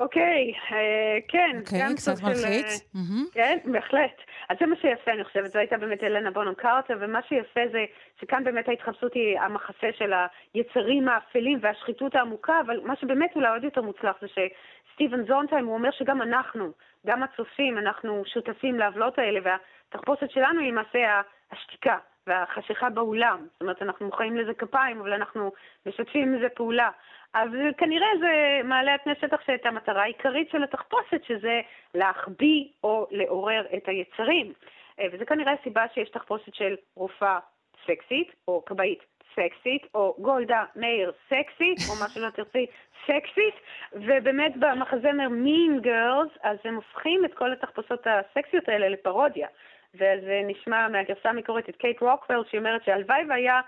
אוקיי, 0.00 0.52
אה, 0.72 1.18
כן. 1.28 1.56
אוקיי, 1.60 1.94
קצת 1.96 2.22
מלחיץ. 2.22 2.94
אה, 2.96 3.00
כן, 3.32 3.58
בהחלט. 3.64 4.16
אז 4.48 4.56
זה 4.60 4.66
מה 4.66 4.76
שיפה, 4.76 5.10
אני 5.10 5.24
חושבת, 5.24 5.50
זו 5.50 5.58
הייתה 5.58 5.76
באמת 5.76 6.02
אלנה 6.02 6.30
בונום 6.30 6.54
קארטר, 6.54 6.96
ומה 7.00 7.22
שיפה 7.28 7.60
זה 7.72 7.84
שכאן 8.20 8.44
באמת 8.44 8.68
ההתחפשות 8.68 9.14
היא 9.14 9.40
המחסה 9.40 9.88
של 9.98 10.12
היצרים 10.54 11.08
האפלים 11.08 11.58
והשחיתות 11.62 12.14
העמוקה, 12.14 12.60
אבל 12.66 12.80
מה 12.84 12.96
שבאמת 12.96 13.36
אולי 13.36 13.48
עוד 13.48 13.64
יותר 13.64 13.82
מוצלח 13.82 14.16
זה 14.20 14.26
שסטיבן 14.28 15.26
זונטיים, 15.26 15.66
הוא 15.66 15.74
אומר 15.74 15.90
שגם 15.90 16.22
אנחנו, 16.22 16.72
גם 17.06 17.22
הצופים, 17.22 17.78
אנחנו 17.78 18.22
שותפים 18.26 18.78
לעוולות 18.78 19.18
האלה, 19.18 19.40
והתחפושת 19.44 20.30
שלנו 20.30 20.60
היא 20.60 20.72
למעשה 20.72 21.20
השתיקה. 21.52 21.98
והחשיכה 22.26 22.90
באולם. 22.90 23.46
זאת 23.52 23.62
אומרת, 23.62 23.82
אנחנו 23.82 24.06
מוחאים 24.06 24.36
לזה 24.36 24.54
כפיים, 24.54 25.00
אבל 25.00 25.12
אנחנו 25.12 25.52
משתפים 25.86 26.34
עם 26.34 26.40
זה 26.40 26.48
פעולה. 26.54 26.90
אז 27.34 27.50
כנראה 27.78 28.08
זה 28.20 28.60
מעלה 28.64 28.92
על 28.92 28.98
פני 29.04 29.12
שטח 29.20 29.40
שאת 29.46 29.66
המטרה 29.66 30.02
העיקרית 30.02 30.50
של 30.50 30.62
התחפושת, 30.62 31.24
שזה 31.26 31.60
להחביא 31.94 32.64
או 32.84 33.06
לעורר 33.10 33.66
את 33.76 33.88
היצרים. 33.88 34.52
אה, 35.00 35.06
וזה 35.12 35.24
כנראה 35.24 35.52
הסיבה 35.60 35.84
שיש 35.94 36.08
תחפושת 36.08 36.54
של 36.54 36.74
רופאה 36.96 37.38
סקסית, 37.86 38.32
או 38.48 38.64
כבאית 38.64 39.02
סקסית, 39.34 39.86
או 39.94 40.16
גולדה 40.18 40.64
מאיר 40.76 41.12
סקסית, 41.26 41.78
או 41.90 41.94
מה 42.00 42.08
שלא 42.08 42.30
תרצי, 42.30 42.66
סקסית, 43.02 43.54
ובאמת 43.92 44.56
במחזמר 44.56 45.26
Mean 45.26 45.84
Girls, 45.84 46.38
אז 46.42 46.58
הם 46.64 46.74
הופכים 46.74 47.24
את 47.24 47.34
כל 47.34 47.52
התחפושות 47.52 48.06
הסקסיות 48.06 48.68
האלה 48.68 48.88
לפרודיה. 48.88 49.48
וזה 49.94 50.40
נשמע 50.46 50.88
מהגרסה 50.88 51.28
המקורית 51.28 51.68
את 51.68 51.76
קייט 51.76 52.00
רוקוול, 52.00 52.44
שהיא 52.48 52.58
אומרת 52.58 52.84
שהלוואי 52.84 53.24
והיה 53.28 53.60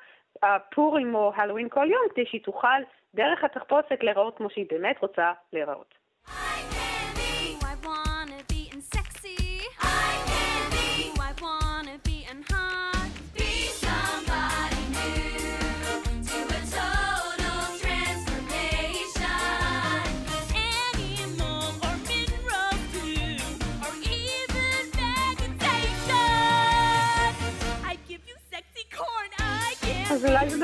פורים 0.75 1.15
או 1.15 1.33
הלואוין 1.37 1.69
כל 1.69 1.87
יום, 1.91 2.03
כדי 2.15 2.27
שהיא 2.27 2.43
תוכל 2.45 2.83
דרך 3.15 3.45
התחפושת 3.45 3.99
להיראות 4.03 4.37
כמו 4.37 4.51
שהיא 4.51 4.67
באמת 4.71 4.97
רוצה 5.03 5.33
להיראות. 5.53 5.95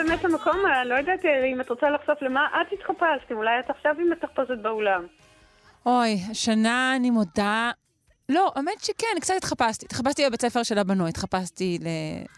באמת 0.06 0.24
המקום, 0.24 0.66
אני 0.80 0.88
לא 0.88 0.94
יודעת 0.94 1.24
אה, 1.24 1.44
אם 1.44 1.60
את 1.60 1.70
רוצה 1.70 1.90
לחשוף 1.90 2.22
למה 2.22 2.46
את 2.46 2.72
התחפשת, 2.72 3.32
אולי 3.32 3.60
את 3.60 3.70
עכשיו 3.70 3.94
עם 4.00 4.12
התחפושת 4.12 4.58
באולם. 4.62 5.06
אוי, 5.86 6.16
השנה 6.30 6.92
אני 6.96 7.10
מודה... 7.10 7.70
לא, 8.28 8.52
האמת 8.56 8.80
שכן, 8.80 9.20
קצת 9.20 9.34
התחפשתי. 9.36 9.86
התחפשתי 9.86 10.22
בבית 10.26 10.40
ספר 10.40 10.62
של 10.62 10.78
הבנו, 10.78 11.06
התחפשתי 11.06 11.78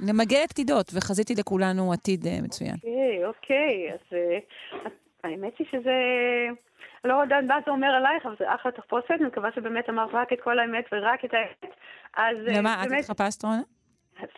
למגלת 0.08 0.50
עתידות, 0.50 0.90
וחזיתי 0.94 1.34
לכולנו 1.34 1.92
עתיד 1.92 2.26
אה, 2.26 2.38
מצוין. 2.42 2.74
אוקיי, 2.74 3.24
אוקיי, 3.26 3.92
אז 3.92 4.00
אה, 4.12 4.38
האמת 5.24 5.58
היא 5.58 5.66
שזה... 5.70 5.90
לא 7.04 7.14
יודעת 7.14 7.44
מה 7.44 7.56
זה 7.64 7.70
אומר 7.70 7.88
עלייך, 7.88 8.26
אבל 8.26 8.34
זה 8.38 8.54
אחלה 8.54 8.72
תחפושת, 8.72 9.10
אני 9.10 9.26
מקווה 9.26 9.50
שבאמת 9.54 9.90
אמרת 9.90 10.10
רק 10.12 10.32
את 10.32 10.38
כל 10.44 10.58
האמת 10.58 10.84
ורק 10.92 11.24
את 11.24 11.34
האמת. 11.34 11.74
אז 12.16 12.36
למה, 12.40 12.84
את 12.84 12.92
התחפשת, 12.98 13.44
רונה? 13.44 13.62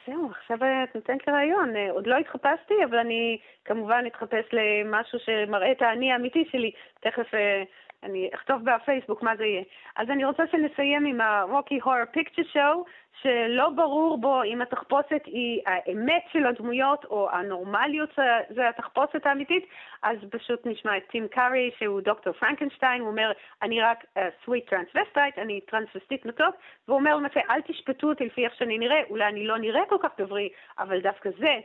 זהו, 0.06 0.30
עכשיו 0.30 0.56
את 0.56 0.94
נותנת 0.94 1.26
לי 1.26 1.32
רעיון. 1.32 1.76
אה, 1.76 1.90
עוד 1.90 2.06
לא 2.06 2.16
התחפשתי, 2.16 2.74
אבל 2.84 2.98
אני 2.98 3.38
כמובן 3.64 4.04
אתחפש 4.06 4.44
למשהו 4.52 5.18
שמראה 5.18 5.72
את 5.72 5.82
האני 5.82 6.12
האמיתי 6.12 6.44
שלי. 6.52 6.70
תכף 7.00 7.34
אה, 7.34 7.62
אני 8.02 8.30
אכתוב 8.34 8.62
בפייסבוק 8.64 9.22
מה 9.22 9.36
זה 9.36 9.44
יהיה. 9.44 9.62
אז 9.96 10.10
אני 10.10 10.24
רוצה 10.24 10.42
שנסיים 10.50 11.06
עם 11.06 11.20
ה-Rocky 11.20 11.84
Horror 11.84 12.16
Picture 12.16 12.54
Show, 12.54 12.84
שלא 13.22 13.68
ברור 13.68 14.18
בו 14.18 14.42
אם 14.42 14.62
התחפושת 14.62 15.22
היא 15.24 15.60
האמת 15.66 16.22
של 16.32 16.46
הדמויות 16.46 17.04
או 17.04 17.30
הנורמליות 17.30 18.10
זה 18.48 18.68
התחפושת 18.68 19.26
האמיתית, 19.26 19.66
אז 20.02 20.16
פשוט 20.30 20.66
נשמע 20.66 20.96
את 20.96 21.02
טים 21.10 21.28
קארי 21.28 21.70
שהוא 21.78 22.00
דוקטור 22.00 22.32
פרנקנשטיין, 22.32 23.00
הוא 23.00 23.08
אומר, 23.08 23.32
אני 23.62 23.80
רק 23.80 24.04
sweet 24.44 24.66
uh, 24.66 24.70
transvestite, 24.70 25.38
אני 25.38 25.60
טרנסווסטית 25.60 26.26
מתוק, 26.26 26.54
והוא 26.88 26.98
אומר 26.98 27.16
למעשה, 27.16 27.40
אל 27.50 27.60
תשפטו 27.60 28.08
אותי 28.08 28.26
לפי 28.26 28.44
איך 28.44 28.54
שאני 28.54 28.78
נראה, 28.78 29.02
אולי 29.10 29.24
אני 29.24 29.46
לא 29.46 29.58
נראה 29.58 29.80
כל 29.88 29.98
כך 30.02 30.10
גברי, 30.18 30.48
אבל 30.78 31.00
דווקא 31.00 31.30
זה 31.38 31.60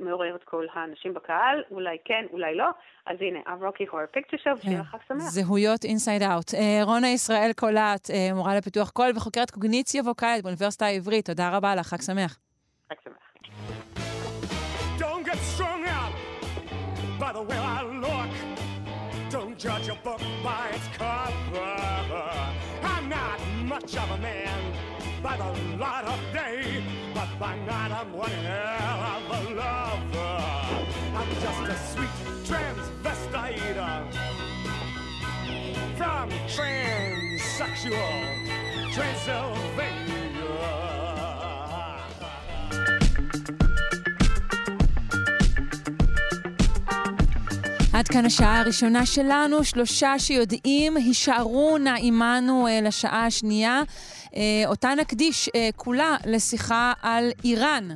מעורר 0.00 0.36
את 0.36 0.44
כל 0.44 0.66
האנשים 0.74 1.14
בקהל, 1.14 1.62
אולי 1.70 1.96
כן, 2.04 2.24
אולי 2.32 2.54
לא. 2.54 2.68
אז 3.06 3.16
הנה, 3.20 3.38
ה 3.46 3.52
Rocky 3.52 3.84
Horror 3.90 4.04
Picture 4.12 4.36
Show, 4.44 4.56
שיהיה 4.62 4.80
לך 4.80 4.96
שמח. 5.08 5.18
זהויות 5.18 5.84
inside 5.84 6.22
out. 6.22 6.54
רונה 6.82 7.08
ישראל 7.08 7.52
קולט, 7.52 8.10
אה, 8.10 8.34
מורה 8.34 8.56
לפיתוח 8.56 8.90
קול 8.90 9.10
וחוקרת 9.16 9.50
קוגניציה 9.50 10.02
ווקאלית 10.02 10.42
באוניברסיטה 10.42 10.86
העברית, 10.86 11.26
תודה 11.26 11.56
רבה 11.56 11.74
לך, 11.74 11.86
חג 11.86 12.00
שמח. 12.00 12.38
חג 12.88 12.96
שמח. 13.04 13.24
Don't 19.34 19.58
judge 19.58 19.88
a 19.88 19.96
book 20.06 20.22
by 20.44 20.64
its 20.76 20.88
cover. 20.96 21.74
I'm 22.92 23.06
not 23.08 23.38
much 23.72 23.96
of 23.96 24.08
a 24.16 24.18
man 24.18 24.60
by 25.26 25.36
the 25.36 25.50
light 25.76 26.04
of 26.14 26.20
day. 26.32 26.63
By 27.38 27.56
night 27.66 27.90
I'm 27.90 28.12
one 28.12 28.30
hell 28.30 29.02
of 29.14 29.24
a 29.38 29.54
lover. 29.54 30.34
I'm 31.18 31.30
just 31.44 31.62
a 31.74 31.76
sweet 31.90 32.16
transvestite 32.48 33.74
from 35.98 36.30
transsexual 36.54 38.14
Transylvania. 38.94 40.14
כאן 48.14 48.26
השעה 48.26 48.60
הראשונה 48.60 49.06
שלנו, 49.06 49.64
שלושה 49.64 50.18
שיודעים, 50.18 50.96
הישארו 50.96 51.78
נא 51.78 51.94
עמנו 51.98 52.66
אה, 52.66 52.80
לשעה 52.80 53.26
השנייה. 53.26 53.82
אה, 54.36 54.42
אותה 54.66 54.94
נקדיש 54.94 55.48
אה, 55.54 55.68
כולה 55.76 56.16
לשיחה 56.26 56.92
על 57.02 57.30
איראן. 57.44 57.88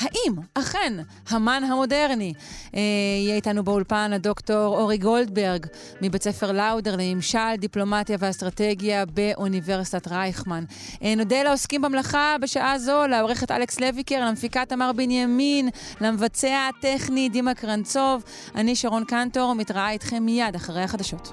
האם 0.00 0.34
אכן 0.54 0.92
המן 1.28 1.62
המודרני? 1.64 2.32
אה, 2.74 2.80
יהיה 3.24 3.36
איתנו 3.36 3.64
באולפן 3.64 4.12
הדוקטור 4.12 4.76
אורי 4.78 4.98
גולדברג 4.98 5.66
מבית 6.02 6.22
ספר 6.22 6.52
לאודר 6.52 6.96
לממשל, 6.96 7.56
דיפלומטיה 7.58 8.16
ואסטרטגיה 8.20 9.06
באוניברסיטת 9.06 10.08
רייכמן. 10.08 10.64
אה, 11.02 11.14
נודה 11.14 11.42
לעוסקים 11.42 11.82
במלאכה 11.82 12.36
בשעה 12.40 12.78
זו, 12.78 13.06
לעורכת 13.06 13.50
אלכס 13.50 13.80
לויקר, 13.80 14.24
למפיקה 14.24 14.64
תמר 14.64 14.92
בנימין, 14.92 15.68
למבצע 16.00 16.68
הטכני 16.68 17.28
דימה 17.28 17.54
קרנצוב. 17.54 18.22
אני 18.54 18.76
שרון 18.76 19.04
קנטור, 19.04 19.54
מתראה 19.54 19.90
איתכם 19.90 20.22
מיד 20.22 20.54
אחרי 20.54 20.82
החדשות. 20.82 21.32